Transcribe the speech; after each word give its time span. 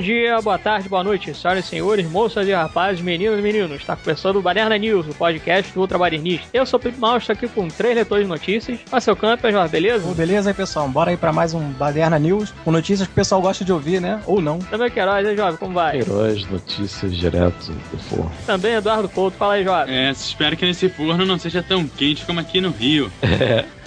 dia, 0.00 0.40
boa 0.40 0.58
tarde, 0.58 0.88
boa 0.88 1.04
noite, 1.04 1.34
senhoras 1.34 1.64
e 1.64 1.68
senhores, 1.68 2.10
moças 2.10 2.48
e 2.48 2.52
rapazes, 2.52 3.00
meninos 3.02 3.38
e 3.38 3.42
meninos. 3.42 3.80
Está 3.80 3.94
começando 3.94 4.36
o 4.36 4.42
Baderna 4.42 4.76
News, 4.76 5.06
o 5.06 5.14
podcast 5.14 5.72
do 5.72 5.80
Ultra 5.80 5.98
Badernista. 5.98 6.46
Eu 6.52 6.64
sou 6.64 6.78
o 6.78 6.82
Pipo 6.82 6.98
Mal, 6.98 7.18
estou 7.18 7.34
aqui 7.34 7.46
com 7.48 7.68
três 7.68 7.94
leitores 7.94 8.24
de 8.24 8.30
notícias. 8.30 8.78
Marcel 8.90 9.14
Campos, 9.14 9.52
Jorge, 9.52 9.70
beleza? 9.70 10.06
Bom, 10.06 10.14
beleza 10.14 10.50
aí, 10.50 10.54
pessoal? 10.54 10.88
Bora 10.88 11.10
aí 11.10 11.16
pra 11.16 11.32
mais 11.32 11.52
um 11.54 11.70
Baderna 11.72 12.18
News, 12.18 12.52
com 12.64 12.70
notícias 12.70 13.06
que 13.06 13.12
o 13.12 13.14
pessoal 13.14 13.40
gosta 13.42 13.64
de 13.64 13.72
ouvir, 13.72 14.00
né? 14.00 14.20
Ou 14.26 14.40
não. 14.40 14.58
Também 14.58 14.90
Queiroz, 14.90 15.26
hein, 15.26 15.36
Jovem? 15.36 15.56
Como 15.56 15.74
vai? 15.74 15.98
Heróis, 15.98 16.48
notícias 16.50 17.14
direto 17.14 17.72
do 17.90 17.98
forno. 17.98 18.32
Também 18.46 18.74
Eduardo 18.74 19.08
Couto, 19.08 19.36
fala 19.36 19.54
aí, 19.54 19.64
Jovem. 19.64 19.94
É, 19.94 20.10
espero 20.10 20.56
que 20.56 20.64
nesse 20.64 20.88
forno 20.88 21.26
não 21.26 21.38
seja 21.38 21.62
tão 21.62 21.86
quente 21.86 22.24
como 22.24 22.40
aqui 22.40 22.60
no 22.60 22.70
Rio. 22.70 23.10
É 23.22 23.64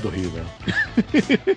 do 0.00 0.08
Rio, 0.08 0.30
né? 0.30 0.44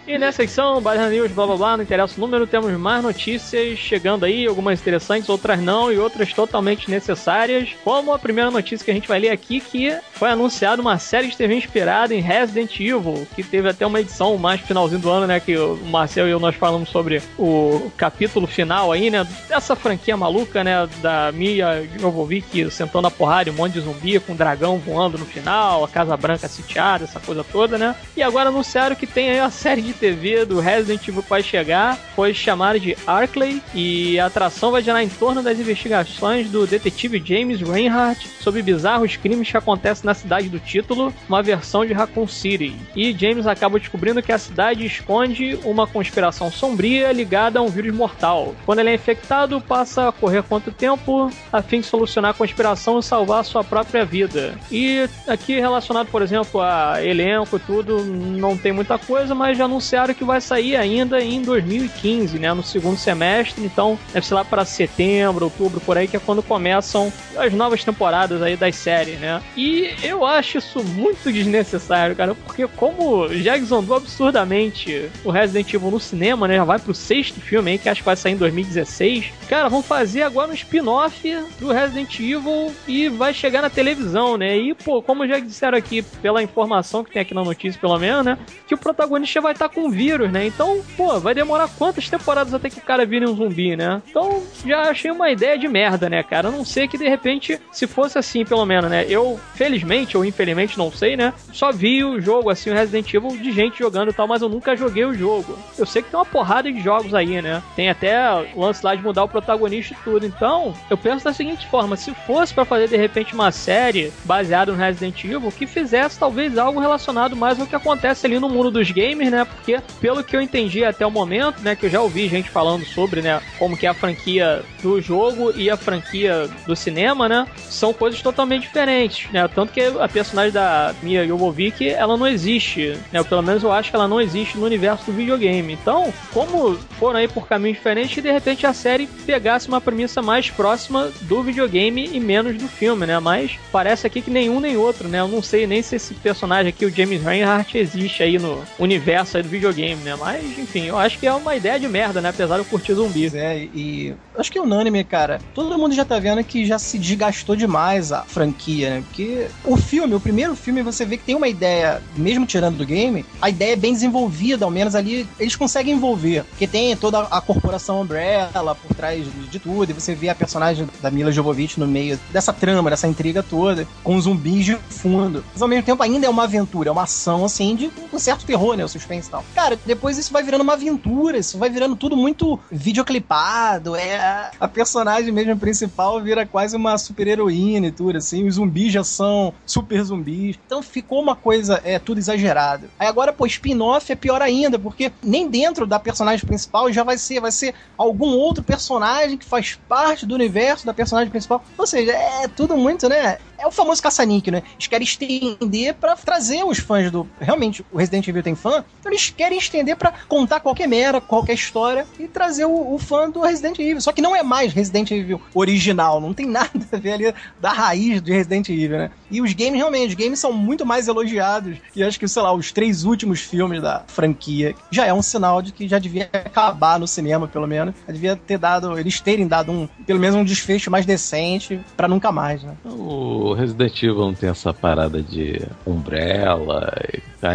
E 0.08 0.17
nessa 0.17 0.38
secção, 0.38 0.81
Baderna 0.81 1.09
News, 1.09 1.31
blá 1.31 1.45
blá 1.45 1.56
blá, 1.56 1.78
não 1.78 1.84
interessa 1.84 2.16
o 2.17 2.22
número, 2.22 2.48
temos 2.48 2.72
mais 2.73 3.03
notícias 3.03 3.78
chegando 3.78 4.25
aí, 4.25 4.48
algumas 4.48 4.80
interessantes, 4.80 5.30
outras 5.30 5.59
não, 5.59 5.92
e 5.92 5.98
outras 5.98 6.33
totalmente 6.33 6.89
necessárias. 6.89 7.70
Como 7.83 8.14
a 8.14 8.20
primeira 8.20 8.50
notícia 8.50 8.83
que 8.83 8.92
a 8.92 8.94
gente 8.94 9.08
vai 9.08 9.20
ler 9.20 9.30
aqui, 9.30 9.59
que 9.59 9.95
foi 10.14 10.30
anunciada 10.30 10.81
uma 10.81 10.98
série 10.98 11.28
de 11.28 11.38
TV 11.38 11.56
inspirada 11.56 12.14
em 12.14 12.22
Resident 12.22 12.80
Evil, 12.80 13.28
que 13.36 13.44
teve 13.44 13.70
até 13.70 13.86
uma 13.86 14.00
edição 14.00 14.38
mais 14.38 14.61
finalzinho 14.61 15.02
do 15.02 15.09
ano, 15.09 15.28
né, 15.28 15.39
que 15.39 15.58
o 15.58 15.78
Marcel 15.86 16.28
e 16.28 16.31
eu 16.31 16.39
nós 16.39 16.55
falamos 16.55 16.89
sobre 16.89 17.22
o 17.38 17.92
capítulo 17.98 18.48
final 18.48 18.92
aí, 18.92 19.09
né, 19.09 19.28
dessa 19.48 19.76
franquia 19.76 20.16
maluca, 20.16 20.64
né, 20.64 20.88
da 21.02 21.31
Mia 21.31 21.88
Jovovich 22.00 22.70
sentando 22.72 23.08
a 23.08 23.11
porrada 23.11 23.52
um 23.52 23.53
monte 23.53 23.73
de 23.73 23.81
zumbi, 23.81 24.20
com 24.20 24.33
um 24.33 24.36
dragão 24.36 24.78
voando 24.78 25.17
no 25.17 25.26
final, 25.26 25.83
a 25.83 25.88
Casa 25.88 26.16
Branca 26.17 26.48
sitiada, 26.48 27.05
essa 27.05 27.20
coisa 27.20 27.44
toda, 27.44 27.78
né. 27.78 27.80
E 28.15 28.21
agora 28.21 28.49
anunciaram 28.49 28.95
que 28.95 29.07
tem 29.07 29.29
aí 29.29 29.39
a 29.39 29.49
série 29.51 29.81
de 29.81 29.93
TV 29.93 30.45
do 30.45 30.59
Resident 30.59 31.07
Evil 31.07 31.23
que 31.23 31.29
vai 31.29 31.43
chegar, 31.43 31.97
foi 32.15 32.33
chamada 32.33 32.79
de 32.79 32.95
Arkley, 33.05 33.61
e 33.73 34.19
a 34.19 34.27
atração 34.27 34.71
vai 34.71 34.81
girar 34.81 35.02
em 35.02 35.09
torno 35.09 35.42
das 35.42 35.59
investigações 35.59 36.49
do 36.49 36.67
detetive 36.67 37.21
James 37.23 37.61
Reinhardt 37.61 38.27
sobre 38.39 38.61
bizarros 38.61 39.15
crimes 39.15 39.49
que 39.49 39.58
acontecem 39.58 40.05
na 40.05 40.14
cidade 40.14 40.49
do 40.49 40.59
título, 40.59 41.14
uma 41.27 41.41
versão 41.41 41.86
de 41.86 41.93
Raccoon 41.93 42.27
City. 42.27 42.75
E 42.95 43.14
James 43.14 43.47
acaba 43.47 43.80
descobrindo 43.80 44.21
que 44.21 44.31
a 44.31 44.37
cidade 44.37 44.86
esconde 44.86 45.59
uma 45.64 45.87
conspiração 45.87 46.52
sombria 46.52 47.11
ligada 47.11 47.59
a 47.59 47.61
um 47.61 47.67
vírus 47.67 47.95
mortal. 47.95 48.55
Quando 48.65 48.80
ele 48.80 48.89
é 48.89 48.95
infectado, 48.95 49.61
passa 49.61 50.09
a 50.09 50.11
correr 50.11 50.43
contra 50.43 50.70
o 50.70 50.73
tempo 50.73 51.31
a 51.52 51.61
fim 51.61 51.81
de 51.81 51.87
solucionar 51.87 52.31
a 52.31 52.33
conspiração 52.33 52.99
e 52.99 53.03
salvar 53.03 53.43
sua 53.45 53.64
própria 53.64 54.05
vida. 54.05 54.58
E 54.71 55.08
aqui 55.27 55.59
relacionado, 55.59 56.08
por 56.08 56.21
exemplo, 56.21 56.61
a 56.61 57.03
elenco 57.03 57.59
tudo, 57.71 58.04
não 58.04 58.58
tem 58.58 58.73
muita 58.73 58.98
coisa, 58.98 59.33
mas 59.33 59.58
já 59.58 59.64
anunciaram 59.64 60.14
que 60.14 60.26
vai 60.26 60.42
sair 60.42 60.76
ainda 60.76 61.23
em 61.23 61.42
2015, 61.42 62.37
né, 62.37 62.54
no 62.54 62.61
segundo 62.61 62.98
semestre, 62.98 63.64
então 63.64 63.98
deve 64.11 64.27
ser 64.27 64.33
lá 64.33 64.43
para 64.43 64.65
setembro, 64.65 65.45
outubro, 65.45 65.80
por 65.80 65.98
aí, 65.98 66.05
que 66.05 66.17
é 66.17 66.20
quando 66.20 66.43
começam 66.43 67.14
as 67.37 67.54
novas 67.54 67.82
temporadas 67.82 68.42
aí 68.42 68.58
das 68.58 68.76
séries, 68.76 69.17
né. 69.21 69.42
E 69.55 69.89
eu 70.04 70.26
acho 70.26 70.58
isso 70.58 70.83
muito 70.83 71.32
desnecessário, 71.32 72.14
cara, 72.14 72.36
porque 72.36 72.67
como 72.67 73.30
já 73.36 73.58
exondou 73.58 73.95
absurdamente 73.95 75.09
o 75.23 75.32
Resident 75.32 75.73
Evil 75.73 75.92
no 75.92 75.99
cinema, 75.99 76.49
né, 76.49 76.58
já 76.58 76.65
vai 76.65 76.77
pro 76.77 76.93
sexto 76.93 77.39
filme 77.39 77.71
aí, 77.71 77.77
que 77.77 77.88
acho 77.88 78.02
que 78.02 78.05
vai 78.05 78.17
sair 78.17 78.33
em 78.33 78.38
2016, 78.38 79.32
cara, 79.48 79.70
vão 79.70 79.82
fazer 79.82 80.23
agora 80.23 80.52
um 80.52 80.53
spin-off 80.53 81.21
do 81.58 81.71
Resident 81.71 82.20
Evil 82.20 82.76
e 82.86 83.08
vai 83.08 83.33
chegar 83.33 83.61
na 83.61 83.70
televisão, 83.70 84.36
né, 84.36 84.58
e 84.58 84.73
pô, 84.73 85.02
como 85.02 85.26
já 85.26 85.39
disseram 85.39 85.77
aqui, 85.77 86.02
pela 86.02 86.43
informação 86.43 87.02
que 87.02 87.11
tem 87.11 87.21
aqui 87.21 87.33
na 87.33 87.42
notícia, 87.42 87.61
pelo 87.70 87.98
menos, 87.98 88.26
né, 88.26 88.38
que 88.67 88.73
o 88.73 88.77
protagonista 88.77 89.42
vai 89.42 89.54
estar 89.54 89.70
com 89.70 89.89
vírus, 89.89 90.32
né, 90.32 90.48
então, 90.48 90.82
pô, 90.98 91.20
vai 91.20 91.33
demorar 91.33 91.70
quantas 91.77 92.10
temporadas 92.10 92.54
até 92.54 92.70
que 92.70 92.80
o 92.80 92.83
cara 92.83 93.05
vire 93.05 93.26
um 93.26 93.36
zumbi, 93.36 93.76
né, 93.76 94.02
então 94.10 94.44
já 94.66 94.89
achei 94.89 95.11
uma 95.11 95.30
ideia 95.30 95.58
de 95.58 95.67
merda, 95.67 96.10
né, 96.10 96.23
cara, 96.23 96.48
a 96.48 96.52
não 96.52 96.66
sei 96.66 96.88
que 96.88 96.98
de 96.98 97.08
repente, 97.08 97.60
se 97.71 97.88
fosse 97.88 98.17
assim, 98.17 98.45
pelo 98.45 98.66
menos, 98.66 98.89
né, 98.89 99.05
eu, 99.08 99.39
felizmente 99.55 100.17
ou 100.17 100.26
infelizmente, 100.26 100.77
não 100.77 100.92
sei, 100.92 101.16
né, 101.16 101.33
só 101.52 101.71
vi 101.71 102.04
o 102.04 102.20
jogo, 102.20 102.50
assim, 102.50 102.70
o 102.70 102.73
Resident 102.73 103.14
Evil 103.14 103.38
de 103.38 103.52
gente 103.52 103.80
jogando 103.80 104.10
e 104.10 104.14
tal, 104.14 104.27
mas 104.27 104.42
eu 104.42 104.50
nunca 104.50 104.76
joguei 104.76 105.05
o 105.05 105.14
jogo. 105.14 105.58
Eu 105.77 105.86
sei 105.86 106.02
que 106.02 106.10
tem 106.10 106.20
uma 106.20 106.26
porrada 106.26 106.71
de 106.71 106.82
jogos 106.82 107.14
aí, 107.14 107.42
né, 107.42 107.61
tem 107.76 107.89
até 107.89 108.17
o 108.55 108.61
lance 108.61 108.86
lá 108.86 108.95
de 108.95 109.04
mudar 109.04 109.23
o 109.23 109.30
protagonista 109.30 109.94
e 109.94 109.98
tudo, 110.04 110.26
então, 110.26 110.73
eu 110.89 110.98
penso 110.98 111.23
da 111.26 111.33
seguinte 111.33 111.67
forma, 111.67 111.95
se 111.95 112.14
fosse 112.26 112.54
pra 112.54 112.66
fazer, 112.66 112.88
de 112.88 112.98
repente, 112.98 113.33
uma 113.33 113.52
série 113.52 114.11
baseada 114.26 114.71
no 114.71 114.77
Resident 114.77 115.23
Evil, 115.23 115.52
que 115.52 115.67
fizesse, 115.67 116.20
talvez, 116.20 116.58
algo 116.58 116.80
relacionado 116.80 117.36
mais 117.41 117.59
ao 117.59 117.65
que 117.65 117.75
acontece 117.75 118.27
ali 118.27 118.39
no 118.39 118.47
mundo 118.47 118.69
dos 118.69 118.91
games, 118.91 119.31
né, 119.31 119.43
porque, 119.43 119.79
pelo 119.99 120.23
que 120.23 120.35
eu 120.35 120.41
entendi 120.41 120.85
até 120.85 121.05
o 121.05 121.09
momento, 121.09 121.59
né, 121.63 121.75
que 121.75 121.87
eu 121.87 121.89
já 121.89 121.99
ouvi 121.99 122.27
gente 122.27 122.52
falando 122.52 122.85
sobre, 122.85 123.19
né, 123.23 123.41
como 123.57 123.75
que 123.75 123.87
é 123.87 123.89
a 123.89 123.95
franquia 123.95 124.63
do 124.83 125.02
jogo 125.02 125.52
e 125.55 125.67
a 125.67 125.75
franquia 125.75 126.47
do 126.67 126.75
cinema, 126.75 127.27
né, 127.27 127.47
são 127.57 127.91
coisas 127.91 128.21
totalmente 128.21 128.62
diferentes, 128.62 129.31
né, 129.31 129.47
tanto 129.47 129.74
que 129.74 129.81
a 129.81 130.07
personagem 130.07 130.51
da 130.51 130.94
Mia 131.01 131.25
Jovovich, 131.25 131.89
ela 131.89 132.15
não 132.15 132.27
existe, 132.27 132.95
né, 133.12 133.24
pelo 133.24 133.41
menos 133.41 133.63
eu 133.63 133.71
acho 133.71 133.89
que 133.89 133.95
ela 133.95 134.07
não 134.07 134.21
existe 134.21 134.56
no 134.56 134.65
universo 134.65 135.06
do 135.06 135.13
videogame. 135.13 135.73
Então, 135.73 136.13
como 136.31 136.75
foram 137.00 137.18
aí 137.18 137.27
por 137.27 137.47
caminhos 137.47 137.77
diferentes, 137.77 138.21
de 138.21 138.31
repente 138.31 138.68
a 138.68 138.73
série 138.73 139.07
pegasse 139.25 139.68
uma 139.68 139.81
premissa 139.81 140.21
mais 140.21 140.51
próxima 140.51 141.09
do 141.21 141.41
videogame 141.41 142.07
e 142.13 142.19
menos 142.19 142.56
do 142.56 142.68
filme, 142.68 143.07
né, 143.07 143.19
mas 143.19 143.57
parece 143.71 144.06
aqui 144.06 144.21
que 144.21 144.29
nenhum 144.29 144.59
nem 144.59 144.77
outro, 144.77 145.07
né, 145.07 145.21
eu 145.21 145.27
não 145.27 145.41
sei 145.41 145.65
nem 145.65 145.81
se 145.81 145.95
esse 145.95 146.13
personagem 146.13 146.69
aqui, 146.69 146.85
o 146.85 146.95
James 146.95 147.23
Reinhardt, 147.31 147.77
existe 147.77 148.21
aí 148.24 148.38
no 148.38 148.63
universo 148.77 149.38
aí 149.38 149.44
do 149.44 149.50
videogame, 149.50 150.03
né, 150.03 150.15
mas 150.15 150.57
enfim, 150.57 150.88
eu 150.88 150.97
acho 150.97 151.18
que 151.19 151.25
é 151.25 151.33
uma 151.33 151.56
ideia 151.56 151.80
de 151.80 151.88
merda, 151.88 152.21
né, 152.21 152.30
apesar 152.30 152.56
de 152.56 152.62
eu 152.62 152.65
curtir 152.65 152.94
zumbi. 152.94 153.30
Pois 153.30 153.33
é, 153.33 153.57
e 153.57 154.13
acho 154.41 154.51
que 154.51 154.57
é 154.57 154.62
unânime, 154.62 155.03
cara. 155.03 155.39
Todo 155.53 155.77
mundo 155.77 155.95
já 155.95 156.03
tá 156.03 156.19
vendo 156.19 156.44
que 156.44 156.65
já 156.65 156.77
se 156.77 157.00
desgastou 157.00 157.56
demais 157.56 158.12
a 158.12 158.24
franquia, 158.24 158.89
né? 158.89 159.03
Porque 159.07 159.47
o 159.63 159.77
filme, 159.77 160.13
o 160.15 160.19
primeiro 160.19 160.56
filme, 160.56 160.83
você 160.83 161.06
vê 161.06 161.18
que 161.18 161.23
tem 161.23 161.35
uma 161.35 161.47
ideia, 161.47 162.01
mesmo 162.15 162.45
tirando 162.45 162.77
do 162.77 162.85
game, 162.85 163.25
a 163.41 163.49
ideia 163.49 163.73
é 163.73 163.75
bem 163.75 163.93
desenvolvida, 163.93 164.65
ao 164.65 164.71
menos 164.71 164.95
ali 164.95 165.27
eles 165.39 165.55
conseguem 165.55 165.95
envolver. 165.95 166.43
Porque 166.43 166.67
tem 166.67 166.95
toda 166.95 167.19
a 167.19 167.41
corporação 167.41 168.01
Umbrella 168.01 168.75
por 168.75 168.95
trás 168.95 169.25
de, 169.49 169.59
tudo, 169.59 169.89
e 169.89 169.93
você 169.93 170.15
vê 170.15 170.29
a 170.29 170.35
personagem 170.35 170.87
da 171.01 171.11
Mila 171.11 171.31
Jovovich 171.31 171.79
no 171.79 171.87
meio 171.87 172.19
dessa 172.31 172.51
trama, 172.51 172.89
dessa 172.89 173.07
intriga 173.07 173.44
toda, 173.44 173.87
com 174.03 174.19
zumbis 174.19 174.65
de 174.65 174.75
fundo. 174.89 175.44
Mas 175.53 175.61
ao 175.61 175.67
mesmo 175.67 175.83
tempo 175.83 176.01
ainda 176.01 176.25
é 176.25 176.29
uma 176.29 176.44
aventura, 176.44 176.89
é 176.89 176.91
uma 176.91 177.03
ação, 177.03 177.45
assim, 177.45 177.75
de 177.75 177.91
um 178.11 178.19
certo 178.19 178.45
terror, 178.45 178.75
né? 178.75 178.83
O 178.83 178.87
suspense 178.87 179.27
e 179.27 179.31
tal. 179.31 179.45
Cara, 179.53 179.77
depois 179.85 180.17
isso 180.17 180.33
vai 180.33 180.44
virando 180.44 180.61
uma 180.61 180.73
aventura, 180.73 181.37
isso 181.37 181.57
vai 181.57 181.69
virando 181.69 181.95
tudo 181.95 182.17
muito 182.17 182.59
videoclipado, 182.71 183.95
é... 183.95 184.17
A 184.60 184.68
personagem 184.68 185.31
mesmo 185.31 185.57
principal 185.57 186.22
vira 186.22 186.45
quase 186.45 186.75
uma 186.75 186.98
super-heroína 186.98 187.88
e 187.88 187.92
tudo, 187.92 188.18
assim. 188.18 188.48
Os 188.48 188.56
zumbis 188.56 188.94
já 188.94 189.04
são 189.04 189.54
super 189.66 190.04
zumbis. 190.04 190.57
Então 190.66 190.81
ficou 190.81 191.22
uma 191.22 191.36
coisa, 191.36 191.81
é, 191.83 192.00
tudo 192.00 192.19
exagerado. 192.19 192.89
Aí 193.00 193.07
agora, 193.07 193.33
pô, 193.33 193.45
spin-off 193.45 194.12
é 194.12 194.16
pior 194.16 194.42
ainda, 194.42 194.78
porque 194.78 195.12
nem 195.24 195.50
dentro 195.50 195.86
da 195.86 196.00
personagem 196.00 196.45
principal 196.45 196.92
já 196.92 197.04
vai 197.04 197.18
ser, 197.18 197.39
vai 197.39 197.51
ser 197.51 197.74
algum 197.98 198.36
outro 198.36 198.63
personagem 198.63 199.38
que 199.38 199.45
faz 199.45 199.78
parte 199.88 200.25
do 200.25 200.36
universo 200.36 200.86
da 200.86 200.94
personagem 200.94 201.30
principal. 201.30 201.63
Ou 201.78 201.88
seja, 201.88 202.12
é 202.12 202.48
tudo 202.48 202.78
muito, 202.78 203.07
né? 203.07 203.38
É 203.61 203.67
o 203.67 203.71
famoso 203.71 204.01
caça-níquel, 204.01 204.53
né? 204.53 204.63
Eles 204.73 204.87
querem 204.87 205.05
estender 205.05 205.93
pra 205.93 206.15
trazer 206.15 206.63
os 206.63 206.79
fãs 206.79 207.11
do. 207.11 207.27
Realmente, 207.39 207.85
o 207.91 207.97
Resident 207.97 208.27
Evil 208.27 208.41
tem 208.41 208.55
fã, 208.55 208.83
então 208.99 209.11
eles 209.11 209.29
querem 209.29 209.57
estender 209.57 209.95
pra 209.95 210.11
contar 210.27 210.59
qualquer 210.59 210.87
mera, 210.87 211.21
qualquer 211.21 211.53
história 211.53 212.07
e 212.19 212.27
trazer 212.27 212.65
o, 212.65 212.93
o 212.93 212.97
fã 212.97 213.29
do 213.29 213.41
Resident 213.41 213.77
Evil. 213.77 214.01
Só 214.01 214.11
que 214.11 214.21
não 214.21 214.35
é 214.35 214.41
mais 214.41 214.73
Resident 214.73 215.11
Evil 215.11 215.39
original, 215.53 216.19
não 216.19 216.33
tem 216.33 216.45
nada 216.49 216.69
a 216.91 216.97
ver 216.97 217.13
ali 217.13 217.33
da 217.59 217.71
raiz 217.71 218.21
de 218.21 218.31
Resident 218.31 218.69
Evil, 218.69 218.97
né? 218.97 219.11
E 219.29 219.41
os 219.41 219.53
games, 219.53 219.75
realmente, 219.75 220.09
os 220.09 220.15
games 220.15 220.39
são 220.39 220.51
muito 220.51 220.85
mais 220.85 221.07
elogiados. 221.07 221.77
E 221.95 222.03
acho 222.03 222.19
que, 222.19 222.27
sei 222.27 222.41
lá, 222.41 222.51
os 222.53 222.71
três 222.71 223.03
últimos 223.03 223.41
filmes 223.41 223.81
da 223.81 224.03
franquia 224.07 224.75
já 224.89 225.05
é 225.05 225.13
um 225.13 225.21
sinal 225.21 225.61
de 225.61 225.71
que 225.71 225.87
já 225.87 225.99
devia 225.99 226.29
acabar 226.33 226.99
no 226.99 227.07
cinema, 227.07 227.47
pelo 227.47 227.67
menos. 227.67 227.95
Já 228.07 228.13
devia 228.13 228.35
ter 228.35 228.57
dado, 228.57 228.97
eles 228.97 229.19
terem 229.21 229.47
dado 229.47 229.71
um, 229.71 229.87
pelo 230.05 230.19
menos 230.19 230.35
um 230.35 230.43
desfecho 230.43 230.89
mais 230.89 231.05
decente 231.05 231.79
pra 231.95 232.07
nunca 232.07 232.31
mais, 232.31 232.63
né? 232.63 232.73
O 232.85 233.50
Resident 233.53 234.03
Evil 234.03 234.18
não 234.18 234.33
tem 234.33 234.50
essa 234.50 234.74
parada 234.74 235.21
de 235.21 235.62
Umbrella, 235.86 236.92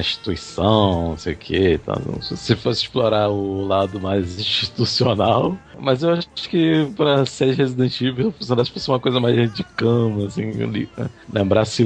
instituição, 0.01 1.11
não 1.11 1.17
sei 1.17 1.35
o 1.35 1.37
que. 1.37 1.75
Então, 1.75 2.21
se 2.23 2.57
fosse 2.57 2.83
explorar 2.83 3.29
o 3.29 3.67
lado 3.67 4.01
mais 4.01 4.39
institucional, 4.41 5.57
Mas 5.79 6.03
eu 6.03 6.11
acho 6.11 6.29
que 6.49 6.87
pra 6.97 7.27
série 7.27 7.53
Resident 7.53 8.01
Evil, 8.01 8.35
se 8.41 8.71
fosse 8.71 8.89
uma 8.89 9.01
coisa 9.01 9.21
mais 9.21 9.53
de 9.53 9.65
cama, 9.65 10.27
assim, 10.27 10.63
ali, 10.63 10.89
né? 10.97 11.09
lembrasse 11.33 11.85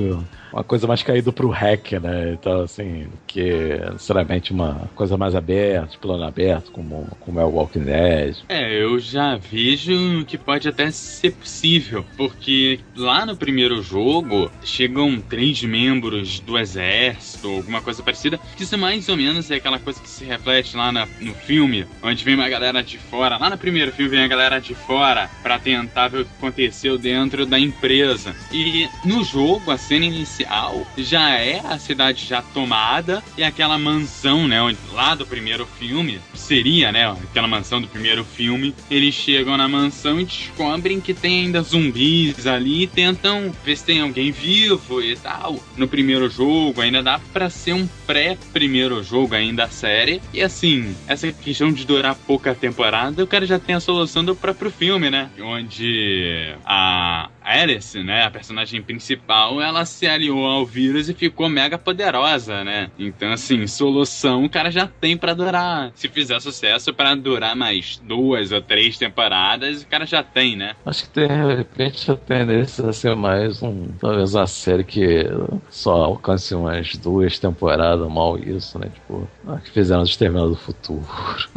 uma 0.53 0.65
coisa 0.65 0.87
mais 0.87 1.03
caída 1.03 1.33
pro 1.33 1.49
hack, 1.49 1.93
né? 1.93 2.33
Então, 2.33 2.63
assim, 2.63 3.07
que 3.27 3.79
sinceramente 3.93 4.53
uma 4.53 4.89
coisa 4.95 5.17
mais 5.17 5.35
aberta, 5.35 5.97
plano 6.01 6.25
aberto, 6.25 6.71
como, 6.73 7.07
como 7.21 7.41
é 7.41 7.45
o 7.45 7.51
Walking 7.51 7.85
Dead. 7.85 8.37
É, 8.49 8.83
eu 8.83 8.99
já 8.99 9.37
vejo 9.37 10.25
que 10.27 10.37
pode 10.37 10.69
até 10.69 10.91
ser 10.91 11.33
possível, 11.33 12.05
porque 12.17 12.81
lá 12.97 13.25
no 13.25 13.37
primeiro 13.37 13.83
jogo 13.83 14.51
chegam 14.63 15.21
três 15.21 15.63
membros 15.63 16.41
do 16.41 16.59
exército, 16.59 17.49
alguma 17.49 17.81
coisa 17.81 18.03
parecida, 18.03 18.39
que 18.57 18.65
isso 18.65 18.77
mais 18.77 19.09
ou 19.09 19.17
menos 19.17 19.51
é 19.51 19.57
aquela 19.57 19.79
coisa 19.79 20.01
que 20.01 20.09
se 20.09 20.25
reflete 20.25 20.77
lá 20.77 20.91
na, 20.91 21.07
no 21.21 21.35
filme, 21.35 21.87
onde 22.03 22.25
vem 22.25 22.35
uma 22.35 22.49
galera 22.49 22.83
de 22.83 22.99
fora. 22.99 23.37
Lá 23.37 23.51
no 23.51 23.59
primeiro 23.81 23.93
filme 23.93 24.11
vem 24.11 24.25
a 24.25 24.29
galera 24.29 24.61
de 24.61 24.75
fora 24.75 25.31
para 25.43 25.59
tentar 25.59 26.09
ver 26.09 26.21
o 26.21 26.25
que 26.25 26.31
aconteceu 26.37 26.99
dentro 26.99 27.47
da 27.47 27.59
empresa. 27.59 28.35
E 28.53 28.87
no 29.05 29.25
jogo, 29.25 29.71
a 29.71 29.79
cena 29.79 30.05
inicial 30.05 30.87
já 30.99 31.31
é 31.31 31.63
a 31.65 31.79
cidade 31.79 32.27
já 32.27 32.43
tomada 32.43 33.23
e 33.39 33.43
aquela 33.43 33.79
mansão, 33.79 34.47
né, 34.47 34.59
lá 34.93 35.15
do 35.15 35.27
primeiro 35.27 35.67
filme, 35.79 36.21
seria, 36.35 36.93
né, 36.93 37.11
aquela 37.11 37.47
mansão 37.47 37.81
do 37.81 37.89
primeiro 37.89 38.23
filme, 38.25 38.75
eles 38.91 39.15
chegam 39.15 39.57
na 39.57 39.69
mansão 39.69 40.21
e 40.21 40.25
descobrem 40.25 41.01
que 41.01 41.15
tem 41.15 41.45
ainda 41.45 41.63
zumbis 41.63 42.47
ali 42.47 42.83
e 42.83 42.87
tentam 42.87 43.51
ver 43.65 43.77
se 43.77 43.85
tem 43.85 44.01
alguém 44.01 44.31
vivo 44.31 45.01
e 45.01 45.17
tal. 45.17 45.59
No 45.77 45.89
primeiro 45.89 46.29
jogo 46.29 46.83
ainda 46.83 47.03
dá 47.03 47.19
para 47.33 47.49
ser 47.49 47.73
um 47.73 47.89
pré-primeiro 48.07 49.03
jogo 49.03 49.35
ainda 49.35 49.69
série. 49.69 50.21
E 50.35 50.43
assim, 50.43 50.95
essa 51.07 51.33
questão 51.33 51.73
de 51.73 51.87
durar 51.87 52.15
pouca 52.15 52.55
temporada, 52.55 53.23
o 53.23 53.27
cara 53.27 53.47
já 53.47 53.59
tem 53.59 53.70
a 53.73 53.81
solução 53.81 54.25
do 54.25 54.35
próprio 54.35 54.71
filme, 54.71 55.11
né? 55.11 55.31
Onde 55.41 56.55
a 56.65 57.29
Alice, 57.51 58.03
né, 58.03 58.25
a 58.25 58.31
personagem 58.31 58.83
principal, 58.83 59.61
ela 59.61 59.85
se 59.85 60.07
aliou 60.07 60.47
ao 60.47 60.65
vírus 60.65 61.09
e 61.09 61.15
ficou 61.15 61.49
mega 61.49 61.77
poderosa, 61.77 62.63
né? 62.63 62.91
Então, 62.99 63.33
assim, 63.33 63.67
solução 63.67 64.45
o 64.45 64.51
cara 64.51 64.71
já 64.71 64.87
tem 64.87 65.17
para 65.17 65.35
durar. 65.35 65.91
Se 65.95 66.09
fizer 66.09 66.41
sucesso, 66.41 66.95
para 66.95 67.15
durar 67.15 67.57
mais 67.57 68.01
duas 68.05 68.53
ou 68.53 68.61
três 68.61 68.97
temporadas, 68.97 69.83
o 69.83 69.87
cara 69.87 70.07
já 70.07 70.23
tem, 70.23 70.57
né? 70.57 70.75
Acho 70.87 71.05
que 71.05 71.11
tem, 71.11 71.29
de 71.29 71.55
repente, 71.55 72.11
a 72.11 72.17
tendência 72.17 72.89
a 72.89 72.93
ser 72.93 73.17
mais 73.17 73.63
um. 73.63 73.89
Talvez 74.01 74.35
uma 74.35 74.47
série 74.47 74.85
que 74.85 75.25
só 75.69 76.05
alcance 76.05 76.55
umas 76.55 76.97
duas 76.97 77.39
temporadas, 77.39 78.09
mal 78.09 78.39
isso, 78.39 78.79
né? 78.79 78.89
Tipo, 78.93 79.29
a 79.49 79.59
que 79.59 79.71
fizeram 79.71 80.05
de 80.05 80.11
Exterminador 80.11 80.51
do 80.51 80.57
Futuro. 80.57 81.05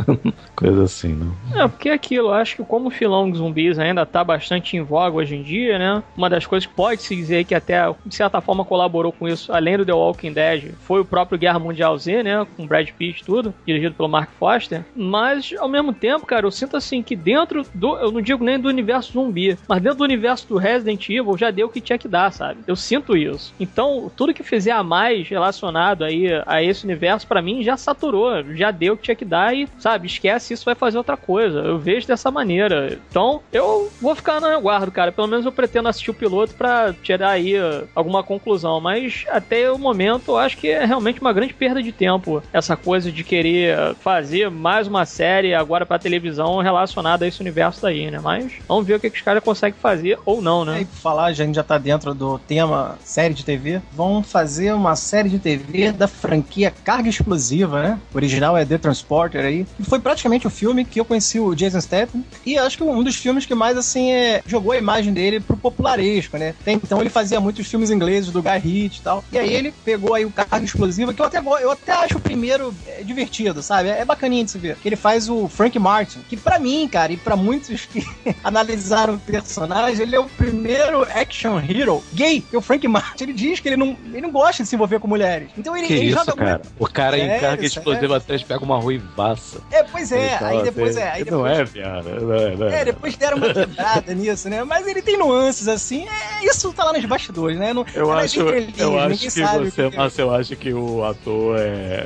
Coisa 0.55 0.83
assim, 0.83 1.13
não? 1.13 1.35
É, 1.59 1.67
porque 1.67 1.89
é 1.89 1.93
aquilo, 1.93 2.29
eu 2.29 2.33
acho 2.33 2.55
que 2.55 2.63
como 2.63 2.87
o 2.87 2.91
filão 2.91 3.29
de 3.29 3.37
zumbis 3.37 3.77
ainda 3.77 4.05
tá 4.05 4.23
bastante 4.23 4.77
em 4.77 4.81
voga 4.81 5.17
hoje 5.17 5.35
em 5.35 5.43
dia, 5.43 5.77
né? 5.77 5.82
Uma 6.15 6.29
das 6.29 6.45
coisas 6.45 6.65
que 6.65 6.73
pode-se 6.73 7.15
dizer 7.15 7.43
que 7.45 7.55
até, 7.55 7.83
de 8.05 8.15
certa 8.15 8.41
forma, 8.41 8.65
colaborou 8.65 9.11
com 9.11 9.27
isso, 9.27 9.51
além 9.51 9.77
do 9.77 9.85
The 9.85 9.93
Walking 9.93 10.33
Dead, 10.33 10.73
foi 10.81 11.01
o 11.01 11.05
próprio 11.05 11.37
Guerra 11.37 11.59
Mundial 11.59 11.97
Z, 11.97 12.23
né? 12.23 12.45
Com 12.55 12.65
Brad 12.65 12.89
Pitt 12.91 13.21
e 13.21 13.25
tudo, 13.25 13.53
dirigido 13.65 13.95
pelo 13.95 14.09
Mark 14.09 14.29
Foster. 14.39 14.83
Mas, 14.95 15.53
ao 15.57 15.67
mesmo 15.67 15.93
tempo, 15.93 16.25
cara, 16.25 16.45
eu 16.45 16.51
sinto 16.51 16.77
assim 16.77 17.01
que 17.01 17.15
dentro 17.15 17.65
do. 17.73 17.97
Eu 17.97 18.11
não 18.11 18.21
digo 18.21 18.43
nem 18.43 18.59
do 18.59 18.69
universo 18.69 19.13
zumbi, 19.13 19.57
mas 19.67 19.81
dentro 19.81 19.99
do 19.99 20.03
universo 20.03 20.47
do 20.47 20.57
Resident 20.57 21.09
Evil 21.09 21.37
já 21.37 21.51
deu 21.51 21.67
o 21.67 21.69
que 21.69 21.81
tinha 21.81 21.97
que 21.97 22.07
dar, 22.07 22.31
sabe? 22.31 22.61
Eu 22.67 22.75
sinto 22.75 23.15
isso. 23.17 23.53
Então, 23.59 24.11
tudo 24.15 24.33
que 24.33 24.43
fizer 24.43 24.71
a 24.71 24.83
mais 24.83 25.27
relacionado 25.27 26.03
aí 26.03 26.27
a 26.45 26.61
esse 26.61 26.85
universo, 26.85 27.27
para 27.27 27.41
mim, 27.41 27.63
já 27.63 27.77
saturou, 27.77 28.43
já 28.55 28.71
deu 28.71 28.93
o 28.93 28.97
que 28.97 29.03
tinha 29.03 29.15
que 29.15 29.25
dar 29.25 29.55
e, 29.55 29.67
sabe, 29.77 30.07
esquece 30.07 30.53
isso, 30.53 30.65
vai 30.65 30.75
fazer 30.75 30.97
outra 30.97 31.17
coisa. 31.17 31.59
Eu 31.59 31.77
vejo 31.77 32.07
dessa 32.07 32.31
maneira. 32.31 32.97
Então, 33.09 33.41
eu 33.51 33.91
vou 34.01 34.15
ficar 34.15 34.39
no 34.39 34.47
aguardo, 34.47 34.91
cara. 34.91 35.11
Pelo 35.11 35.27
menos 35.27 35.45
eu 35.45 35.51
pretendo 35.51 35.72
assistir 35.81 36.11
o 36.11 36.13
piloto 36.13 36.53
para 36.55 36.93
tirar 37.01 37.31
aí 37.31 37.53
alguma 37.95 38.23
conclusão. 38.23 38.79
Mas 38.79 39.25
até 39.29 39.71
o 39.71 39.77
momento, 39.77 40.31
eu 40.31 40.37
acho 40.37 40.57
que 40.57 40.69
é 40.69 40.85
realmente 40.85 41.21
uma 41.21 41.33
grande 41.33 41.53
perda 41.53 41.81
de 41.81 41.91
tempo 41.91 42.41
essa 42.51 42.75
coisa 42.75 43.11
de 43.11 43.23
querer 43.23 43.95
fazer 43.95 44.49
mais 44.49 44.87
uma 44.87 45.05
série 45.05 45.53
agora 45.53 45.85
pra 45.85 45.99
televisão 45.99 46.59
relacionada 46.59 47.25
a 47.25 47.27
esse 47.27 47.41
universo 47.41 47.81
daí, 47.81 48.09
né? 48.09 48.19
Mas 48.21 48.53
vamos 48.67 48.85
ver 48.85 48.95
o 48.95 48.99
que, 48.99 49.09
que 49.09 49.17
os 49.17 49.23
caras 49.23 49.43
conseguem 49.43 49.79
fazer 49.79 50.17
ou 50.25 50.41
não, 50.41 50.65
né? 50.65 50.81
E 50.81 50.85
por 50.85 50.97
falar, 50.97 51.25
a 51.25 51.33
gente 51.33 51.55
já 51.55 51.63
tá 51.63 51.77
dentro 51.77 52.13
do 52.13 52.39
tema 52.39 52.97
série 53.03 53.33
de 53.33 53.43
TV. 53.43 53.81
Vão 53.91 54.23
fazer 54.23 54.73
uma 54.73 54.95
série 54.95 55.29
de 55.29 55.39
TV 55.39 55.91
da 55.91 56.07
franquia 56.07 56.73
Carga 56.83 57.09
Explosiva, 57.09 57.81
né? 57.81 57.99
O 58.13 58.17
original 58.17 58.57
é 58.57 58.65
The 58.65 58.77
Transporter 58.77 59.45
aí. 59.45 59.65
E 59.79 59.83
foi 59.83 59.99
praticamente 59.99 60.47
o 60.47 60.49
filme 60.49 60.85
que 60.85 60.99
eu 60.99 61.05
conheci 61.05 61.39
o 61.39 61.55
Jason 61.55 61.81
Statham. 61.81 62.23
E 62.45 62.57
acho 62.57 62.77
que 62.77 62.83
um 62.83 63.03
dos 63.03 63.15
filmes 63.15 63.45
que 63.45 63.55
mais, 63.55 63.77
assim, 63.77 64.11
é, 64.11 64.41
jogou 64.45 64.71
a 64.71 64.77
imagem 64.77 65.13
dele 65.13 65.39
pro 65.57 65.71
popularesco, 65.71 66.37
né? 66.37 66.53
Então 66.65 66.99
ele 67.01 67.09
fazia 67.09 67.39
muitos 67.39 67.67
filmes 67.67 67.89
ingleses 67.89 68.31
do 68.31 68.41
Guy 68.41 68.57
Ritchie 68.57 68.99
e 68.99 69.03
tal. 69.03 69.23
E 69.31 69.37
aí 69.37 69.53
ele 69.53 69.73
pegou 69.83 70.13
aí 70.13 70.25
o 70.25 70.31
Carga 70.31 70.63
Explosiva, 70.63 71.13
que 71.13 71.21
eu 71.21 71.25
até, 71.25 71.39
eu 71.39 71.71
até 71.71 71.91
acho 71.91 72.17
o 72.17 72.21
primeiro 72.21 72.73
é, 72.87 73.03
divertido, 73.03 73.61
sabe? 73.61 73.89
É 73.89 74.03
bacaninha 74.05 74.43
de 74.43 74.51
se 74.51 74.57
ver. 74.57 74.77
Ele 74.83 74.95
faz 74.95 75.29
o 75.29 75.47
Frank 75.47 75.77
Martin, 75.79 76.19
que 76.29 76.37
para 76.37 76.59
mim, 76.59 76.87
cara, 76.87 77.11
e 77.11 77.17
para 77.17 77.35
muitos 77.35 77.85
que 77.85 78.05
analisaram 78.43 79.15
o 79.15 79.19
personagem, 79.19 80.03
ele 80.03 80.15
é 80.15 80.19
o 80.19 80.25
primeiro 80.25 81.03
action 81.03 81.59
hero 81.59 82.03
gay. 82.13 82.41
Que 82.41 82.57
o 82.57 82.61
Frank 82.61 82.87
Martin, 82.87 83.23
ele 83.23 83.33
diz 83.33 83.59
que 83.59 83.69
ele 83.69 83.77
não, 83.77 83.97
ele 84.05 84.21
não 84.21 84.31
gosta 84.31 84.63
de 84.63 84.69
se 84.69 84.75
envolver 84.75 84.99
com 84.99 85.07
mulheres. 85.07 85.49
Então 85.57 85.75
ele, 85.75 85.87
Que 85.87 85.93
ele 85.93 86.05
isso, 86.07 86.19
joga 86.19 86.33
cara? 86.33 86.61
O 86.79 86.87
cara 86.87 87.17
em 87.17 87.27
Sério, 87.27 87.41
carga 87.41 87.65
explosiva 87.65 88.17
atrás 88.17 88.43
pega 88.43 88.63
uma 88.63 88.79
ruivaça. 88.79 89.61
É, 89.71 89.83
pois 89.83 90.11
é. 90.11 90.37
Aí 90.41 90.63
depois 90.63 90.97
assim, 90.97 91.05
é. 91.05 91.11
Aí 91.11 91.25
Não 91.25 91.43
depois... 91.43 91.59
é, 91.59 91.63
viado. 91.63 92.05
Não 92.21 92.33
é, 92.33 92.55
não 92.55 92.67
é. 92.67 92.81
É, 92.81 92.85
depois 92.85 93.15
deram 93.15 93.37
uma 93.37 93.53
quebrada 93.53 94.13
nisso, 94.13 94.49
né? 94.49 94.63
Mas 94.63 94.87
ele 94.87 95.01
tem 95.01 95.17
nuances, 95.17 95.42
assim. 95.47 96.05
É, 96.07 96.45
isso 96.45 96.71
tá 96.73 96.83
lá 96.85 96.93
nos 96.93 97.05
bastidores, 97.05 97.57
né? 97.57 97.73
Não, 97.73 97.85
Eu 97.93 98.11
é 98.13 98.23
acho, 98.23 98.39
eu 98.41 98.99
acho 98.99 99.19
que 99.19 99.29
você, 99.29 99.89
que- 99.89 99.97
Márcio, 99.97 100.21
eu 100.21 100.33
acho 100.33 100.55
que 100.55 100.73
o 100.73 101.03
ator 101.03 101.57
é. 101.59 102.05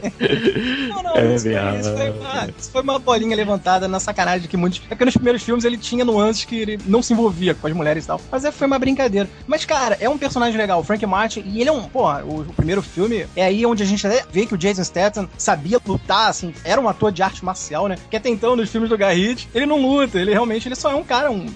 Não, 0.88 1.02
não, 1.02 1.16
É, 1.16 1.34
isso, 1.34 1.42
foi, 1.44 1.50
viado. 1.52 1.80
isso, 1.80 1.96
foi 1.96 2.10
uma, 2.10 2.48
isso 2.58 2.70
foi 2.70 2.82
uma 2.82 2.98
bolinha 2.98 3.36
levantada 3.36 3.86
na 3.88 4.00
sacanagem 4.00 4.48
que 4.48 4.56
muitos. 4.56 4.80
É 4.86 4.88
porque 4.90 5.04
nos 5.04 5.14
primeiros 5.14 5.42
filmes 5.42 5.64
ele 5.64 5.76
tinha 5.76 6.04
nuances 6.04 6.44
que 6.44 6.56
ele 6.58 6.78
não 6.86 7.02
se 7.02 7.12
envolvia 7.12 7.54
com 7.54 7.66
as 7.66 7.72
mulheres 7.72 8.04
e 8.04 8.06
tal. 8.06 8.20
Mas 8.30 8.44
é, 8.44 8.50
foi 8.52 8.66
uma 8.66 8.78
brincadeira. 8.78 9.28
Mas, 9.46 9.64
cara, 9.64 9.96
é 10.00 10.08
um 10.08 10.16
personagem 10.18 10.56
legal, 10.56 10.80
o 10.80 10.84
Frank 10.84 11.04
Martin, 11.06 11.42
e 11.46 11.60
ele 11.60 11.68
é 11.68 11.72
um. 11.72 11.82
Pô, 11.82 12.10
o, 12.10 12.40
o 12.40 12.52
primeiro 12.54 12.82
filme 12.82 13.26
é 13.36 13.44
aí 13.44 13.64
onde 13.66 13.82
a 13.82 13.86
gente 13.86 14.06
até 14.06 14.24
vê 14.30 14.46
que 14.46 14.54
o 14.54 14.58
Jason 14.58 14.84
Statham 14.84 15.28
sabia 15.36 15.80
lutar, 15.86 16.28
assim, 16.30 16.54
era 16.64 16.80
um 16.80 16.88
ator 16.88 17.12
de 17.12 17.22
arte 17.22 17.44
marcial, 17.44 17.88
né? 17.88 17.96
Que 18.10 18.16
até 18.16 18.28
então, 18.28 18.56
nos 18.56 18.70
filmes 18.70 18.88
do 18.88 18.96
Ritchie, 18.96 19.48
ele 19.54 19.66
não 19.66 19.80
luta, 19.80 20.18
ele 20.18 20.32
realmente 20.32 20.68
ele 20.68 20.74
só 20.76 20.90
é 20.90 20.94
um 20.94 21.04
cara, 21.04 21.30
um. 21.30 21.46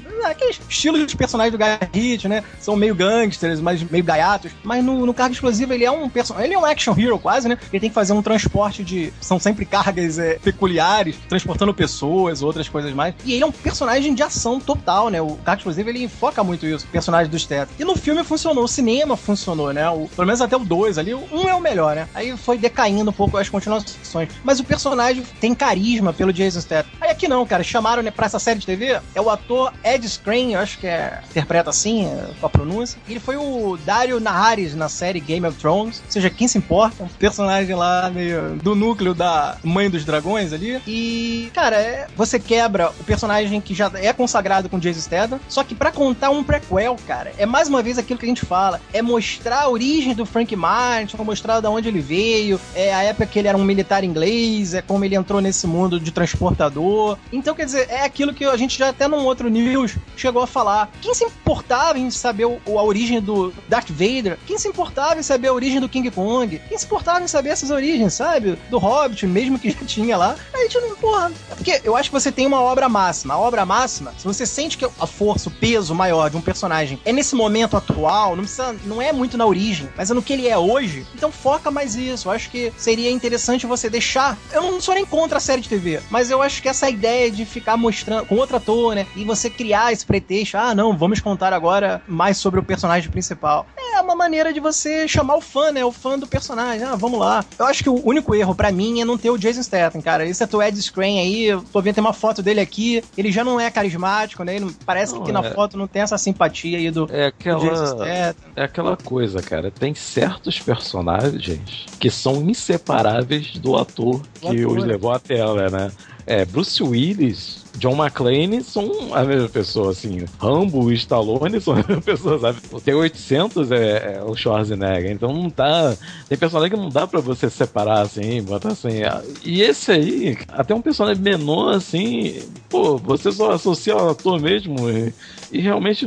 Estilos 0.68 1.06
de 1.06 1.16
personagens 1.16 1.56
do 1.56 1.64
Ritchie, 1.92 2.28
né? 2.28 2.42
São 2.60 2.76
meio 2.76 2.94
gangsters, 2.94 3.60
mas 3.60 3.82
meio 3.82 4.04
gaiatos. 4.04 4.52
Mas 4.62 4.84
no, 4.84 5.06
no 5.06 5.14
Carga 5.14 5.34
Explosiva 5.34 5.74
ele 5.74 5.84
é 5.84 5.90
um 5.90 6.08
personagem. 6.08 6.48
Ele 6.48 6.54
é 6.54 6.58
um 6.58 6.64
action 6.64 6.94
hero 6.98 7.18
quase, 7.18 7.48
né? 7.48 7.58
Ele 7.72 7.80
tem 7.80 7.90
que 7.90 7.94
fazer 7.94 8.12
um 8.12 8.22
transporte 8.22 8.82
de. 8.84 9.12
São 9.20 9.38
sempre 9.38 9.64
cargas 9.64 10.18
é, 10.18 10.38
peculiares, 10.38 11.16
transportando 11.28 11.72
pessoas, 11.74 12.42
outras 12.42 12.68
coisas 12.68 12.92
mais. 12.92 13.14
E 13.24 13.32
ele 13.34 13.44
é 13.44 13.46
um 13.46 13.52
personagem 13.52 14.14
de 14.14 14.22
ação 14.22 14.60
total, 14.60 15.08
né? 15.08 15.20
O 15.20 15.36
Carga 15.36 15.60
Explosiva 15.60 15.90
ele 15.90 16.04
enfoca 16.04 16.42
muito 16.42 16.66
isso, 16.66 16.86
personagem 16.88 17.30
do 17.30 17.38
Statham. 17.38 17.74
E 17.78 17.84
no 17.84 17.96
filme 17.96 18.22
funcionou, 18.24 18.64
o 18.64 18.68
cinema 18.68 19.16
funcionou, 19.16 19.72
né? 19.72 19.88
O, 19.90 20.08
pelo 20.08 20.26
menos 20.26 20.40
até 20.40 20.56
o 20.56 20.60
2 20.60 20.98
ali, 20.98 21.14
1 21.14 21.48
é 21.48 21.54
o 21.54 21.60
melhor, 21.60 21.94
né? 21.94 22.08
Aí 22.14 22.36
foi 22.36 22.58
decaindo 22.58 23.10
um 23.10 23.12
pouco 23.12 23.36
as 23.36 23.48
continuações. 23.48 24.28
Mas 24.42 24.60
o 24.60 24.64
personagem 24.64 25.22
tem 25.40 25.54
carisma 25.54 26.12
pelo 26.12 26.32
Jason 26.32 26.60
Statham. 26.60 26.90
Aí 27.00 27.10
aqui 27.10 27.28
não, 27.28 27.46
cara. 27.46 27.62
Chamaram 27.62 28.02
né, 28.02 28.10
pra 28.10 28.26
essa 28.26 28.38
série 28.38 28.60
de 28.60 28.66
TV, 28.66 29.00
é 29.14 29.20
o 29.20 29.30
ator 29.30 29.72
Ed 29.82 30.04
Skrein, 30.44 30.54
eu 30.54 30.60
acho 30.60 30.78
que 30.78 30.86
é. 30.86 31.20
Interpreta 31.30 31.70
assim, 31.70 32.06
é, 32.06 32.26
a 32.42 32.48
pronúncia. 32.48 32.98
Ele 33.08 33.20
foi 33.20 33.36
o 33.36 33.78
Dario 33.84 34.20
Naharis 34.20 34.74
na 34.74 34.88
série 34.88 35.20
Game 35.20 35.46
of 35.46 35.58
Thrones. 35.58 36.02
Ou 36.04 36.10
seja, 36.10 36.30
quem 36.30 36.46
se 36.46 36.58
importa? 36.58 37.04
Um 37.04 37.08
personagem 37.08 37.74
lá 37.74 38.10
meio 38.10 38.56
do 38.56 38.74
núcleo 38.74 39.14
da 39.14 39.56
Mãe 39.62 39.88
dos 39.88 40.04
Dragões 40.04 40.52
ali. 40.52 40.80
E, 40.86 41.50
cara, 41.54 41.76
é- 41.76 42.06
você 42.16 42.38
quebra 42.38 42.90
o 43.00 43.04
personagem 43.04 43.60
que 43.60 43.74
já 43.74 43.90
é 43.94 44.12
consagrado 44.12 44.68
com 44.68 44.78
Jason 44.78 45.00
Statham. 45.00 45.40
Só 45.48 45.64
que 45.64 45.74
pra 45.74 45.90
contar 45.90 46.30
um 46.30 46.44
prequel, 46.44 46.96
cara, 47.06 47.32
é 47.38 47.46
mais 47.46 47.68
uma 47.68 47.82
vez 47.82 47.98
aquilo 47.98 48.18
que 48.18 48.26
a 48.26 48.28
gente 48.28 48.44
fala. 48.44 48.80
É 48.92 49.00
mostrar 49.02 49.62
a 49.62 49.68
origem 49.68 50.14
do 50.14 50.26
Frank 50.26 50.54
Martin, 50.54 51.16
mostrar 51.24 51.60
de 51.60 51.66
onde 51.66 51.88
ele 51.88 52.00
veio, 52.00 52.60
é 52.74 52.92
a 52.94 53.02
época 53.02 53.26
que 53.26 53.38
ele 53.38 53.48
era 53.48 53.56
um 53.56 53.64
militar 53.64 54.04
inglês, 54.04 54.74
é 54.74 54.82
como 54.82 55.04
ele 55.04 55.14
entrou 55.14 55.40
nesse 55.40 55.66
mundo 55.66 55.98
de 55.98 56.10
transportador. 56.10 57.16
Então, 57.32 57.54
quer 57.54 57.64
dizer, 57.64 57.86
é 57.88 58.04
aquilo 58.04 58.34
que 58.34 58.44
a 58.44 58.56
gente 58.56 58.78
já 58.78 58.90
até 58.90 59.08
num 59.08 59.24
outro 59.24 59.48
news 59.48 59.96
chegou 60.16 60.33
a 60.42 60.46
falar. 60.46 60.90
Quem 61.00 61.14
se 61.14 61.24
importava 61.24 61.98
em 61.98 62.10
saber 62.10 62.46
o, 62.46 62.60
a 62.78 62.82
origem 62.82 63.20
do 63.20 63.52
Darth 63.68 63.90
Vader? 63.90 64.38
Quem 64.46 64.58
se 64.58 64.68
importava 64.68 65.18
em 65.18 65.22
saber 65.22 65.48
a 65.48 65.52
origem 65.52 65.80
do 65.80 65.88
King 65.88 66.10
Kong? 66.10 66.60
Quem 66.68 66.78
se 66.78 66.86
importava 66.86 67.22
em 67.22 67.28
saber 67.28 67.50
essas 67.50 67.70
origens, 67.70 68.14
sabe? 68.14 68.58
Do 68.70 68.78
Hobbit, 68.78 69.26
mesmo 69.26 69.58
que 69.58 69.70
já 69.72 69.84
tinha 69.86 70.16
lá. 70.16 70.36
A 70.52 70.58
gente 70.58 70.78
não, 70.80 70.96
porra. 70.96 71.32
É 71.50 71.54
porque 71.54 71.80
eu 71.84 71.96
acho 71.96 72.10
que 72.10 72.14
você 72.14 72.32
tem 72.32 72.46
uma 72.46 72.60
obra 72.60 72.88
máxima. 72.88 73.34
A 73.34 73.38
obra 73.38 73.64
máxima, 73.64 74.12
se 74.16 74.24
você 74.24 74.46
sente 74.46 74.78
que 74.78 74.84
a 74.84 75.06
força, 75.06 75.48
o 75.48 75.52
peso 75.52 75.94
maior 75.94 76.30
de 76.30 76.36
um 76.36 76.40
personagem 76.40 76.98
é 77.04 77.12
nesse 77.12 77.34
momento 77.34 77.76
atual, 77.76 78.36
não, 78.36 78.44
precisa, 78.44 78.74
não 78.84 79.00
é 79.00 79.12
muito 79.12 79.36
na 79.36 79.46
origem, 79.46 79.88
mas 79.96 80.10
é 80.10 80.14
no 80.14 80.22
que 80.22 80.32
ele 80.32 80.48
é 80.48 80.56
hoje, 80.56 81.06
então 81.14 81.30
foca 81.30 81.70
mais 81.70 81.94
isso. 81.94 82.28
Eu 82.28 82.32
acho 82.32 82.50
que 82.50 82.72
seria 82.76 83.10
interessante 83.10 83.66
você 83.66 83.88
deixar. 83.88 84.38
Eu 84.52 84.62
não 84.62 84.80
sou 84.80 84.94
nem 84.94 85.04
contra 85.04 85.38
a 85.38 85.40
série 85.40 85.62
de 85.62 85.68
TV, 85.68 86.00
mas 86.10 86.30
eu 86.30 86.42
acho 86.42 86.62
que 86.62 86.68
essa 86.68 86.88
ideia 86.88 87.30
de 87.30 87.44
ficar 87.44 87.76
mostrando 87.76 88.26
com 88.26 88.36
outro 88.36 88.56
ator, 88.56 88.94
né? 88.94 89.06
E 89.16 89.24
você 89.24 89.48
criar 89.50 89.92
esse 89.92 90.04
pretexto, 90.24 90.56
ah, 90.56 90.74
não, 90.74 90.96
vamos 90.96 91.20
contar 91.20 91.52
agora 91.52 92.02
mais 92.08 92.38
sobre 92.38 92.58
o 92.58 92.62
personagem 92.62 93.10
principal. 93.10 93.66
É 93.94 94.00
uma 94.00 94.16
maneira 94.16 94.52
de 94.52 94.58
você 94.58 95.06
chamar 95.06 95.36
o 95.36 95.40
fã, 95.40 95.70
né? 95.70 95.84
O 95.84 95.92
fã 95.92 96.18
do 96.18 96.26
personagem. 96.26 96.84
Ah, 96.84 96.96
vamos 96.96 97.20
lá. 97.20 97.44
Eu 97.58 97.66
acho 97.66 97.82
que 97.82 97.88
o 97.88 98.06
único 98.06 98.34
erro 98.34 98.54
para 98.54 98.72
mim 98.72 99.00
é 99.00 99.04
não 99.04 99.16
ter 99.16 99.30
o 99.30 99.38
Jason 99.38 99.62
Statham, 99.62 100.00
cara. 100.00 100.26
Esse 100.26 100.42
ator 100.42 100.64
Ed 100.64 100.80
Screen 100.82 101.20
aí, 101.20 101.44
eu 101.44 101.62
tô 101.72 101.80
vendo 101.80 101.94
tem 101.94 102.02
uma 102.02 102.12
foto 102.12 102.42
dele 102.42 102.60
aqui, 102.60 103.04
ele 103.16 103.30
já 103.30 103.44
não 103.44 103.60
é 103.60 103.70
carismático, 103.70 104.42
né? 104.42 104.56
Ele 104.56 104.74
parece 104.84 105.14
não, 105.14 105.22
que 105.22 105.30
é... 105.30 105.32
na 105.32 105.42
foto 105.42 105.76
não 105.76 105.86
tem 105.86 106.02
essa 106.02 106.18
simpatia 106.18 106.78
aí 106.78 106.90
do, 106.90 107.08
é 107.12 107.26
aquela, 107.26 107.60
do 107.60 107.70
Jason 107.70 107.86
Statham. 107.86 108.34
É 108.56 108.64
aquela 108.64 108.96
coisa, 108.96 109.40
cara. 109.40 109.70
Tem 109.70 109.94
certos 109.94 110.58
personagens 110.58 111.86
que 112.00 112.10
são 112.10 112.42
inseparáveis 112.48 113.52
do 113.58 113.76
ator 113.76 114.22
que 114.40 114.62
ator. 114.62 114.78
os 114.78 114.84
levou 114.84 115.12
à 115.12 115.20
tela, 115.20 115.70
né? 115.70 115.92
É, 116.26 116.44
Bruce 116.44 116.82
Willis 116.82 117.63
John 117.76 117.96
McClane 117.96 118.62
são 118.62 119.14
a 119.14 119.24
mesma 119.24 119.48
pessoa, 119.48 119.90
assim. 119.90 120.24
Rambo 120.38 120.90
e 120.90 120.94
Stallone 120.94 121.60
são 121.60 121.74
a 121.74 121.76
mesma 121.78 122.00
pessoa, 122.00 122.38
sabe? 122.38 122.58
O 122.70 122.80
T-800 122.80 123.72
é, 123.72 124.16
é, 124.16 124.22
o 124.22 124.34
Schwarzenegger, 124.34 125.10
então 125.10 125.32
não 125.32 125.50
tá... 125.50 125.94
Tem 126.28 126.38
personagem 126.38 126.70
que 126.76 126.82
não 126.82 126.88
dá 126.88 127.06
pra 127.06 127.20
você 127.20 127.50
separar, 127.50 128.00
assim, 128.02 128.42
botar 128.42 128.70
assim... 128.70 129.00
E 129.44 129.62
esse 129.62 129.90
aí, 129.90 130.38
até 130.48 130.74
um 130.74 130.82
personagem 130.82 131.22
menor, 131.22 131.74
assim, 131.74 132.42
pô, 132.68 132.96
você 132.96 133.32
só 133.32 133.52
associa 133.52 133.94
ao 133.94 134.10
ator 134.10 134.40
mesmo 134.40 134.88
e, 134.90 135.12
e 135.52 135.60
realmente, 135.60 136.06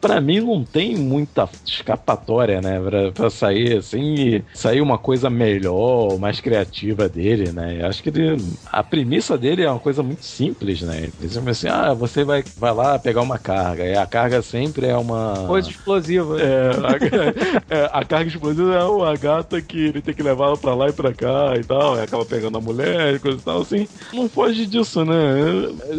para 0.00 0.20
mim, 0.20 0.40
não 0.40 0.64
tem 0.64 0.96
muita 0.96 1.48
escapatória, 1.64 2.60
né, 2.60 2.80
pra, 2.80 3.12
pra 3.12 3.30
sair, 3.30 3.78
assim, 3.78 4.42
sair 4.54 4.80
uma 4.80 4.98
coisa 4.98 5.28
melhor, 5.30 6.18
mais 6.18 6.40
criativa 6.40 7.08
dele, 7.08 7.52
né? 7.52 7.78
Eu 7.80 7.86
acho 7.86 8.02
que 8.02 8.08
ele, 8.08 8.42
a 8.70 8.82
premissa 8.82 9.36
dele 9.36 9.62
é 9.62 9.70
uma 9.70 9.80
coisa 9.80 10.02
muito 10.02 10.24
simples, 10.24 10.82
né? 10.82 11.05
Dizem 11.20 11.48
assim, 11.48 11.68
ah, 11.68 11.92
você 11.94 12.24
vai, 12.24 12.44
vai 12.56 12.72
lá 12.72 12.98
pegar 12.98 13.22
uma 13.22 13.38
carga. 13.38 13.84
E 13.84 13.96
a 13.96 14.06
carga 14.06 14.42
sempre 14.42 14.86
é 14.86 14.96
uma. 14.96 15.46
Coisa 15.46 15.70
explosiva. 15.70 16.40
É, 16.40 16.70
a, 16.70 17.74
é, 17.74 17.90
a 17.92 18.04
carga 18.04 18.28
explosiva 18.28 18.74
é 18.74 18.84
uma 18.84 19.14
gata 19.16 19.60
que 19.60 19.86
ele 19.86 20.02
tem 20.02 20.14
que 20.14 20.22
levar 20.22 20.46
ela 20.46 20.56
pra 20.56 20.74
lá 20.74 20.88
e 20.88 20.92
pra 20.92 21.12
cá 21.12 21.54
e 21.58 21.64
tal. 21.64 21.96
E 21.96 22.02
acaba 22.02 22.24
pegando 22.24 22.58
a 22.58 22.60
mulher 22.60 23.14
e 23.14 23.18
coisa 23.18 23.38
e 23.38 23.42
tal, 23.42 23.60
assim. 23.62 23.88
Não 24.12 24.28
foge 24.28 24.66
disso, 24.66 25.04
né? 25.04 25.14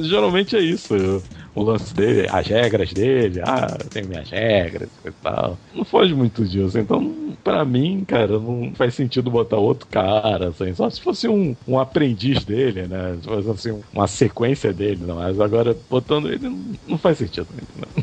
Geralmente 0.04 0.56
é 0.56 0.62
isso 0.62 1.22
o 1.58 1.64
lance 1.64 1.92
dele, 1.94 2.28
as 2.32 2.46
regras 2.46 2.94
dele, 2.94 3.42
ah, 3.44 3.76
eu 3.80 3.90
tenho 3.90 4.08
minhas 4.08 4.30
regras 4.30 4.90
e 5.04 5.12
tal. 5.12 5.58
Não 5.74 5.84
foge 5.84 6.14
muito 6.14 6.46
disso. 6.46 6.78
Então, 6.78 7.36
para 7.44 7.66
mim, 7.66 8.04
cara, 8.08 8.38
não 8.40 8.72
faz 8.76 8.94
sentido 8.94 9.32
botar 9.32 9.58
outro 9.58 9.88
cara, 9.88 10.50
assim, 10.50 10.74
só 10.76 10.88
se 10.88 11.02
fosse 11.02 11.28
um, 11.28 11.56
um 11.68 11.80
aprendiz 11.80 12.44
dele, 12.44 12.88
né? 12.88 13.18
Se 13.22 13.28
fosse 13.28 13.50
assim, 13.70 13.84
uma 13.92 14.08
sequência 14.08 14.72
dele, 14.72 15.02
não. 15.06 15.16
Mas 15.16 15.40
agora, 15.42 15.76
botando 15.90 16.32
ele, 16.32 16.56
não, 16.88 16.98
faz 16.98 17.18
sentido. 17.18 17.48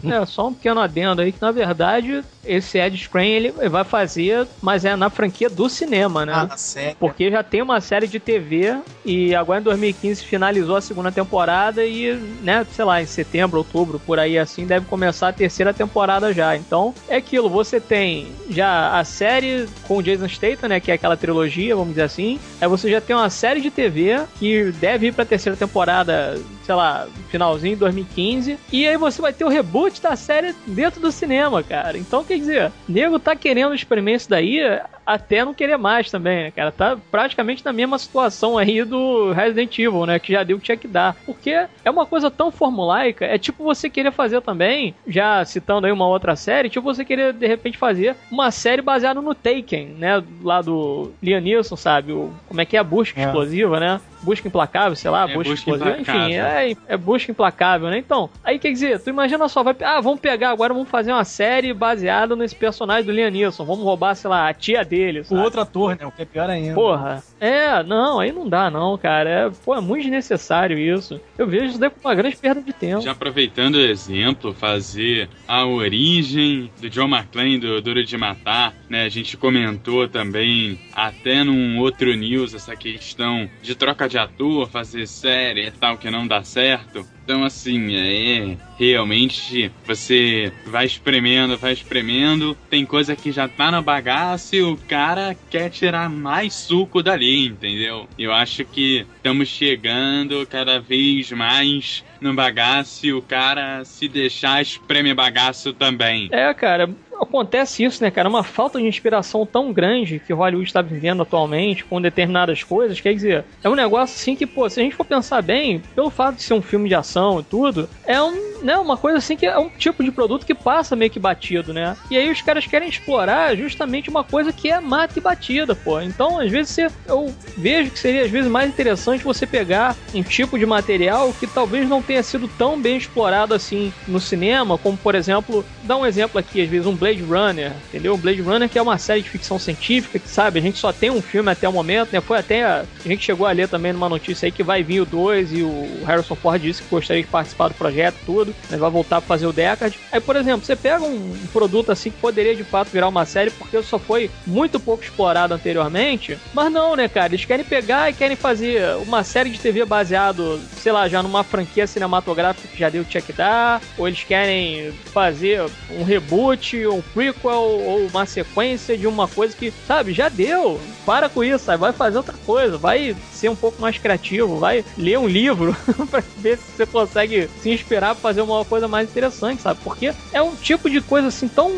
É, 0.04 0.26
só 0.26 0.48
um 0.48 0.54
pequeno 0.54 0.80
adendo 0.80 1.22
aí, 1.22 1.30
que 1.30 1.40
na 1.40 1.52
verdade, 1.52 2.24
esse 2.44 2.78
Ed 2.78 2.96
Screen 2.96 3.30
ele 3.30 3.52
vai 3.68 3.84
fazer, 3.84 4.48
mas 4.60 4.84
é 4.84 4.96
na 4.96 5.08
franquia 5.10 5.48
do 5.48 5.68
cinema, 5.68 6.26
né? 6.26 6.48
Ah, 6.50 6.56
sério? 6.56 6.96
Porque 6.98 7.30
já 7.30 7.42
tem 7.42 7.62
uma 7.62 7.80
série 7.80 8.08
de 8.08 8.18
TV 8.18 8.78
e 9.04 9.34
agora 9.34 9.60
em 9.60 9.64
2015 9.64 10.24
finalizou 10.24 10.76
a 10.76 10.80
segunda 10.80 11.12
temporada 11.12 11.84
e, 11.84 12.14
né, 12.42 12.66
sei 12.72 12.84
lá, 12.84 13.00
em 13.00 13.06
setembro 13.06 13.43
setembro, 13.44 13.58
outubro, 13.58 13.98
por 13.98 14.18
aí 14.18 14.38
assim, 14.38 14.66
deve 14.66 14.86
começar 14.86 15.28
a 15.28 15.32
terceira 15.32 15.72
temporada 15.72 16.32
já. 16.32 16.56
Então, 16.56 16.94
é 17.08 17.16
aquilo, 17.16 17.48
você 17.48 17.78
tem 17.78 18.28
já 18.48 18.98
a 18.98 19.04
série 19.04 19.68
com 19.86 19.98
o 19.98 20.02
Jason 20.02 20.28
Statham, 20.28 20.68
né, 20.68 20.80
que 20.80 20.90
é 20.90 20.94
aquela 20.94 21.16
trilogia, 21.16 21.76
vamos 21.76 21.90
dizer 21.90 22.02
assim. 22.02 22.40
Aí 22.60 22.68
você 22.68 22.90
já 22.90 23.00
tem 23.00 23.14
uma 23.14 23.30
série 23.30 23.60
de 23.60 23.70
TV 23.70 24.22
que 24.38 24.72
deve 24.72 25.08
ir 25.08 25.12
pra 25.12 25.24
terceira 25.24 25.56
temporada, 25.56 26.40
sei 26.64 26.74
lá, 26.74 27.06
finalzinho 27.28 27.74
de 27.74 27.80
2015. 27.80 28.58
E 28.72 28.86
aí 28.86 28.96
você 28.96 29.20
vai 29.20 29.32
ter 29.32 29.44
o 29.44 29.48
reboot 29.48 30.00
da 30.00 30.16
série 30.16 30.54
dentro 30.66 31.00
do 31.00 31.12
cinema, 31.12 31.62
cara. 31.62 31.98
Então, 31.98 32.24
quer 32.24 32.38
dizer, 32.38 32.72
nego 32.88 33.18
tá 33.18 33.36
querendo 33.36 33.74
experimentar 33.74 34.14
isso 34.14 34.30
daí 34.30 34.60
até 35.06 35.44
não 35.44 35.54
querer 35.54 35.76
mais 35.76 36.10
também, 36.10 36.44
né, 36.44 36.50
cara? 36.50 36.72
Tá 36.72 36.96
praticamente 37.10 37.64
na 37.64 37.72
mesma 37.72 37.98
situação 37.98 38.56
aí 38.56 38.82
do 38.84 39.32
Resident 39.32 39.78
Evil, 39.78 40.06
né? 40.06 40.18
Que 40.18 40.32
já 40.32 40.42
deu 40.42 40.56
o 40.56 40.60
que 40.60 40.66
tinha 40.66 40.76
que 40.76 40.88
dar. 40.88 41.14
Porque 41.26 41.50
é 41.50 41.90
uma 41.90 42.06
coisa 42.06 42.30
tão 42.30 42.50
formulaica, 42.50 43.24
é 43.24 43.38
tipo 43.38 43.64
você 43.64 43.90
querer 43.90 44.12
fazer 44.12 44.40
também, 44.40 44.94
já 45.06 45.44
citando 45.44 45.86
aí 45.86 45.92
uma 45.92 46.06
outra 46.06 46.36
série, 46.36 46.70
tipo 46.70 46.84
você 46.84 47.04
querer 47.04 47.32
de 47.32 47.46
repente 47.46 47.78
fazer 47.78 48.16
uma 48.30 48.50
série 48.50 48.82
baseada 48.82 49.20
no 49.20 49.34
Taken, 49.34 49.96
né? 49.98 50.22
Lá 50.42 50.62
do 50.62 51.12
Liam 51.22 51.40
Neeson, 51.40 51.76
sabe? 51.76 52.12
O, 52.12 52.32
como 52.48 52.60
é 52.60 52.64
que 52.64 52.76
é 52.76 52.80
a 52.80 52.84
busca 52.84 53.20
é. 53.20 53.24
explosiva, 53.24 53.78
né? 53.78 54.00
Busca 54.24 54.48
implacável, 54.48 54.96
sei 54.96 55.10
lá, 55.10 55.24
é, 55.30 55.34
busca, 55.34 55.50
busca 55.50 55.54
explosiva, 55.54 56.00
enfim, 56.00 56.34
é, 56.34 56.76
é 56.88 56.96
busca 56.96 57.30
implacável, 57.30 57.88
né? 57.90 57.98
Então, 57.98 58.30
aí 58.42 58.58
quer 58.58 58.72
dizer, 58.72 59.00
tu 59.00 59.10
imagina 59.10 59.48
só, 59.48 59.62
vai, 59.62 59.76
ah, 59.82 60.00
vamos 60.00 60.20
pegar 60.20 60.50
agora, 60.50 60.72
vamos 60.72 60.88
fazer 60.88 61.12
uma 61.12 61.24
série 61.24 61.72
baseada 61.72 62.34
nesse 62.34 62.54
personagem 62.54 63.04
do 63.04 63.12
Liam 63.12 63.30
Neeson, 63.30 63.64
vamos 63.64 63.84
roubar, 63.84 64.14
sei 64.14 64.30
lá, 64.30 64.48
a 64.48 64.54
tia 64.54 64.84
dele, 64.84 65.24
sabe? 65.24 65.40
O 65.40 65.44
outro 65.44 65.60
ator, 65.60 65.96
né? 65.96 66.06
O 66.06 66.10
que 66.10 66.22
é 66.22 66.24
pior 66.24 66.48
ainda. 66.48 66.74
Porra, 66.74 67.22
é, 67.40 67.82
não, 67.82 68.18
aí 68.20 68.32
não 68.32 68.48
dá 68.48 68.70
não, 68.70 68.96
cara, 68.96 69.28
é, 69.28 69.50
pô, 69.64 69.74
é 69.74 69.80
muito 69.80 70.02
desnecessário 70.02 70.78
isso. 70.78 71.20
Eu 71.36 71.46
vejo 71.46 71.66
isso 71.66 71.78
daí 71.78 71.90
como 71.90 72.08
uma 72.08 72.14
grande 72.14 72.36
perda 72.36 72.62
de 72.62 72.72
tempo. 72.72 73.02
Já 73.02 73.12
aproveitando 73.12 73.76
o 73.76 73.80
exemplo, 73.80 74.52
fazer 74.52 75.28
a 75.46 75.66
origem 75.66 76.70
do 76.80 76.88
John 76.88 77.08
McClane, 77.08 77.58
do 77.58 77.80
Duro 77.80 78.04
de 78.04 78.16
Matar, 78.16 78.74
né? 78.88 79.04
A 79.04 79.08
gente 79.08 79.36
comentou 79.36 80.08
também, 80.08 80.78
até 80.94 81.44
num 81.44 81.78
outro 81.78 82.14
news, 82.14 82.54
essa 82.54 82.74
questão 82.76 83.48
de 83.62 83.74
troca 83.74 84.08
de 84.08 84.13
de 84.14 84.18
ator, 84.18 84.70
fazer 84.70 85.06
série 85.08 85.66
e 85.66 85.70
tal 85.72 85.98
que 85.98 86.08
não 86.08 86.26
dá 86.26 86.44
certo. 86.44 87.04
Então, 87.24 87.42
assim, 87.42 87.96
é 87.96 88.56
realmente 88.78 89.72
você 89.86 90.52
vai 90.66 90.84
espremendo, 90.84 91.56
vai 91.56 91.72
espremendo, 91.72 92.56
tem 92.68 92.84
coisa 92.84 93.16
que 93.16 93.32
já 93.32 93.48
tá 93.48 93.70
no 93.70 93.82
bagaço 93.82 94.54
e 94.54 94.62
o 94.62 94.76
cara 94.76 95.36
quer 95.48 95.70
tirar 95.70 96.10
mais 96.10 96.52
suco 96.54 97.02
dali, 97.02 97.46
entendeu? 97.46 98.08
Eu 98.18 98.32
acho 98.32 98.64
que 98.64 99.06
estamos 99.16 99.48
chegando 99.48 100.46
cada 100.46 100.78
vez 100.78 101.30
mais 101.32 102.04
no 102.20 102.34
bagaço 102.34 103.06
e 103.06 103.12
o 103.12 103.22
cara 103.22 103.84
se 103.84 104.06
deixar 104.08 104.60
espreme 104.60 105.14
bagaço 105.14 105.72
também. 105.72 106.28
É, 106.30 106.52
cara, 106.52 106.90
acontece 107.22 107.84
isso, 107.84 108.02
né, 108.02 108.10
cara? 108.10 108.28
Uma 108.28 108.42
falta 108.42 108.78
de 108.78 108.86
inspiração 108.86 109.46
tão 109.46 109.72
grande 109.72 110.18
que 110.18 110.32
Hollywood 110.32 110.66
está 110.66 110.82
vivendo 110.82 111.22
atualmente 111.22 111.84
com 111.84 112.00
determinadas 112.00 112.62
coisas. 112.62 113.00
Quer 113.00 113.14
dizer, 113.14 113.44
é 113.62 113.68
um 113.68 113.74
negócio 113.74 114.14
assim 114.16 114.36
que, 114.36 114.46
pô, 114.46 114.68
se 114.68 114.80
a 114.80 114.82
gente 114.82 114.96
for 114.96 115.04
pensar 115.04 115.42
bem, 115.42 115.80
pelo 115.94 116.10
fato 116.10 116.36
de 116.36 116.42
ser 116.42 116.54
um 116.54 116.62
filme 116.62 116.88
de 116.88 116.94
ação 116.94 117.40
e 117.40 117.42
tudo, 117.42 117.88
é 118.06 118.20
um, 118.22 118.53
né, 118.64 118.78
uma 118.78 118.96
coisa 118.96 119.18
assim 119.18 119.36
que 119.36 119.44
é 119.44 119.58
um 119.58 119.68
tipo 119.68 120.02
de 120.02 120.10
produto 120.10 120.46
que 120.46 120.54
passa 120.54 120.96
meio 120.96 121.10
que 121.10 121.20
batido, 121.20 121.74
né? 121.74 121.94
E 122.10 122.16
aí 122.16 122.30
os 122.30 122.40
caras 122.40 122.66
querem 122.66 122.88
explorar 122.88 123.54
justamente 123.56 124.08
uma 124.08 124.24
coisa 124.24 124.52
que 124.52 124.70
é 124.70 124.80
mata 124.80 125.18
e 125.18 125.22
batida, 125.22 125.74
pô. 125.74 126.00
Então, 126.00 126.40
às 126.40 126.50
vezes, 126.50 126.70
você, 126.70 126.88
eu 127.06 127.32
vejo 127.56 127.90
que 127.90 127.98
seria 127.98 128.24
às 128.24 128.30
vezes 128.30 128.50
mais 128.50 128.70
interessante 128.70 129.22
você 129.22 129.46
pegar 129.46 129.94
um 130.14 130.22
tipo 130.22 130.58
de 130.58 130.64
material 130.64 131.32
que 131.38 131.46
talvez 131.46 131.86
não 131.86 132.00
tenha 132.00 132.22
sido 132.22 132.48
tão 132.48 132.80
bem 132.80 132.96
explorado 132.96 133.52
assim 133.52 133.92
no 134.08 134.18
cinema, 134.18 134.78
como 134.78 134.96
por 134.96 135.14
exemplo, 135.14 135.64
dar 135.82 135.98
um 135.98 136.06
exemplo 136.06 136.40
aqui, 136.40 136.62
às 136.62 136.68
vezes 136.68 136.86
um 136.86 136.96
Blade 136.96 137.22
Runner, 137.22 137.72
entendeu? 137.88 138.16
Blade 138.16 138.40
Runner 138.40 138.68
que 138.68 138.78
é 138.78 138.82
uma 138.82 138.96
série 138.96 139.20
de 139.20 139.28
ficção 139.28 139.58
científica, 139.58 140.18
que 140.18 140.28
sabe, 140.28 140.58
a 140.58 140.62
gente 140.62 140.78
só 140.78 140.90
tem 140.90 141.10
um 141.10 141.20
filme 141.20 141.50
até 141.50 141.68
o 141.68 141.72
momento, 141.72 142.12
né? 142.12 142.20
Foi 142.20 142.38
até 142.38 142.64
a, 142.64 142.84
a 143.04 143.08
gente 143.08 143.24
chegou 143.24 143.46
a 143.46 143.52
ler 143.52 143.68
também 143.68 143.92
numa 143.92 144.08
notícia 144.08 144.46
aí 144.46 144.52
que 144.52 144.62
vai 144.62 144.82
vir 144.82 145.00
o 145.00 145.04
2 145.04 145.52
e 145.52 145.62
o 145.62 146.02
Harrison 146.06 146.34
Ford 146.34 146.62
disse 146.62 146.82
que 146.82 146.88
gostaria 146.88 147.22
de 147.22 147.28
participar 147.28 147.68
do 147.68 147.74
projeto, 147.74 148.16
tudo, 148.24 148.53
vai 148.70 148.90
voltar 148.90 149.20
para 149.20 149.28
fazer 149.28 149.46
o 149.46 149.52
Deckard. 149.52 149.98
Aí, 150.10 150.20
por 150.20 150.36
exemplo, 150.36 150.64
você 150.64 150.76
pega 150.76 151.04
um 151.04 151.32
produto 151.52 151.92
assim 151.92 152.10
que 152.10 152.18
poderia 152.18 152.54
de 152.54 152.64
fato 152.64 152.88
virar 152.90 153.08
uma 153.08 153.24
série 153.24 153.50
porque 153.50 153.82
só 153.82 153.98
foi 153.98 154.30
muito 154.46 154.80
pouco 154.80 155.02
explorado 155.02 155.54
anteriormente, 155.54 156.38
mas 156.52 156.70
não, 156.72 156.96
né, 156.96 157.08
cara? 157.08 157.32
Eles 157.32 157.44
querem 157.44 157.64
pegar 157.64 158.10
e 158.10 158.14
querem 158.14 158.36
fazer 158.36 158.96
uma 158.96 159.22
série 159.22 159.50
de 159.50 159.58
TV 159.58 159.84
baseado, 159.84 160.60
sei 160.78 160.92
lá, 160.92 161.08
já 161.08 161.22
numa 161.22 161.44
franquia 161.44 161.86
cinematográfica 161.86 162.68
que 162.68 162.78
já 162.78 162.88
deu 162.88 163.04
check 163.04 163.32
dar, 163.34 163.80
ou 163.96 164.06
eles 164.06 164.24
querem 164.24 164.92
fazer 165.12 165.62
um 165.90 166.04
reboot, 166.04 166.86
um 166.86 167.02
prequel 167.02 167.60
ou 167.60 168.06
uma 168.06 168.26
sequência 168.26 168.96
de 168.96 169.06
uma 169.06 169.28
coisa 169.28 169.56
que, 169.56 169.72
sabe, 169.86 170.12
já 170.12 170.28
deu. 170.28 170.80
Para 171.04 171.28
com 171.28 171.44
isso, 171.44 171.76
vai 171.76 171.92
fazer 171.92 172.16
outra 172.16 172.34
coisa, 172.46 172.78
vai 172.78 173.14
ser 173.32 173.48
um 173.48 173.56
pouco 173.56 173.80
mais 173.80 173.98
criativo, 173.98 174.58
vai 174.58 174.84
ler 174.96 175.18
um 175.18 175.26
livro 175.26 175.76
para 176.10 176.22
ver 176.38 176.58
se 176.58 176.76
você 176.76 176.86
consegue 176.86 177.48
se 177.60 177.70
inspirar 177.70 178.14
pra 178.14 178.22
fazer 178.22 178.42
uma 178.52 178.64
coisa 178.64 178.88
mais 178.88 179.08
interessante, 179.08 179.62
sabe? 179.62 179.80
Porque 179.82 180.12
é 180.32 180.42
um 180.42 180.54
tipo 180.54 180.88
de 180.90 181.00
coisa 181.00 181.28
assim 181.28 181.48
tão. 181.48 181.70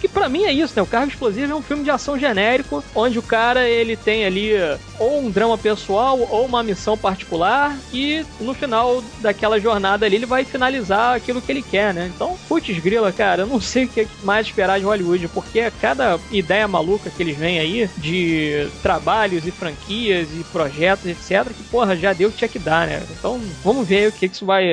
que 0.00 0.08
para 0.08 0.28
mim 0.28 0.44
é 0.44 0.52
isso, 0.52 0.74
né? 0.76 0.82
O 0.82 0.86
Carro 0.86 1.08
Explosivo 1.08 1.52
é 1.52 1.56
um 1.56 1.62
filme 1.62 1.84
de 1.84 1.90
ação 1.90 2.18
genérico, 2.18 2.82
onde 2.94 3.18
o 3.18 3.22
cara 3.22 3.68
ele 3.68 3.96
tem 3.96 4.24
ali 4.24 4.52
ou 4.98 5.20
um 5.20 5.30
drama 5.30 5.58
pessoal 5.58 6.18
ou 6.18 6.46
uma 6.46 6.62
missão 6.62 6.96
particular 6.96 7.78
e 7.92 8.24
no 8.40 8.54
final 8.54 9.02
daquela 9.20 9.58
jornada 9.58 10.06
ali 10.06 10.16
ele 10.16 10.26
vai 10.26 10.44
finalizar 10.44 11.16
aquilo 11.16 11.42
que 11.42 11.50
ele 11.50 11.62
quer, 11.62 11.92
né? 11.92 12.10
Então, 12.14 12.36
putz 12.48 12.78
grila, 12.78 13.12
cara, 13.12 13.42
eu 13.42 13.46
não 13.46 13.60
sei 13.60 13.84
o 13.84 13.88
que 13.88 14.06
mais 14.22 14.46
esperar 14.46 14.78
de 14.78 14.84
Hollywood, 14.84 15.28
porque 15.28 15.70
cada 15.80 16.18
ideia 16.30 16.66
maluca 16.68 17.10
que 17.10 17.22
eles 17.22 17.36
vêm 17.36 17.58
aí 17.58 17.90
de 17.96 18.68
trabalhos 18.82 19.46
e 19.46 19.50
franquias 19.50 20.28
e 20.32 20.44
projetos, 20.44 21.06
etc, 21.06 21.52
que 21.52 21.62
porra, 21.64 21.96
já 21.96 22.12
deu 22.12 22.28
o 22.28 22.32
que 22.32 22.38
tinha 22.38 22.48
que 22.48 22.58
dar, 22.58 22.86
né? 22.86 23.02
Então, 23.10 23.40
vamos 23.62 23.86
ver 23.86 24.08
o 24.08 24.12
que 24.12 24.26
isso 24.26 24.46
vai 24.46 24.64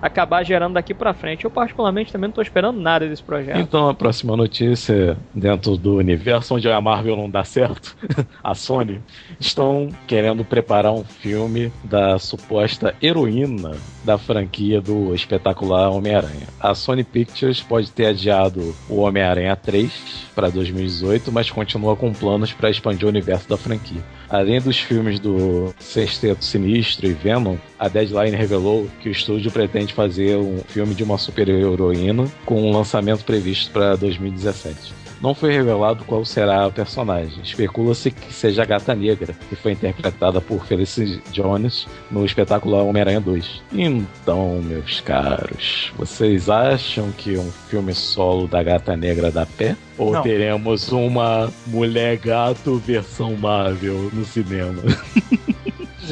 acabar 0.00 0.44
gerando 0.44 0.76
daqui 0.82 0.92
pra 0.92 1.14
frente. 1.14 1.44
Eu 1.44 1.50
particularmente 1.50 2.12
também 2.12 2.28
não 2.28 2.34
tô 2.34 2.42
esperando 2.42 2.78
nada 2.78 3.08
desse 3.08 3.22
projeto. 3.22 3.58
Então, 3.58 3.88
a 3.88 3.94
próxima 3.94 4.36
notícia 4.36 5.16
dentro 5.32 5.76
do 5.76 5.96
universo 5.96 6.56
onde 6.56 6.68
a 6.68 6.80
Marvel 6.80 7.16
não 7.16 7.30
dá 7.30 7.44
certo, 7.44 7.96
a 8.42 8.54
Sony, 8.54 9.00
estão 9.38 9.88
querendo 10.06 10.44
preparar 10.44 10.92
um 10.92 11.04
filme 11.04 11.72
da 11.84 12.18
suposta 12.18 12.94
heroína 13.00 13.76
da 14.04 14.18
franquia 14.18 14.80
do 14.80 15.14
espetacular 15.14 15.88
Homem-Aranha. 15.90 16.48
A 16.60 16.74
Sony 16.74 17.04
Pictures 17.04 17.60
pode 17.60 17.90
ter 17.92 18.06
adiado 18.06 18.74
o 18.88 18.96
Homem-Aranha 18.96 19.54
3 19.54 20.26
para 20.34 20.50
2018, 20.50 21.30
mas 21.30 21.50
continua 21.50 21.94
com 21.94 22.12
planos 22.12 22.52
para 22.52 22.70
expandir 22.70 23.06
o 23.06 23.08
universo 23.08 23.48
da 23.48 23.56
franquia. 23.56 24.02
Além 24.32 24.62
dos 24.62 24.78
filmes 24.78 25.20
do 25.20 25.74
Sexteto 25.78 26.42
Sinistro 26.42 27.06
e 27.06 27.12
Venom, 27.12 27.58
a 27.78 27.86
Deadline 27.86 28.34
revelou 28.34 28.88
que 28.98 29.10
o 29.10 29.12
estúdio 29.12 29.52
pretende 29.52 29.92
fazer 29.92 30.38
um 30.38 30.56
filme 30.66 30.94
de 30.94 31.04
uma 31.04 31.18
super-heroína 31.18 32.24
com 32.46 32.62
um 32.62 32.72
lançamento 32.72 33.26
previsto 33.26 33.70
para 33.70 33.94
2017. 33.94 35.01
Não 35.22 35.34
foi 35.34 35.52
revelado 35.52 36.04
qual 36.04 36.24
será 36.24 36.66
o 36.66 36.72
personagem. 36.72 37.40
Especula-se 37.44 38.10
que 38.10 38.32
seja 38.32 38.62
a 38.62 38.66
Gata 38.66 38.92
Negra, 38.92 39.34
que 39.48 39.54
foi 39.54 39.72
interpretada 39.72 40.40
por 40.40 40.66
Felicity 40.66 41.22
Jones 41.30 41.86
no 42.10 42.24
espetacular 42.24 42.82
Homem-Aranha 42.82 43.20
2. 43.20 43.62
Então, 43.72 44.60
meus 44.62 45.00
caros, 45.00 45.92
vocês 45.96 46.50
acham 46.50 47.12
que 47.12 47.38
um 47.38 47.50
filme 47.68 47.94
solo 47.94 48.48
da 48.48 48.62
Gata 48.64 48.96
Negra 48.96 49.30
dá 49.30 49.46
pé? 49.46 49.76
Ou 49.96 50.12
Não. 50.12 50.22
teremos 50.22 50.90
uma 50.90 51.48
Mulher 51.68 52.16
Gato 52.16 52.78
versão 52.78 53.36
Marvel 53.36 54.10
no 54.12 54.24
cinema? 54.24 54.82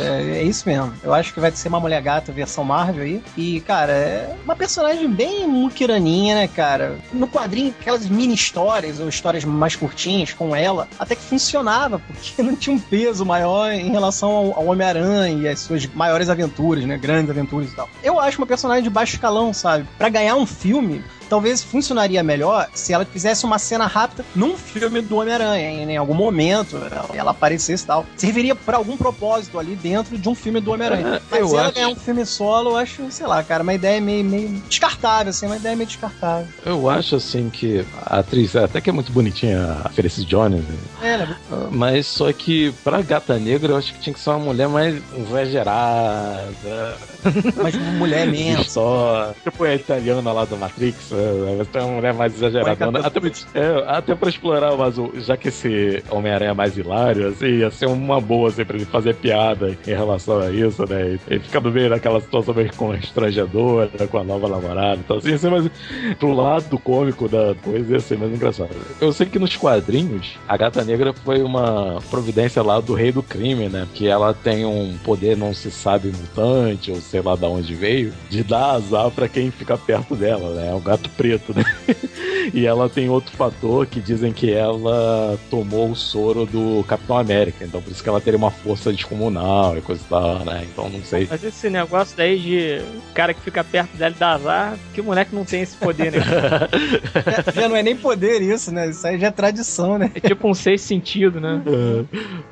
É, 0.03 0.39
é 0.39 0.43
isso 0.43 0.69
mesmo. 0.69 0.93
Eu 1.03 1.13
acho 1.13 1.33
que 1.33 1.41
vai 1.41 1.51
ser 1.51 1.69
uma 1.69 1.81
mulher 1.81 2.01
gata 2.03 2.33
versão 2.33 2.65
Marvel 2.65 3.05
aí. 3.05 3.23
E, 3.37 3.61
cara, 3.61 3.93
é 3.93 4.37
uma 4.45 4.57
personagem 4.57 5.09
bem 5.11 5.47
muquiraninha, 5.47 6.35
né, 6.35 6.49
cara? 6.49 6.97
No 7.13 7.27
quadrinho, 7.29 7.75
aquelas 7.79 8.07
mini 8.07 8.35
histórias 8.35 9.01
ou 9.01 9.09
histórias 9.09 9.45
mais 9.45 9.77
curtinhas 9.77 10.33
com 10.33 10.55
ela, 10.55 10.89
até 10.99 11.15
que 11.15 11.23
funcionava, 11.23 11.99
porque 11.99 12.43
não 12.43 12.57
tinha 12.57 12.75
um 12.75 12.79
peso 12.79 13.25
maior 13.25 13.73
em 13.73 13.91
relação 13.91 14.31
ao, 14.31 14.59
ao 14.59 14.67
Homem-Aranha 14.67 15.43
e 15.43 15.49
as 15.49 15.61
suas 15.61 15.87
maiores 15.87 16.29
aventuras, 16.29 16.85
né? 16.85 16.97
Grandes 16.97 17.31
aventuras 17.31 17.71
e 17.71 17.75
tal. 17.75 17.89
Eu 18.03 18.19
acho 18.19 18.39
uma 18.39 18.47
personagem 18.47 18.83
de 18.83 18.91
baixo 18.91 19.15
escalão, 19.15 19.53
sabe? 19.53 19.87
Pra 19.99 20.09
ganhar 20.09 20.37
um 20.37 20.47
filme, 20.47 21.03
talvez 21.31 21.63
funcionaria 21.63 22.23
melhor 22.25 22.69
se 22.75 22.93
ela 22.93 23.05
fizesse 23.05 23.47
uma 23.47 23.59
cena 23.59 23.87
rápida 23.87 24.25
num 24.35 24.57
filme 24.57 25.01
do 25.01 25.17
Homem-Aranha, 25.17 25.71
em, 25.71 25.93
em 25.93 25.97
algum 25.97 26.13
momento 26.13 26.77
ela, 27.15 27.31
aparecesse 27.31 27.85
e 27.85 27.87
tal. 27.87 28.05
Serviria 28.17 28.55
pra 28.55 28.77
algum 28.77 28.97
propósito 28.97 29.59
ali 29.59 29.77
dentro 29.77 30.19
de 30.19 30.29
um 30.29 30.35
filme 30.35 30.61
do 30.61 30.73
Homem-Aranha. 30.73 31.23
Mas 31.31 31.41
eu 31.41 31.49
se 31.49 31.57
ela 31.57 31.71
ganhar 31.71 31.89
um 31.89 31.97
filme 31.97 32.27
solo, 32.27 32.71
eu 32.71 32.77
acho, 32.77 33.11
sei 33.11 33.27
lá, 33.27 33.43
cara, 33.45 33.63
uma 33.63 33.73
ideia 33.73 34.01
meio, 34.01 34.25
meio 34.25 34.49
descartável, 34.69 35.31
assim, 35.31 35.47
uma 35.47 35.57
ideia 35.57 35.77
meio 35.77 35.87
descartável. 35.87 36.49
Eu 36.67 36.91
acho 36.91 37.15
assim 37.15 37.49
que 37.49 37.85
a 38.05 38.19
atriz, 38.19 38.57
até 38.57 38.81
que 38.81 38.91
é 38.91 38.93
muito 38.93 39.13
bonitinha, 39.13 39.79
a 39.85 39.89
Felicity 39.89 40.27
Jones, 40.27 40.65
né? 40.65 40.79
É, 41.03 41.17
né? 41.19 41.37
mas 41.71 42.07
só 42.07 42.33
que 42.33 42.73
pra 42.83 43.01
Gata 43.03 43.39
Negra 43.39 43.73
eu 43.73 43.77
acho 43.77 43.95
que 43.95 44.01
tinha 44.01 44.13
que 44.13 44.21
ser 44.21 44.31
uma 44.31 44.39
mulher 44.41 44.69
mais 44.69 45.01
exagerada. 45.17 46.97
mas 47.63 47.75
mulher 47.97 48.27
mesmo. 48.27 48.65
Só. 48.65 49.33
Tipo 49.45 49.65
a 49.65 49.75
italiana 49.75 50.33
lá 50.33 50.45
do 50.45 50.57
Matrix, 50.57 51.13
né? 51.21 51.57
Vai 51.57 51.67
ser 51.67 51.79
uma 51.81 51.95
mulher 51.95 52.15
mais 52.15 52.35
exagerada. 52.35 52.99
Até, 53.01 53.21
é, 53.55 53.85
até 53.87 54.15
pra 54.15 54.29
explorar 54.29 54.73
o. 54.75 55.13
Já 55.21 55.37
que 55.37 55.49
esse 55.49 56.03
Homem-Aranha 56.11 56.51
é 56.51 56.55
mais 56.55 56.77
hilário, 56.77 57.29
assim, 57.29 57.47
ia 57.47 57.71
ser 57.71 57.87
uma 57.87 58.21
boa 58.21 58.49
assim, 58.49 58.65
pra 58.65 58.77
ele 58.77 58.85
fazer 58.85 59.15
piada 59.15 59.77
em 59.87 59.91
relação 59.91 60.39
a 60.39 60.51
isso, 60.51 60.85
né? 60.89 61.19
Ele 61.29 61.41
fica 61.41 61.61
no 61.61 61.71
meio 61.71 61.91
daquela 61.91 62.21
situação 62.21 62.55
meio 62.55 62.75
constrangedora 62.75 64.07
com 64.09 64.19
a 64.19 64.25
nova 64.25 64.49
namorada. 64.49 65.01
Então, 65.05 65.19
assim, 65.19 65.37
ser 65.37 65.51
mais. 65.51 65.71
Pro 66.19 66.33
lado 66.33 66.79
cômico 66.79 67.29
da 67.29 67.55
coisa 67.63 67.93
ia 67.93 68.01
ser 68.01 68.19
mais 68.19 68.33
engraçado. 68.33 68.71
Eu 69.01 69.13
sei 69.13 69.27
que 69.27 69.39
nos 69.39 69.57
quadrinhos, 69.57 70.39
a 70.49 70.57
Gata 70.57 70.85
Negra 70.85 71.13
foi 71.13 71.43
uma 71.43 71.99
providência 72.11 72.63
lá 72.63 72.81
do 72.81 72.95
Rei 72.95 73.13
do 73.13 73.23
Crime, 73.23 73.69
né? 73.69 73.87
Que 73.95 74.09
ela 74.09 74.33
tem 74.33 74.65
um 74.65 74.97
poder, 75.05 75.37
não 75.37 75.53
se 75.53 75.71
sabe, 75.71 76.09
mutante, 76.09 76.91
ou 76.91 77.01
sei 77.01 77.21
lá 77.21 77.37
de 77.37 77.45
onde 77.45 77.75
veio, 77.75 78.13
de 78.29 78.43
dar 78.43 78.73
azar 78.73 79.11
pra 79.11 79.29
quem 79.29 79.51
fica 79.51 79.77
perto 79.77 80.15
dela, 80.15 80.55
né? 80.55 80.71
É 80.71 80.75
um 80.75 80.81
gato 80.81 81.10
preto, 81.17 81.55
né? 81.55 81.65
e 82.53 82.67
ela 82.67 82.89
tem 82.89 83.09
outro 83.09 83.37
fator 83.37 83.87
que 83.87 84.01
dizem 84.01 84.33
que 84.33 84.53
ela 84.53 85.39
tomou 85.51 85.91
o 85.91 85.97
soro 85.97 86.47
do 86.47 86.85
Capitão 86.87 87.19
América, 87.19 87.65
então 87.65 87.81
por 87.83 87.91
isso 87.91 88.03
que 88.03 88.09
ela 88.09 88.21
teria 88.21 88.39
uma 88.39 88.51
força 88.51 88.93
descomunal 88.93 89.77
e 89.77 89.81
coisa 89.81 90.03
e 90.05 90.09
tal, 90.09 90.45
né? 90.45 90.67
Então 90.71 90.89
não 90.89 91.03
sei. 91.03 91.27
Mas 91.31 91.43
esse 91.45 91.69
negócio 91.69 92.17
daí 92.17 92.39
de 92.39 92.83
cara 93.15 93.35
que 93.35 93.41
fica 93.41 93.63
perto 93.63 93.97
dela 93.97 94.15
e 94.15 94.19
dá 94.19 94.33
azar, 94.33 94.79
que 94.95 95.03
moleque 95.03 95.35
não 95.35 95.45
tem 95.45 95.63
esse 95.63 95.77
poder, 95.77 96.13
né? 96.13 96.19
Já 97.55 97.69
não 97.69 97.77
é 97.77 97.83
nem 97.83 97.97
poder 97.97 98.43
isso, 98.43 98.73
né? 98.73 98.89
Isso 98.89 99.07
aí 99.07 99.19
já 99.19 99.29
é 99.29 99.31
tradição, 99.31 99.99
né? 99.99 100.11
É 100.15 100.21
tipo 100.21 100.49
um 100.49 100.55
seis 100.55 100.81
sentido, 100.81 101.41
né? 101.41 101.63
É, 101.67 102.05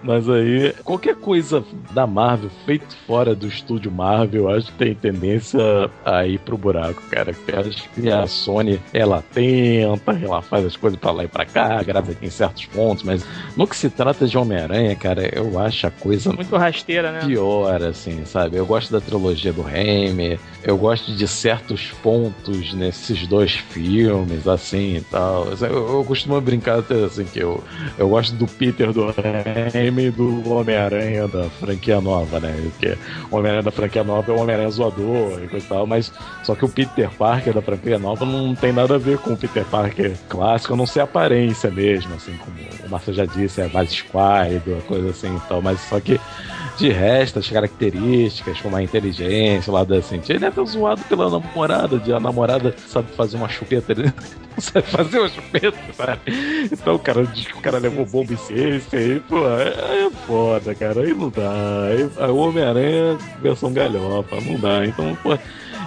Mas 0.03 0.29
aí, 0.29 0.73
qualquer 0.85 1.17
coisa 1.17 1.65
da 1.93 2.07
Marvel 2.07 2.51
feito 2.65 2.97
fora 3.07 3.35
do 3.35 3.47
estúdio 3.47 3.91
Marvel, 3.91 4.43
eu 4.43 4.49
acho 4.51 4.67
que 4.73 4.79
tem 4.79 4.95
tendência 4.95 5.61
a 6.05 6.27
ir 6.27 6.39
pro 6.41 6.57
buraco, 6.57 7.03
cara. 7.11 7.31
Acho 7.31 7.89
que 7.91 8.11
a 8.11 8.27
Sony, 8.39 8.81
ela 8.93 9.23
tenta, 9.33 10.13
ela 10.13 10.43
faz 10.43 10.65
as 10.65 10.77
coisas 10.77 10.99
pra 10.99 11.11
lá 11.11 11.25
e 11.25 11.29
pra 11.29 11.45
cá, 11.45 11.79
agrada 11.79 12.17
em 12.23 12.31
certos 12.31 12.67
pontos, 12.67 13.03
mas 13.05 13.25
no 13.57 13.67
que 13.67 13.77
se 13.77 13.91
trata 13.91 14.27
de 14.27 14.37
Homem-Aranha, 14.39 14.95
cara, 14.97 15.29
eu 15.35 15.59
acho 15.59 15.87
a 15.87 15.91
coisa 15.91 16.33
Muito 16.33 16.57
rasteira, 16.57 17.13
né? 17.13 17.21
pior, 17.25 17.83
assim, 17.83 18.25
sabe? 18.25 18.57
Eu 18.57 18.67
gosto 18.67 18.93
da 18.93 19.01
trilogia 19.01 19.53
do 19.53 19.63
Raimi, 19.63 20.39
eu 20.63 20.77
gosto 20.77 21.13
de 21.13 21.27
certos 21.27 21.91
pontos 22.03 22.73
nesses 22.75 23.27
dois 23.27 23.53
filmes, 23.53 24.47
assim 24.47 24.97
e 24.97 25.01
tal. 25.01 25.47
Eu, 25.61 25.99
eu 25.99 26.05
costumo 26.05 26.41
brincar 26.41 26.79
até 26.81 26.95
assim 27.05 27.25
que 27.25 27.39
eu, 27.41 27.63
eu 27.97 28.09
gosto 28.09 28.35
do 28.35 28.47
Peter 28.47 28.93
do 28.93 29.07
Raimi 29.73 30.07
e 30.07 30.11
do 30.11 30.51
Homem-Aranha 30.51 31.27
da 31.29 31.45
franquia 31.51 32.01
nova, 32.01 32.41
né? 32.41 32.55
Porque 32.63 32.97
o 33.31 33.37
Homem-Aranha 33.37 33.63
da 33.63 33.71
franquia 33.71 34.05
nova 34.05 34.31
é 34.31 34.35
o 34.35 34.41
Homem-Aranha 34.41 34.71
zoador 34.71 35.43
e 35.43 35.49
coisa 35.49 35.65
e 35.65 35.69
tal, 35.69 35.87
mas 35.87 36.13
só 36.43 36.55
que 36.55 36.65
o 36.65 36.69
Peter 36.69 37.11
Parker 37.11 37.53
da 37.53 37.63
franquia 37.63 37.99
nova 37.99 38.25
não 38.29 38.55
tem 38.55 38.73
nada 38.73 38.95
a 38.95 38.99
ver 38.99 39.19
com 39.19 39.33
o 39.33 39.37
Peter 39.37 39.65
Parker 39.65 40.17
clássico, 40.29 40.75
a 40.75 40.77
não 40.77 40.87
ser 40.87 41.01
a 41.01 41.05
aparência 41.05 41.71
mesmo, 41.71 42.15
assim, 42.15 42.37
como 42.37 42.57
o 42.87 42.91
Marcelo 42.91 43.17
já 43.17 43.25
disse, 43.25 43.61
é 43.61 43.69
mais 43.69 43.91
esquálido, 43.91 44.83
coisa 44.87 45.11
assim 45.11 45.35
e 45.35 45.41
tal, 45.49 45.61
mas 45.63 45.81
só 45.81 45.99
que 45.99 46.21
de 46.79 46.91
resto, 46.91 47.41
as 47.41 47.49
características, 47.49 48.61
como 48.61 48.77
a 48.77 48.83
inteligência, 48.83 49.71
o 49.71 49.75
lado 49.75 49.95
assim. 49.95 50.21
Ele 50.29 50.45
é 50.45 50.49
até 50.49 50.65
zoado 50.65 51.03
pela 51.09 51.29
namorada, 51.29 51.99
de 51.99 52.13
a 52.13 52.21
namorada 52.21 52.75
sabe 52.87 53.09
fazer 53.13 53.37
uma 53.37 53.49
chupeta, 53.49 53.93
ele 53.93 54.05
não 54.55 54.61
sabe 54.61 54.87
fazer 54.87 55.19
uma 55.19 55.29
chupeta, 55.29 55.79
sabe? 55.93 56.21
Então 56.71 56.95
o 56.95 56.99
cara 56.99 57.27
diz 57.27 57.49
que 57.49 57.59
o 57.59 57.61
cara 57.61 57.79
levou 57.79 58.07
bomba 58.07 58.33
em 58.33 58.37
ciência 58.37 58.99
aí, 58.99 59.21
pô, 59.21 59.49
é, 59.49 60.07
é 60.07 60.11
foda, 60.27 60.73
cara, 60.75 61.01
aí 61.01 61.13
não 61.13 61.31
dá. 61.31 61.53
Aí 61.89 62.31
o 62.31 62.37
Homem-Aranha 62.37 63.19
versão 63.43 63.73
galhofa, 63.73 64.41
não 64.41 64.59
dá. 64.59 64.87
Então, 64.87 65.19
pô. 65.21 65.37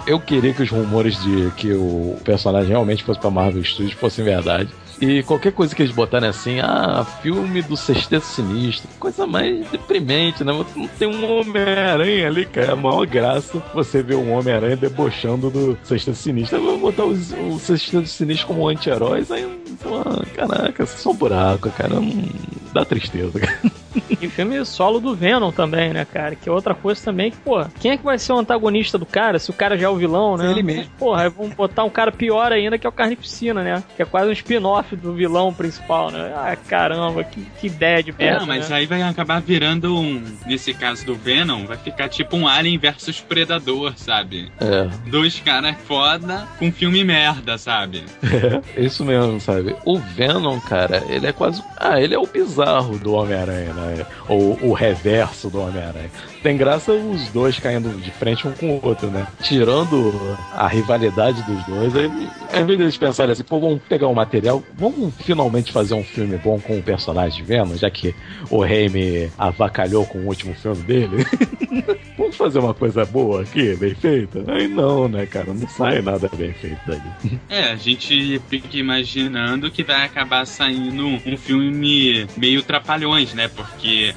Eu 0.06 0.18
queria 0.18 0.52
que 0.52 0.62
os 0.62 0.70
rumores 0.70 1.20
de 1.22 1.50
que 1.56 1.72
o 1.72 2.16
personagem 2.24 2.70
realmente 2.70 3.04
fosse 3.04 3.20
pra 3.20 3.30
Marvel 3.30 3.62
Studios 3.64 3.94
fossem 3.94 4.24
verdade. 4.24 4.68
E 5.00 5.22
qualquer 5.24 5.52
coisa 5.52 5.74
que 5.74 5.82
eles 5.82 5.92
botarem 5.92 6.28
assim, 6.28 6.60
ah, 6.60 7.04
filme 7.22 7.60
do 7.60 7.76
Sexteto 7.76 8.24
Sinistro, 8.24 8.88
coisa 9.00 9.26
mais 9.26 9.68
deprimente, 9.68 10.44
né? 10.44 10.52
Não 10.52 10.86
tem 10.86 11.08
um 11.08 11.40
Homem-Aranha 11.40 12.28
ali, 12.28 12.46
cara. 12.46 12.68
É 12.68 12.70
a 12.70 12.76
maior 12.76 13.04
graça 13.04 13.60
você 13.74 14.00
ver 14.00 14.14
um 14.14 14.32
Homem-Aranha 14.32 14.76
debochando 14.76 15.50
do 15.50 15.76
Sexteto 15.82 16.16
Sinistro. 16.16 16.58
Eu 16.58 16.62
vou 16.62 16.78
botar 16.78 17.04
o 17.04 17.58
Sexteto 17.58 18.06
Sinistro 18.06 18.48
como 18.48 18.68
anti-heróis, 18.68 19.32
aí, 19.32 19.44
pô, 19.82 20.02
caraca, 20.36 20.84
é 20.84 20.86
só 20.86 21.10
um 21.10 21.16
buraco, 21.16 21.68
cara. 21.70 21.94
Não 21.94 22.24
dá 22.72 22.84
tristeza, 22.84 23.40
cara. 23.40 23.72
E 24.20 24.28
filme 24.28 24.64
solo 24.64 25.00
do 25.00 25.14
Venom 25.14 25.50
também, 25.50 25.92
né, 25.92 26.04
cara? 26.04 26.34
Que 26.34 26.48
é 26.48 26.52
outra 26.52 26.74
coisa 26.74 27.02
também 27.04 27.30
que, 27.30 27.36
pô, 27.38 27.64
quem 27.80 27.92
é 27.92 27.96
que 27.96 28.04
vai 28.04 28.18
ser 28.18 28.32
o 28.32 28.38
antagonista 28.38 28.98
do 28.98 29.06
cara 29.06 29.38
se 29.38 29.50
o 29.50 29.54
cara 29.54 29.76
já 29.76 29.86
é 29.86 29.90
o 29.90 29.96
vilão, 29.96 30.36
né? 30.36 30.50
Ele 30.50 30.62
mesmo. 30.62 30.90
Porra, 30.98 31.24
aí 31.24 31.28
vamos 31.28 31.54
botar 31.54 31.84
um 31.84 31.90
cara 31.90 32.12
pior 32.12 32.52
ainda 32.52 32.78
que 32.78 32.86
é 32.86 32.88
o 32.88 32.92
Carnificina, 32.92 33.62
né? 33.62 33.82
Que 33.96 34.02
é 34.02 34.04
quase 34.04 34.28
um 34.28 34.32
spin-off 34.32 34.94
do 34.96 35.12
vilão 35.14 35.52
principal, 35.52 36.10
né? 36.10 36.32
Ah, 36.34 36.56
caramba, 36.56 37.24
que, 37.24 37.44
que 37.60 37.66
ideia 37.66 38.02
de 38.02 38.12
merda. 38.12 38.40
Não, 38.40 38.46
mas 38.46 38.68
né? 38.68 38.76
aí 38.76 38.86
vai 38.86 39.02
acabar 39.02 39.40
virando 39.40 39.96
um. 39.96 40.22
Nesse 40.46 40.74
caso 40.74 41.04
do 41.04 41.14
Venom, 41.14 41.66
vai 41.66 41.76
ficar 41.76 42.08
tipo 42.08 42.36
um 42.36 42.46
Alien 42.46 42.78
versus 42.78 43.20
Predador, 43.20 43.94
sabe? 43.96 44.50
É, 44.60 44.88
Dois 45.08 45.40
caras 45.40 45.76
foda 45.86 46.46
com 46.58 46.70
filme 46.72 47.04
merda, 47.04 47.58
sabe? 47.58 48.04
é, 48.22 48.62
isso 48.80 49.04
mesmo, 49.04 49.40
sabe? 49.40 49.74
O 49.84 49.98
Venom, 49.98 50.58
cara, 50.60 51.02
ele 51.08 51.26
é 51.26 51.32
quase. 51.32 51.62
Ah, 51.76 52.00
ele 52.00 52.14
é 52.14 52.18
o 52.18 52.26
bizarro 52.26 52.98
do 52.98 53.14
Homem-Aranha, 53.14 53.72
né? 53.72 53.81
Ou 54.28 54.58
o 54.62 54.72
reverso 54.72 55.48
do 55.48 55.60
Homem-Aranha. 55.60 56.10
Tem 56.42 56.56
graça 56.56 56.92
os 56.92 57.28
dois 57.28 57.58
caindo 57.58 57.88
de 58.00 58.10
frente 58.10 58.46
um 58.46 58.52
com 58.52 58.76
o 58.76 58.80
outro, 58.86 59.08
né? 59.08 59.26
Tirando 59.42 60.12
a 60.52 60.66
rivalidade 60.66 61.42
dos 61.42 61.64
dois, 61.64 61.94
aí, 61.94 62.10
ao 62.52 62.62
invés 62.62 62.78
deles 62.78 62.96
pensarem 62.96 63.32
assim, 63.32 63.44
pô, 63.44 63.60
vamos 63.60 63.80
pegar 63.88 64.08
um 64.08 64.14
material, 64.14 64.62
vamos 64.74 65.14
finalmente 65.16 65.70
fazer 65.70 65.94
um 65.94 66.02
filme 66.02 66.36
bom 66.38 66.58
com 66.60 66.78
o 66.78 66.82
personagem 66.82 67.44
Venom, 67.44 67.76
já 67.76 67.90
que 67.90 68.14
o 68.50 68.60
Raimi 68.62 69.30
avacalhou 69.38 70.04
com 70.06 70.18
o 70.18 70.26
último 70.26 70.54
filme 70.54 70.82
dele. 70.82 71.26
vamos 72.18 72.36
fazer 72.36 72.58
uma 72.58 72.74
coisa 72.74 73.04
boa 73.04 73.42
aqui, 73.42 73.74
bem 73.76 73.94
feita? 73.94 74.44
Aí 74.48 74.68
não, 74.68 75.08
né, 75.08 75.26
cara? 75.26 75.52
Não 75.52 75.68
sai 75.68 76.02
nada 76.02 76.28
bem 76.36 76.52
feito 76.52 76.80
dali. 76.86 77.40
É, 77.48 77.64
a 77.64 77.76
gente 77.76 78.40
fica 78.48 78.76
imaginando 78.76 79.70
que 79.70 79.82
vai 79.82 80.04
acabar 80.04 80.46
saindo 80.46 81.06
um 81.06 81.36
filme 81.36 82.26
meio 82.36 82.62
trapalhões, 82.62 83.34
né? 83.34 83.48
Porque 83.48 83.71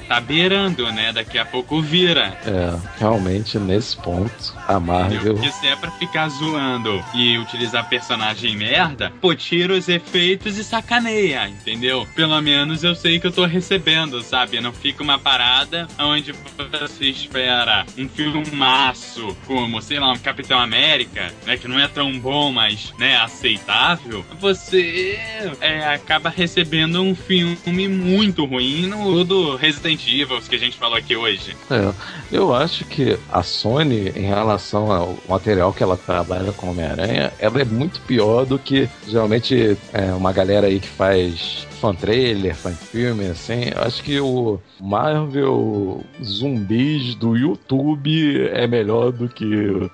tá 0.08 0.20
beirando, 0.20 0.90
né? 0.92 1.12
Daqui 1.12 1.38
a 1.38 1.44
pouco 1.44 1.80
vira. 1.80 2.38
É, 2.46 2.76
realmente 2.98 3.58
nesse 3.58 3.96
ponto, 3.96 4.54
a? 4.66 4.78
Marvel. 4.78 5.34
Porque 5.34 5.50
se 5.50 5.66
é 5.66 5.76
pra 5.76 5.90
ficar 5.92 6.28
zoando 6.28 7.02
e 7.14 7.38
utilizar 7.38 7.88
personagem 7.88 8.56
merda, 8.56 9.12
pô, 9.20 9.34
tira 9.34 9.74
os 9.74 9.88
efeitos 9.88 10.56
e 10.56 10.64
sacaneia, 10.64 11.48
entendeu? 11.48 12.06
Pelo 12.14 12.40
menos 12.40 12.84
eu 12.84 12.94
sei 12.94 13.18
que 13.18 13.26
eu 13.26 13.32
tô 13.32 13.44
recebendo, 13.44 14.22
sabe? 14.22 14.60
Não 14.60 14.72
fica 14.72 15.02
uma 15.02 15.18
parada 15.18 15.88
onde 15.98 16.32
você 16.56 17.06
espera 17.06 17.84
um 17.98 18.08
filmaço 18.08 19.36
como, 19.46 19.82
sei 19.82 19.98
lá, 19.98 20.12
um 20.12 20.18
Capitão 20.18 20.58
América, 20.58 21.32
né? 21.46 21.56
Que 21.56 21.68
não 21.68 21.78
é 21.78 21.88
tão 21.88 22.18
bom, 22.18 22.52
mas, 22.52 22.92
né, 22.98 23.16
aceitável. 23.16 24.24
Você 24.40 25.18
é, 25.60 25.86
acaba 25.86 26.28
recebendo 26.28 27.00
um 27.02 27.14
filme 27.14 27.88
muito 27.88 28.44
ruim 28.44 28.86
no 28.86 29.24
do 29.24 29.45
Resident 29.54 30.00
Evil 30.08 30.40
que 30.40 30.56
a 30.56 30.58
gente 30.58 30.76
falou 30.76 30.96
aqui 30.96 31.14
hoje. 31.14 31.56
É, 31.70 31.92
eu 32.32 32.54
acho 32.54 32.84
que 32.84 33.18
a 33.30 33.42
Sony, 33.42 34.12
em 34.16 34.26
relação 34.26 34.90
ao 34.90 35.18
material 35.28 35.72
que 35.72 35.82
ela 35.82 35.96
trabalha 35.96 36.52
com 36.52 36.70
Homem-Aranha, 36.70 37.32
ela 37.38 37.60
é 37.60 37.64
muito 37.64 38.00
pior 38.00 38.44
do 38.44 38.58
que 38.58 38.88
geralmente 39.06 39.76
é, 39.92 40.12
uma 40.12 40.32
galera 40.32 40.66
aí 40.66 40.80
que 40.80 40.88
faz 40.88 41.66
fan 41.76 41.94
trailer, 41.94 42.54
fan 42.54 42.72
filme, 42.72 43.26
assim. 43.26 43.70
Eu 43.74 43.82
acho 43.82 44.02
que 44.02 44.18
o 44.20 44.58
Marvel 44.80 46.04
zumbis 46.22 47.14
do 47.14 47.36
YouTube 47.36 48.48
é 48.48 48.66
melhor 48.66 49.12
do 49.12 49.28
que 49.28 49.44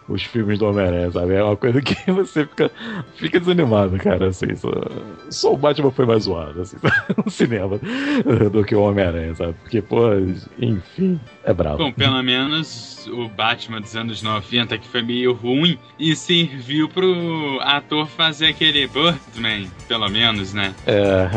os 0.09 0.23
filmes 0.23 0.59
do 0.59 0.67
Homem-Aranha, 0.67 1.11
sabe? 1.11 1.35
É 1.35 1.43
uma 1.43 1.57
coisa 1.57 1.81
que 1.81 1.95
você 2.11 2.47
fica, 2.47 2.71
fica 3.17 3.41
desanimado, 3.41 3.97
cara, 3.99 4.29
assim. 4.29 4.55
Só, 4.55 4.71
só 5.31 5.53
o 5.53 5.57
Batman 5.57 5.91
foi 5.91 6.07
mais 6.07 6.25
zoado, 6.25 6.63
assim, 6.63 6.77
no 7.25 7.31
cinema 7.31 7.79
do 8.51 8.65
que 8.65 8.75
o 8.75 8.83
Homem-Aranha, 8.83 9.35
sabe? 9.35 9.55
Porque, 9.63 9.83
pô, 9.83 10.01
enfim, 10.59 11.21
é 11.45 11.53
bravo. 11.53 11.79
Bom, 11.79 11.93
pelo 11.93 12.23
menos 12.23 13.09
o 13.09 13.29
Batman 13.29 13.81
dos 13.81 13.97
anos 13.97 14.23
90, 14.23 14.79
que 14.79 14.87
foi 14.87 15.03
meio 15.03 15.33
ruim, 15.33 15.79
e 15.99 16.15
serviu 16.15 16.89
pro 16.89 17.59
ator 17.61 18.07
fazer 18.07 18.47
aquele 18.47 18.87
Birdman, 18.87 19.69
pelo 19.89 20.09
menos, 20.09 20.53
né? 20.53 20.75
É, 20.87 21.29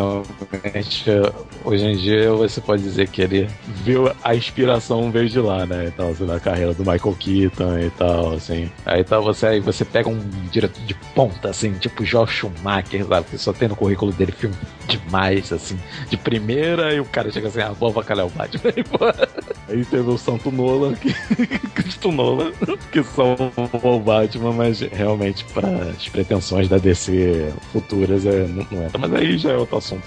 hoje 1.64 1.86
em 1.86 1.98
dia 1.98 2.32
você 2.32 2.60
pode 2.62 2.84
dizer 2.84 3.08
que 3.08 3.22
ele 3.22 3.50
viu 3.66 4.12
a 4.24 4.36
inspiração 4.36 5.12
veio 5.12 5.30
de 5.30 5.40
lá, 5.40 5.66
né? 5.66 5.92
Então, 5.94 6.10
assim, 6.10 6.26
na 6.26 6.40
carreira 6.40 6.74
do 6.74 6.80
Michael 6.80 7.16
Keaton 7.20 7.80
e 7.80 7.90
tal, 7.92 8.34
assim. 8.34 8.70
Aí 8.86 9.04
tá 9.04 9.20
você 9.20 9.48
aí 9.48 9.60
você 9.60 9.86
pega 9.86 10.10
um 10.10 10.20
diretor 10.52 10.82
de 10.84 10.94
ponta, 11.14 11.50
assim, 11.50 11.74
tipo 11.74 12.04
Joel 12.04 12.28
Schumacher, 12.28 13.06
sabe? 13.06 13.28
Que 13.30 13.38
só 13.38 13.54
tem 13.54 13.68
no 13.68 13.76
currículo 13.76 14.12
dele 14.12 14.32
filme 14.32 14.56
demais, 14.88 15.52
assim, 15.52 15.80
de 16.10 16.18
primeira, 16.18 16.94
e 16.94 17.00
o 17.00 17.06
cara 17.06 17.32
chega 17.32 17.48
assim, 17.48 17.62
ah, 17.62 17.72
vou 17.72 17.90
avacalhar 17.90 18.26
o 18.26 18.30
Batman. 18.30 18.72
Aí, 19.68 19.84
teve 19.84 20.10
o 20.10 20.18
Santo 20.18 20.52
Nolan, 20.52 20.94
que, 20.94 21.14
Cristo 21.74 22.12
Nolan, 22.12 22.52
que 22.92 23.04
são 23.04 23.36
o 23.82 24.00
Batman, 24.00 24.52
mas 24.52 24.80
realmente 24.80 25.44
para 25.46 25.68
as 25.68 26.08
pretensões 26.08 26.70
da 26.70 26.78
DC 26.78 27.52
futuras 27.72 28.26
é, 28.26 28.48
não, 28.48 28.68
não 28.72 28.84
entra. 28.84 28.98
Mas 29.00 29.14
aí 29.14 29.38
já 29.38 29.52
é 29.52 29.58
outro 29.58 29.78
assunto 29.78 30.04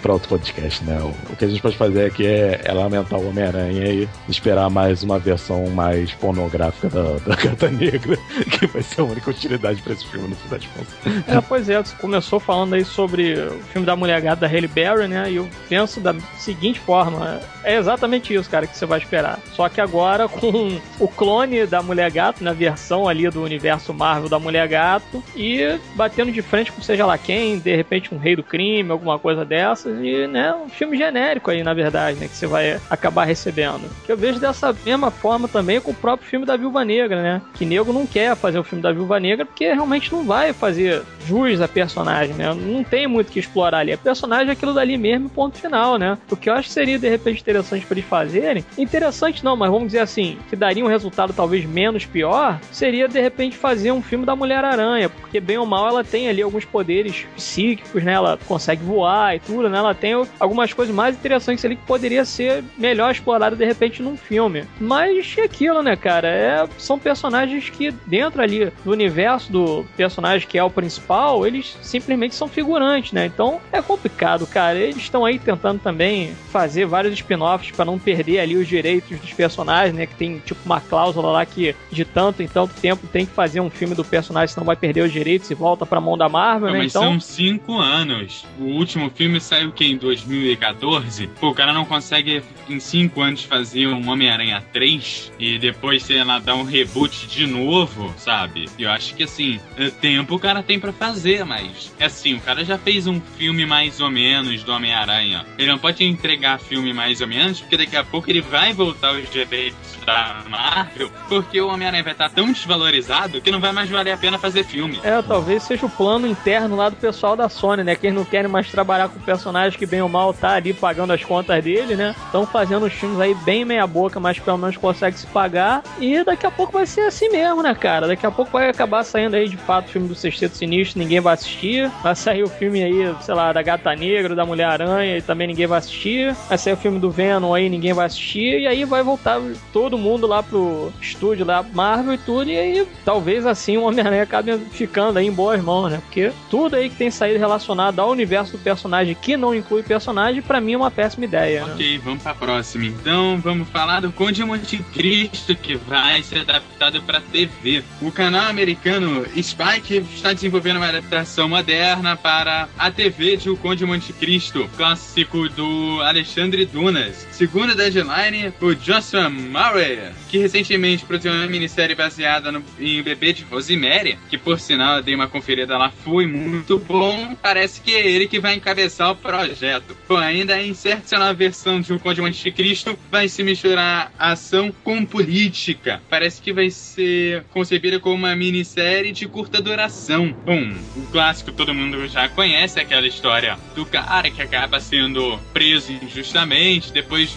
para 0.00 0.12
outro 0.12 0.28
podcast, 0.28 0.84
né? 0.84 0.98
O, 1.30 1.36
que 1.36 1.44
a 1.44 1.48
gente 1.48 1.62
pode 1.62 1.76
fazer 1.76 2.06
aqui 2.06 2.26
é, 2.26 2.60
é 2.64 2.72
lamentar 2.72 3.18
o 3.18 3.28
Homem-Aranha 3.28 3.86
e 3.86 4.08
esperar 4.28 4.68
mais 4.68 5.02
uma 5.02 5.18
versão 5.18 5.66
mais 5.70 6.12
pornográfica 6.12 6.88
da, 6.88 7.02
da 7.26 7.34
Gata 7.42 7.70
Negra, 7.70 8.18
que 8.50 8.66
vai 8.66 8.82
ser 8.82 9.00
a 9.00 9.04
única 9.04 9.30
utilidade 9.30 9.80
para 9.82 9.94
esse 9.94 10.06
filme 10.06 10.28
no 10.28 10.36
fim 10.36 10.48
das 10.48 10.66
contas. 10.66 10.94
É, 11.26 11.40
pois 11.40 11.68
é, 11.68 11.82
você 11.82 11.96
começou 11.96 12.38
falando 12.38 12.74
aí 12.74 12.84
sobre 12.84 13.34
o 13.34 13.58
filme 13.72 13.86
da 13.86 13.96
Mulher 13.96 14.20
Gata 14.20 14.42
da 14.42 14.46
Halle 14.46 14.68
Berry, 14.68 15.08
né? 15.08 15.30
E 15.30 15.36
eu 15.36 15.48
penso 15.68 16.00
da 16.00 16.14
seguinte 16.36 16.80
forma: 16.80 17.40
é 17.62 17.76
exatamente 17.76 18.34
isso, 18.34 18.48
cara, 18.48 18.66
que 18.66 18.76
você 18.76 18.86
vai 18.86 18.98
esperar. 18.98 19.38
Só 19.52 19.68
que 19.68 19.80
agora 19.80 20.28
com 20.28 20.78
o 20.98 21.08
clone 21.08 21.66
da 21.66 21.82
Mulher 21.82 22.10
Gato, 22.10 22.44
na 22.44 22.52
versão 22.52 23.08
ali 23.08 23.28
do 23.30 23.42
universo 23.42 23.92
Marvel 23.94 24.28
da 24.28 24.38
Mulher 24.38 24.68
Gato, 24.68 25.22
e 25.34 25.78
batendo 25.94 26.30
de 26.30 26.42
frente 26.42 26.70
com 26.70 26.82
seja 26.82 27.06
lá 27.06 27.16
quem, 27.16 27.58
de 27.58 27.74
repente 27.74 28.14
um 28.14 28.18
rei 28.18 28.36
do 28.36 28.42
crime, 28.42 28.90
alguma 28.90 29.18
coisa 29.18 29.43
dessas, 29.44 29.98
e, 30.02 30.26
né, 30.26 30.54
um 30.54 30.68
filme 30.68 30.96
genérico 30.96 31.50
aí, 31.50 31.62
na 31.62 31.74
verdade, 31.74 32.18
né, 32.18 32.28
que 32.28 32.36
você 32.36 32.46
vai 32.46 32.80
acabar 32.88 33.24
recebendo. 33.24 33.90
Que 34.04 34.12
eu 34.12 34.16
vejo 34.16 34.38
dessa 34.38 34.74
mesma 34.84 35.10
forma 35.10 35.48
também 35.48 35.80
com 35.80 35.90
o 35.90 35.94
próprio 35.94 36.28
filme 36.28 36.46
da 36.46 36.56
Viúva 36.56 36.84
Negra, 36.84 37.22
né? 37.22 37.42
Que 37.54 37.64
nego 37.64 37.92
não 37.92 38.06
quer 38.06 38.36
fazer 38.36 38.58
o 38.58 38.64
filme 38.64 38.82
da 38.82 38.92
Viúva 38.92 39.18
Negra 39.20 39.44
porque 39.44 39.72
realmente 39.72 40.12
não 40.12 40.24
vai 40.24 40.52
fazer 40.52 41.02
jus 41.26 41.60
a 41.60 41.68
personagem, 41.68 42.34
né? 42.34 42.52
Não 42.54 42.84
tem 42.84 43.06
muito 43.06 43.32
que 43.32 43.38
explorar 43.38 43.78
ali. 43.78 43.92
A 43.92 43.98
personagem 43.98 44.48
é 44.48 44.52
aquilo 44.52 44.74
dali 44.74 44.96
mesmo, 44.96 45.28
ponto 45.28 45.58
final, 45.58 45.98
né? 45.98 46.18
O 46.30 46.36
que 46.36 46.50
eu 46.50 46.54
acho 46.54 46.68
que 46.68 46.74
seria 46.74 46.98
de 46.98 47.08
repente 47.08 47.40
interessante 47.40 47.86
para 47.86 47.94
eles 47.98 48.08
fazerem, 48.08 48.64
interessante 48.76 49.44
não, 49.44 49.56
mas 49.56 49.70
vamos 49.70 49.86
dizer 49.86 50.00
assim, 50.00 50.38
que 50.48 50.56
daria 50.56 50.84
um 50.84 50.88
resultado 50.88 51.32
talvez 51.32 51.64
menos 51.64 52.04
pior, 52.04 52.58
seria 52.70 53.08
de 53.08 53.20
repente 53.20 53.56
fazer 53.56 53.92
um 53.92 54.02
filme 54.02 54.26
da 54.26 54.36
Mulher-Aranha, 54.36 55.08
porque 55.08 55.40
bem 55.40 55.58
ou 55.58 55.66
mal 55.66 55.88
ela 55.88 56.04
tem 56.04 56.28
ali 56.28 56.42
alguns 56.42 56.64
poderes 56.64 57.26
psíquicos, 57.34 58.02
né? 58.02 58.12
Ela 58.12 58.38
consegue 58.46 58.82
voar 58.82 59.33
né? 59.68 59.78
Ela 59.78 59.94
tem 59.94 60.12
algumas 60.38 60.72
coisas 60.72 60.94
mais 60.94 61.14
interessantes 61.16 61.64
ali 61.64 61.76
que 61.76 61.82
poderia 61.86 62.24
ser 62.24 62.62
melhor 62.78 63.10
explorado 63.10 63.56
de 63.56 63.64
repente 63.64 64.02
num 64.02 64.16
filme. 64.16 64.64
Mas 64.80 65.34
é 65.38 65.42
aquilo, 65.42 65.82
né, 65.82 65.96
cara? 65.96 66.28
É, 66.28 66.66
são 66.78 66.98
personagens 66.98 67.70
que 67.70 67.90
dentro 68.06 68.42
ali 68.42 68.70
do 68.84 68.90
universo 68.92 69.50
do 69.52 69.84
personagem 69.96 70.46
que 70.46 70.58
é 70.58 70.64
o 70.64 70.70
principal, 70.70 71.46
eles 71.46 71.76
simplesmente 71.82 72.34
são 72.34 72.48
figurantes, 72.48 73.12
né? 73.12 73.26
Então 73.26 73.60
é 73.72 73.80
complicado, 73.82 74.46
cara. 74.46 74.78
Eles 74.78 74.96
estão 74.96 75.24
aí 75.24 75.38
tentando 75.38 75.80
também 75.80 76.34
fazer 76.50 76.84
vários 76.86 77.14
spin-offs 77.14 77.70
para 77.70 77.84
não 77.84 77.98
perder 77.98 78.40
ali 78.40 78.56
os 78.56 78.66
direitos 78.68 79.18
dos 79.18 79.32
personagens, 79.32 79.94
né? 79.94 80.06
Que 80.06 80.14
tem 80.14 80.38
tipo 80.38 80.60
uma 80.64 80.80
cláusula 80.80 81.30
lá 81.30 81.46
que 81.46 81.74
de 81.90 82.04
tanto 82.04 82.42
em 82.42 82.48
tanto 82.48 82.74
tempo 82.80 83.06
tem 83.06 83.26
que 83.26 83.32
fazer 83.32 83.60
um 83.60 83.70
filme 83.70 83.94
do 83.94 84.04
personagem, 84.04 84.52
senão 84.52 84.64
vai 84.66 84.76
perder 84.76 85.02
os 85.02 85.12
direitos 85.12 85.50
e 85.50 85.54
volta 85.54 85.86
pra 85.86 86.00
mão 86.00 86.16
da 86.18 86.28
Marvel, 86.28 86.68
Pô, 86.68 86.72
né? 86.74 86.78
mas 86.80 86.92
Então. 86.92 87.02
são 87.02 87.20
cinco 87.20 87.78
anos. 87.78 88.44
O 88.58 88.64
último 88.64 89.10
filme 89.10 89.23
saiu 89.40 89.72
que 89.72 89.84
em 89.84 89.96
2014. 89.96 91.26
Pô, 91.40 91.50
o 91.50 91.54
cara 91.54 91.72
não 91.72 91.84
consegue 91.84 92.42
em 92.68 92.80
cinco 92.80 93.20
anos 93.20 93.44
fazer 93.44 93.86
um 93.88 94.08
Homem-Aranha 94.08 94.62
3 94.72 95.32
e 95.38 95.58
depois, 95.58 96.02
sei 96.02 96.22
lá, 96.24 96.38
dar 96.38 96.54
um 96.54 96.64
reboot 96.64 97.26
de 97.26 97.46
novo, 97.46 98.12
sabe? 98.16 98.68
Eu 98.78 98.90
acho 98.90 99.14
que 99.14 99.24
assim, 99.24 99.60
é 99.76 99.90
tempo 99.90 100.34
o 100.34 100.38
cara 100.38 100.62
tem 100.62 100.78
pra 100.78 100.92
fazer, 100.92 101.44
mas 101.44 101.92
é 101.98 102.06
assim, 102.06 102.34
o 102.34 102.40
cara 102.40 102.64
já 102.64 102.78
fez 102.78 103.06
um 103.06 103.20
filme 103.20 103.66
mais 103.66 104.00
ou 104.00 104.10
menos 104.10 104.62
do 104.62 104.72
Homem-Aranha. 104.72 105.44
Ele 105.58 105.70
não 105.70 105.78
pode 105.78 106.04
entregar 106.04 106.58
filme 106.58 106.92
mais 106.92 107.20
ou 107.20 107.26
menos, 107.26 107.60
porque 107.60 107.76
daqui 107.76 107.96
a 107.96 108.04
pouco 108.04 108.30
ele 108.30 108.40
vai 108.40 108.72
voltar 108.72 109.14
os 109.14 109.30
direitos 109.30 109.76
da 110.04 110.42
Marvel, 110.48 111.10
porque 111.28 111.60
o 111.60 111.68
Homem-Aranha 111.68 112.02
vai 112.02 112.12
estar 112.12 112.30
tão 112.30 112.52
desvalorizado 112.52 113.40
que 113.40 113.50
não 113.50 113.60
vai 113.60 113.72
mais 113.72 113.88
valer 113.88 114.12
a 114.12 114.16
pena 114.16 114.38
fazer 114.38 114.64
filme. 114.64 115.00
É, 115.02 115.20
talvez 115.22 115.62
seja 115.62 115.86
o 115.86 115.90
plano 115.90 116.26
interno 116.26 116.76
lá 116.76 116.88
do 116.88 116.96
pessoal 116.96 117.36
da 117.36 117.48
Sony, 117.48 117.82
né? 117.82 117.94
Que 117.94 118.06
eles 118.06 118.16
não 118.16 118.24
querem 118.24 118.50
mais 118.50 118.70
trabalhar 118.70 119.08
com 119.14 119.20
o 119.20 119.24
personagem 119.24 119.78
que 119.78 119.86
bem 119.86 120.02
ou 120.02 120.08
mal 120.08 120.32
tá 120.34 120.54
ali 120.54 120.72
pagando 120.72 121.12
as 121.12 121.24
contas 121.24 121.62
dele, 121.62 121.96
né? 121.96 122.14
Estão 122.26 122.46
fazendo 122.46 122.86
os 122.86 122.92
filmes 122.92 123.20
aí 123.20 123.34
bem 123.34 123.64
meia 123.64 123.86
boca, 123.86 124.20
mas 124.20 124.38
pelo 124.38 124.58
menos 124.58 124.76
consegue 124.76 125.18
se 125.18 125.26
pagar. 125.26 125.82
E 126.00 126.22
daqui 126.24 126.46
a 126.46 126.50
pouco 126.50 126.72
vai 126.72 126.86
ser 126.86 127.02
assim 127.02 127.28
mesmo, 127.30 127.62
né, 127.62 127.74
cara? 127.74 128.06
Daqui 128.06 128.26
a 128.26 128.30
pouco 128.30 128.52
vai 128.52 128.68
acabar 128.68 129.04
saindo 129.04 129.36
aí 129.36 129.48
de 129.48 129.56
fato 129.56 129.86
o 129.86 129.90
filme 129.90 130.08
do 130.08 130.14
Sexteto 130.14 130.56
Sinistro, 130.56 130.98
ninguém 130.98 131.20
vai 131.20 131.34
assistir. 131.34 131.90
Vai 132.02 132.14
sair 132.14 132.42
o 132.42 132.48
filme 132.48 132.82
aí, 132.82 133.14
sei 133.20 133.34
lá, 133.34 133.52
da 133.52 133.62
Gata 133.62 133.94
Negra, 133.94 134.34
da 134.34 134.44
Mulher-Aranha, 134.44 135.18
e 135.18 135.22
também 135.22 135.46
ninguém 135.46 135.66
vai 135.66 135.78
assistir. 135.78 136.34
Vai 136.48 136.58
sair 136.58 136.72
o 136.74 136.76
filme 136.76 136.98
do 136.98 137.10
Venom 137.10 137.54
aí, 137.54 137.68
ninguém 137.68 137.92
vai 137.92 138.06
assistir. 138.06 138.60
E 138.60 138.66
aí 138.66 138.84
vai 138.84 139.02
voltar 139.02 139.40
todo 139.72 139.98
mundo 139.98 140.26
lá 140.26 140.42
pro 140.42 140.92
estúdio 141.00 141.44
lá, 141.44 141.64
Marvel 141.72 142.14
e 142.14 142.18
tudo. 142.18 142.50
E 142.50 142.56
aí 142.56 142.88
talvez 143.04 143.46
assim 143.46 143.76
o 143.76 143.84
Homem-Aranha 143.84 144.22
acabe 144.22 144.58
ficando 144.70 145.18
aí 145.18 145.26
em 145.26 145.32
boas 145.32 145.62
mãos, 145.62 145.90
né? 145.90 146.00
Porque 146.04 146.32
tudo 146.50 146.76
aí 146.76 146.88
que 146.88 146.96
tem 146.96 147.10
saído 147.10 147.38
relacionado 147.38 148.00
ao 148.00 148.10
universo 148.10 148.52
do 148.52 148.58
personagem 148.58 149.03
que 149.12 149.36
não 149.36 149.52
inclui 149.52 149.82
personagem, 149.82 150.40
para 150.40 150.60
mim 150.60 150.74
é 150.74 150.76
uma 150.76 150.90
péssima 150.90 151.24
ideia. 151.24 151.66
Né? 151.66 151.72
Ok, 151.72 151.98
vamos 151.98 152.22
pra 152.22 152.34
próxima. 152.34 152.86
Então 152.86 153.40
vamos 153.42 153.68
falar 153.68 154.00
do 154.00 154.12
Conde 154.12 154.44
Monte 154.44 154.78
Cristo 154.94 155.56
que 155.56 155.74
vai 155.74 156.22
ser 156.22 156.40
adaptado 156.40 157.02
para 157.02 157.20
TV. 157.20 157.82
O 158.00 158.12
canal 158.12 158.48
americano 158.48 159.26
Spike 159.36 160.04
está 160.14 160.32
desenvolvendo 160.32 160.76
uma 160.76 160.88
adaptação 160.88 161.48
moderna 161.48 162.16
para 162.16 162.68
a 162.78 162.90
TV 162.90 163.36
de 163.36 163.50
O 163.50 163.56
Conde 163.56 163.84
Monte 163.84 164.12
Cristo, 164.12 164.70
clássico 164.76 165.48
do 165.48 166.00
Alexandre 166.02 166.64
Dunas. 166.64 167.26
Segundo 167.32 167.72
a 167.72 167.74
Deadline, 167.74 168.52
o 168.60 168.74
Joshua 168.74 169.28
Murray, 169.28 170.12
que 170.28 170.38
recentemente 170.38 171.04
produziu 171.04 171.32
uma 171.32 171.46
minissérie 171.46 171.96
baseada 171.96 172.52
no, 172.52 172.62
em 172.78 173.00
O 173.00 173.04
Bebê 173.04 173.32
de 173.32 173.44
Rosemary, 173.44 174.18
que 174.28 174.38
por 174.38 174.60
sinal 174.60 174.98
eu 174.98 175.02
dei 175.02 175.14
uma 175.14 175.26
conferida 175.26 175.76
lá, 175.76 175.90
foi 175.90 176.26
muito 176.26 176.78
bom, 176.78 177.34
parece 177.40 177.80
que 177.80 177.94
é 177.94 178.06
ele 178.06 178.28
que 178.28 178.38
vai 178.38 178.54
encabeçar 178.54 178.83
o 178.84 179.14
projeto. 179.16 179.96
Bom, 180.08 180.16
ainda 180.16 180.60
em 180.60 180.74
certa 180.74 181.18
nova 181.18 181.34
versão 181.34 181.80
de 181.80 181.92
O 181.92 181.98
Conde 181.98 182.20
Monte 182.20 182.50
Cristo, 182.50 182.98
vai 183.10 183.28
se 183.28 183.42
misturar 183.42 184.12
ação 184.18 184.72
com 184.82 185.04
política. 185.04 186.00
Parece 186.08 186.40
que 186.40 186.52
vai 186.52 186.70
ser 186.70 187.44
concebida 187.50 187.98
como 187.98 188.14
uma 188.14 188.36
minissérie 188.36 189.12
de 189.12 189.26
curta 189.26 189.60
duração. 189.60 190.34
Bom, 190.44 190.72
o 190.96 191.02
clássico 191.10 191.52
todo 191.52 191.74
mundo 191.74 192.06
já 192.08 192.28
conhece, 192.28 192.80
aquela 192.80 193.06
história 193.06 193.58
do 193.74 193.84
cara 193.86 194.30
que 194.30 194.42
acaba 194.42 194.80
sendo 194.80 195.38
preso 195.52 195.92
injustamente, 195.92 196.92
depois 196.92 197.36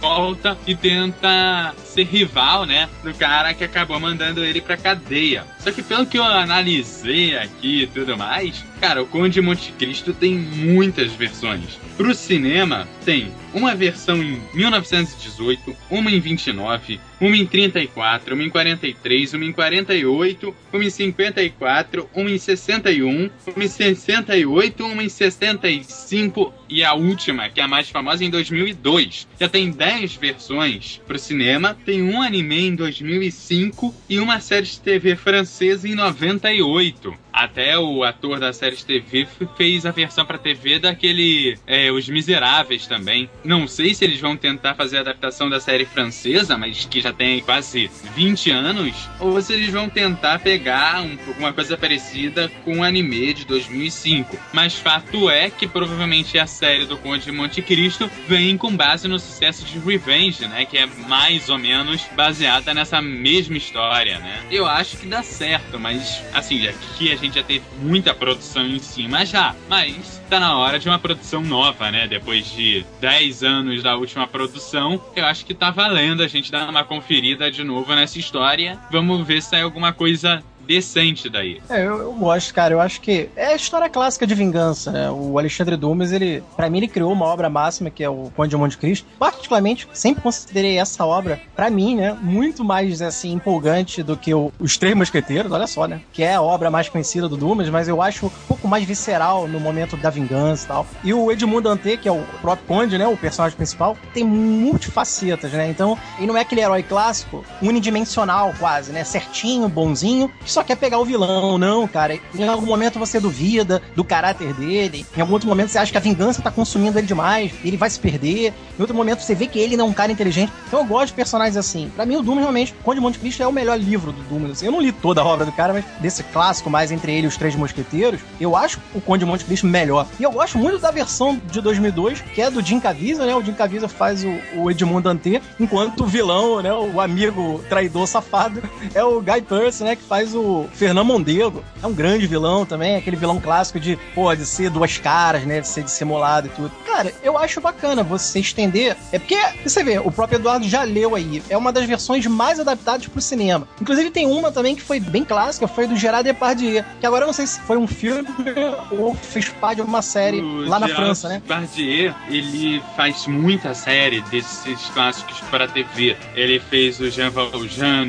volta 0.00 0.56
e 0.66 0.74
tenta 0.74 1.74
ser 1.84 2.04
rival, 2.04 2.66
né, 2.66 2.88
do 3.02 3.14
cara 3.14 3.54
que 3.54 3.62
acabou 3.62 4.00
mandando 4.00 4.44
ele 4.44 4.60
pra 4.60 4.76
cadeia. 4.76 5.44
Só 5.58 5.70
que 5.70 5.82
pelo 5.82 6.06
que 6.06 6.18
eu 6.18 6.24
analisei 6.24 7.36
aqui 7.36 7.82
e 7.82 7.86
tudo 7.86 8.16
mais, 8.16 8.64
cara, 8.80 9.02
o 9.02 9.06
Conde 9.06 9.34
de 9.34 9.40
Monte 9.40 9.72
Cristo 9.72 10.12
tem 10.12 10.36
muitas 10.84 11.12
versões. 11.12 11.80
Pro 11.96 12.14
cinema, 12.14 12.86
tem 13.04 13.32
uma 13.54 13.74
versão 13.74 14.22
em 14.22 14.38
1918, 14.52 15.74
uma 15.88 16.10
em 16.10 16.20
29, 16.20 17.00
uma 17.20 17.36
em 17.36 17.46
34, 17.46 18.34
uma 18.34 18.44
em 18.44 18.50
43, 18.50 19.32
uma 19.32 19.44
em 19.44 19.52
48, 19.52 20.54
uma 20.72 20.84
em 20.84 20.90
54, 20.90 22.10
uma 22.14 22.30
em 22.30 22.36
61, 22.36 23.30
uma 23.54 23.64
em 23.64 23.68
68, 23.68 24.84
uma 24.84 25.02
em 25.02 25.08
65 25.08 26.52
e 26.68 26.84
a 26.84 26.92
última, 26.92 27.48
que 27.48 27.60
é 27.60 27.62
a 27.62 27.68
mais 27.68 27.88
famosa, 27.88 28.24
em 28.24 28.30
2002. 28.30 29.26
Já 29.40 29.48
tem 29.48 29.70
10 29.70 30.16
versões 30.16 31.00
pro 31.06 31.18
cinema, 31.18 31.76
tem 31.86 32.02
um 32.02 32.20
anime 32.20 32.66
em 32.66 32.74
2005 32.74 33.94
e 34.08 34.18
uma 34.18 34.38
série 34.40 34.66
de 34.66 34.80
TV 34.80 35.16
francesa 35.16 35.88
em 35.88 35.94
98. 35.94 37.23
Até 37.44 37.78
o 37.78 38.02
ator 38.02 38.40
da 38.40 38.54
série 38.54 38.74
de 38.74 38.86
TV 38.86 39.28
fez 39.54 39.84
a 39.84 39.90
versão 39.90 40.24
para 40.24 40.38
TV 40.38 40.78
daquele 40.78 41.58
é, 41.66 41.92
Os 41.92 42.08
Miseráveis 42.08 42.86
também. 42.86 43.28
Não 43.44 43.68
sei 43.68 43.92
se 43.92 44.02
eles 44.02 44.18
vão 44.18 44.34
tentar 44.34 44.74
fazer 44.74 44.96
a 44.96 45.00
adaptação 45.00 45.50
da 45.50 45.60
série 45.60 45.84
francesa, 45.84 46.56
mas 46.56 46.86
que 46.86 47.02
já 47.02 47.12
tem 47.12 47.42
quase 47.42 47.90
20 48.16 48.50
anos, 48.50 49.10
ou 49.20 49.38
se 49.42 49.52
eles 49.52 49.68
vão 49.68 49.90
tentar 49.90 50.38
pegar 50.38 51.02
um, 51.02 51.18
alguma 51.28 51.52
coisa 51.52 51.76
parecida 51.76 52.50
com 52.64 52.78
o 52.78 52.82
anime 52.82 53.34
de 53.34 53.44
2005. 53.44 54.38
Mas 54.50 54.76
fato 54.76 55.28
é 55.28 55.50
que 55.50 55.68
provavelmente 55.68 56.38
a 56.38 56.46
série 56.46 56.86
do 56.86 56.96
Conde 56.96 57.26
de 57.26 57.32
Monte 57.32 57.60
Cristo 57.60 58.10
vem 58.26 58.56
com 58.56 58.74
base 58.74 59.06
no 59.06 59.18
sucesso 59.18 59.66
de 59.66 59.78
Revenge, 59.78 60.46
né? 60.46 60.64
Que 60.64 60.78
é 60.78 60.86
mais 60.86 61.50
ou 61.50 61.58
menos 61.58 62.06
baseada 62.16 62.72
nessa 62.72 63.02
mesma 63.02 63.58
história, 63.58 64.18
né? 64.18 64.42
Eu 64.50 64.64
acho 64.64 64.96
que 64.96 65.06
dá 65.06 65.22
certo, 65.22 65.78
mas 65.78 66.22
assim, 66.32 66.66
aqui 66.66 67.12
a 67.12 67.16
gente 67.16 67.33
já 67.34 67.42
teve 67.42 67.64
muita 67.80 68.14
produção 68.14 68.66
em 68.66 68.78
cima 68.78 69.26
já. 69.26 69.54
Mas 69.68 70.22
tá 70.30 70.38
na 70.38 70.56
hora 70.56 70.78
de 70.78 70.88
uma 70.88 70.98
produção 70.98 71.42
nova, 71.42 71.90
né? 71.90 72.06
Depois 72.06 72.50
de 72.52 72.84
10 73.00 73.42
anos 73.42 73.82
da 73.82 73.96
última 73.96 74.26
produção, 74.26 75.02
eu 75.16 75.26
acho 75.26 75.44
que 75.44 75.54
tá 75.54 75.70
valendo 75.70 76.22
a 76.22 76.28
gente 76.28 76.50
dar 76.50 76.68
uma 76.68 76.84
conferida 76.84 77.50
de 77.50 77.64
novo 77.64 77.94
nessa 77.94 78.18
história. 78.18 78.78
Vamos 78.90 79.26
ver 79.26 79.42
se 79.42 79.50
sai 79.50 79.62
alguma 79.62 79.92
coisa 79.92 80.42
decente 80.66 81.28
daí. 81.28 81.60
É, 81.68 81.80
eu, 81.86 81.98
eu, 81.98 82.12
gosto, 82.12 82.52
cara. 82.52 82.74
Eu 82.74 82.80
acho 82.80 83.00
que 83.00 83.28
é 83.36 83.46
a 83.46 83.56
história 83.56 83.88
clássica 83.88 84.26
de 84.26 84.34
vingança, 84.34 84.90
né? 84.90 85.10
O 85.10 85.38
Alexandre 85.38 85.76
Dumas, 85.76 86.12
ele, 86.12 86.42
para 86.56 86.68
mim, 86.68 86.78
ele 86.78 86.88
criou 86.88 87.12
uma 87.12 87.26
obra 87.26 87.48
máxima 87.48 87.90
que 87.90 88.02
é 88.02 88.08
o 88.08 88.30
Conde 88.36 88.50
de 88.50 88.56
Monte 88.56 88.78
Cristo. 88.78 89.06
Particularmente, 89.18 89.88
sempre 89.92 90.22
considerei 90.22 90.78
essa 90.78 91.04
obra, 91.04 91.40
para 91.54 91.70
mim, 91.70 91.96
né, 91.96 92.16
muito 92.20 92.64
mais 92.64 93.00
assim 93.02 93.32
empolgante 93.32 94.02
do 94.02 94.16
que 94.16 94.34
o, 94.34 94.52
os 94.58 94.76
Três 94.76 94.94
Mosqueteiros, 94.94 95.50
olha 95.52 95.66
só, 95.66 95.86
né? 95.86 96.00
Que 96.12 96.22
é 96.22 96.34
a 96.34 96.42
obra 96.42 96.70
mais 96.70 96.88
conhecida 96.88 97.28
do 97.28 97.36
Dumas, 97.36 97.68
mas 97.68 97.88
eu 97.88 98.00
acho 98.02 98.26
um 98.26 98.30
pouco 98.48 98.66
mais 98.68 98.84
visceral 98.84 99.46
no 99.48 99.60
momento 99.60 99.96
da 99.96 100.10
vingança 100.10 100.64
e 100.64 100.68
tal. 100.68 100.86
E 101.02 101.14
o 101.14 101.30
Edmundo 101.30 101.68
Dantê, 101.68 101.96
que 101.96 102.08
é 102.08 102.12
o 102.12 102.22
próprio 102.40 102.66
Conde, 102.66 102.98
né, 102.98 103.06
o 103.06 103.16
personagem 103.16 103.56
principal, 103.56 103.96
tem 104.12 104.24
multifacetas, 104.24 105.52
né? 105.52 105.68
Então, 105.68 105.98
ele 106.18 106.26
não 106.26 106.36
é 106.36 106.40
aquele 106.40 106.60
herói 106.60 106.82
clássico, 106.82 107.44
unidimensional 107.62 108.54
quase, 108.58 108.92
né? 108.92 109.04
Certinho, 109.04 109.68
bonzinho, 109.68 110.30
só 110.54 110.62
quer 110.62 110.76
pegar 110.76 110.98
o 110.98 111.04
vilão, 111.04 111.58
não, 111.58 111.86
cara. 111.88 112.18
Em 112.34 112.46
algum 112.46 112.66
momento 112.66 112.96
você 112.98 113.18
duvida 113.18 113.82
do 113.96 114.04
caráter 114.04 114.54
dele. 114.54 115.04
Em 115.16 115.20
algum 115.20 115.32
outro 115.32 115.48
momento 115.48 115.68
você 115.68 115.78
acha 115.78 115.90
que 115.90 115.98
a 115.98 116.00
vingança 116.00 116.40
tá 116.40 116.50
consumindo 116.50 116.96
ele 116.96 117.06
demais, 117.06 117.52
ele 117.64 117.76
vai 117.76 117.90
se 117.90 117.98
perder. 117.98 118.54
Em 118.78 118.80
outro 118.80 118.94
momento 118.94 119.20
você 119.20 119.34
vê 119.34 119.48
que 119.48 119.58
ele 119.58 119.76
não 119.76 119.86
é 119.86 119.88
um 119.88 119.92
cara 119.92 120.12
inteligente. 120.12 120.52
Então 120.68 120.78
eu 120.80 120.86
gosto 120.86 121.08
de 121.08 121.14
personagens 121.14 121.56
assim. 121.56 121.90
Para 121.96 122.06
mim, 122.06 122.16
o 122.16 122.22
Doom 122.22 122.36
realmente, 122.36 122.72
Conde 122.84 123.00
Monte 123.00 123.18
Cristo 123.18 123.42
é 123.42 123.46
o 123.46 123.52
melhor 123.52 123.78
livro 123.78 124.12
do 124.12 124.22
Doom. 124.22 124.52
Assim, 124.52 124.66
eu 124.66 124.72
não 124.72 124.80
li 124.80 124.92
toda 124.92 125.20
a 125.20 125.24
obra 125.24 125.44
do 125.44 125.50
cara, 125.50 125.72
mas 125.72 125.84
desse 126.00 126.22
clássico, 126.22 126.70
mais 126.70 126.92
entre 126.92 127.12
ele 127.12 127.24
e 127.24 127.28
os 127.28 127.36
Três 127.36 127.56
Mosqueteiros, 127.56 128.20
eu 128.40 128.56
acho 128.56 128.78
o 128.94 129.00
Conde 129.00 129.24
Monte 129.24 129.44
Cristo 129.44 129.66
melhor. 129.66 130.06
E 130.20 130.22
eu 130.22 130.30
gosto 130.30 130.56
muito 130.56 130.78
da 130.78 130.92
versão 130.92 131.40
de 131.50 131.60
2002, 131.60 132.20
que 132.20 132.40
é 132.40 132.48
do 132.48 132.62
Jim 132.62 132.78
Caviezel, 132.78 133.26
né? 133.26 133.34
O 133.34 133.42
Jim 133.42 133.54
Caviezel 133.54 133.88
faz 133.88 134.24
o, 134.24 134.32
o 134.56 134.70
Edmundo 134.70 135.08
Dantê, 135.08 135.42
enquanto 135.58 136.04
o 136.04 136.06
vilão, 136.06 136.62
né? 136.62 136.72
O 136.72 137.00
amigo 137.00 137.60
traidor 137.68 138.06
safado 138.06 138.62
é 138.94 139.02
o 139.02 139.20
Guy 139.20 139.42
Pearce, 139.42 139.82
né? 139.82 139.96
Que 139.96 140.02
faz 140.02 140.32
o 140.34 140.43
o 140.44 140.68
Fernando 140.72 141.06
Mondego. 141.06 141.64
É 141.82 141.86
um 141.86 141.92
grande 141.92 142.26
vilão 142.26 142.66
também, 142.66 142.96
aquele 142.96 143.16
vilão 143.16 143.40
clássico 143.40 143.80
de, 143.80 143.98
pô, 144.14 144.34
de 144.34 144.44
ser 144.44 144.70
duas 144.70 144.98
caras, 144.98 145.44
né? 145.44 145.60
De 145.60 145.68
ser 145.68 145.82
dissimulado 145.82 146.48
e 146.48 146.50
tudo. 146.50 146.70
Cara, 146.86 147.12
eu 147.22 147.38
acho 147.38 147.60
bacana 147.60 148.02
você 148.02 148.40
estender. 148.40 148.96
É 149.10 149.18
porque, 149.18 149.38
você 149.62 149.82
vê, 149.82 149.98
o 149.98 150.10
próprio 150.10 150.36
Eduardo 150.36 150.68
já 150.68 150.82
leu 150.82 151.14
aí. 151.14 151.42
É 151.48 151.56
uma 151.56 151.72
das 151.72 151.84
versões 151.86 152.26
mais 152.26 152.60
adaptadas 152.60 153.06
pro 153.06 153.20
cinema. 153.20 153.66
Inclusive, 153.80 154.10
tem 154.10 154.26
uma 154.26 154.52
também 154.52 154.76
que 154.76 154.82
foi 154.82 155.00
bem 155.00 155.24
clássica, 155.24 155.66
foi 155.66 155.86
do 155.86 155.96
Gerard 155.96 156.24
Depardieu. 156.24 156.84
Que 157.00 157.06
agora 157.06 157.22
eu 157.22 157.26
não 157.26 157.32
sei 157.32 157.46
se 157.46 157.60
foi 157.60 157.76
um 157.76 157.86
filme 157.86 158.28
ou 158.92 159.14
fez 159.14 159.48
parte 159.48 159.76
de 159.76 159.82
uma 159.82 160.02
série 160.02 160.40
o 160.40 160.68
lá 160.68 160.78
na 160.78 160.86
Gerard 160.86 161.04
França, 161.04 161.28
né? 161.28 161.42
Depardieu, 161.46 162.14
ele 162.28 162.82
faz 162.96 163.26
muita 163.26 163.74
série 163.74 164.20
desses 164.22 164.90
clássicos 164.90 165.40
para 165.50 165.66
TV. 165.66 166.16
Ele 166.34 166.60
fez 166.60 167.00
o 167.00 167.10
Jean 167.10 167.30
Valjean, 167.30 168.08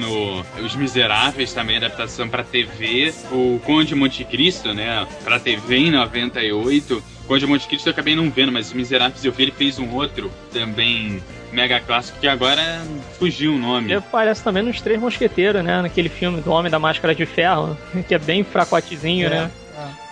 Os 0.64 0.76
Miseráveis, 0.76 1.54
também 1.54 1.78
adaptação 1.78 2.25
adaptação 2.26 2.30
para 2.30 2.44
TV, 2.44 3.14
o 3.32 3.60
Conde 3.64 3.96
Monte 3.96 4.24
Cristo, 4.24 4.74
né, 4.74 5.08
para 5.24 5.40
TV 5.40 5.78
em 5.78 5.92
98. 5.92 7.04
Conde 7.28 7.48
Monte 7.48 7.68
Cristo 7.68 7.88
eu 7.88 7.92
acabei 7.92 8.16
não 8.16 8.30
vendo, 8.30 8.52
mas 8.52 8.74
Miseráveis 8.74 9.24
eu 9.24 9.32
vi, 9.32 9.44
ele 9.44 9.52
fez 9.52 9.80
um 9.80 9.94
outro 9.94 10.32
também 10.52 11.22
mega 11.52 11.80
clássico 11.80 12.20
que 12.20 12.28
agora 12.28 12.82
fugiu 13.18 13.54
o 13.54 13.58
nome. 13.58 13.88
Ele 13.88 13.96
aparece 13.96 14.44
também 14.44 14.64
nos 14.64 14.82
Três 14.82 15.00
Mosqueteiros, 15.00 15.64
né, 15.64 15.82
naquele 15.82 16.10
filme 16.10 16.42
do 16.42 16.52
Homem 16.52 16.72
da 16.72 16.80
Máscara 16.80 17.16
de 17.16 17.26
Ferro, 17.26 17.78
que 18.08 18.14
é 18.14 18.20
bem 18.20 18.44
fracotezinho, 18.44 19.28
é. 19.28 19.30
né? 19.30 19.52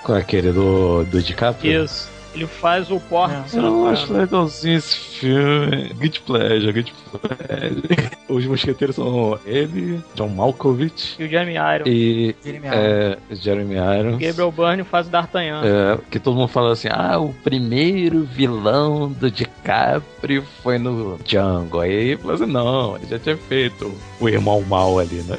Qual 0.04 0.18
é 0.18 0.22
aquele 0.22 0.52
do, 0.52 1.04
do 1.06 1.22
DiCaprio? 1.22 1.86
Isso. 1.86 2.13
Ele 2.34 2.48
faz 2.48 2.90
o 2.90 3.00
porte. 3.00 3.56
É. 3.56 3.60
Eu 3.60 3.88
acho 3.88 4.12
legalzinho 4.12 4.78
esse 4.78 4.96
filme. 4.96 5.90
Good 5.94 6.22
pleasure, 6.22 6.74
good 6.74 6.94
pleasure. 7.12 8.12
Os 8.28 8.46
mosqueteiros 8.46 8.96
são 8.96 9.40
ele, 9.46 10.02
John 10.16 10.30
Malkovich. 10.30 11.16
E 11.20 11.26
o 11.26 11.30
Jeremy 11.30 11.54
Iron. 11.54 11.84
E 11.86 12.36
Jeremy 12.44 12.68
Iron. 12.68 12.76
É, 12.76 13.18
Jeremy 13.32 13.76
Irons. 13.76 14.18
Gabriel 14.20 14.52
Byrne 14.52 14.84
faz 14.84 15.08
o 15.08 15.10
D'Artagnan. 15.12 15.62
É, 15.64 16.00
que 16.10 16.20
todo 16.20 16.36
mundo 16.36 16.48
fala 16.48 16.74
assim, 16.74 16.88
ah, 16.92 17.20
o 17.20 17.34
primeiro 17.44 18.24
vilão 18.24 19.12
do 19.12 19.30
DiCaprio 19.30 20.44
foi 20.64 20.78
no 20.78 21.20
Django. 21.24 21.80
Aí 21.82 22.18
fala 22.18 22.34
assim, 22.34 22.46
não, 22.46 22.96
ele 22.98 23.06
já 23.08 23.20
tinha 23.20 23.38
feito 23.38 23.94
o 24.20 24.30
irmão 24.30 24.62
mal 24.62 24.98
ali, 25.00 25.22
né? 25.24 25.38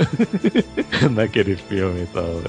Naquele 1.10 1.56
filme 1.56 2.02
e 2.02 2.06
tal. 2.06 2.40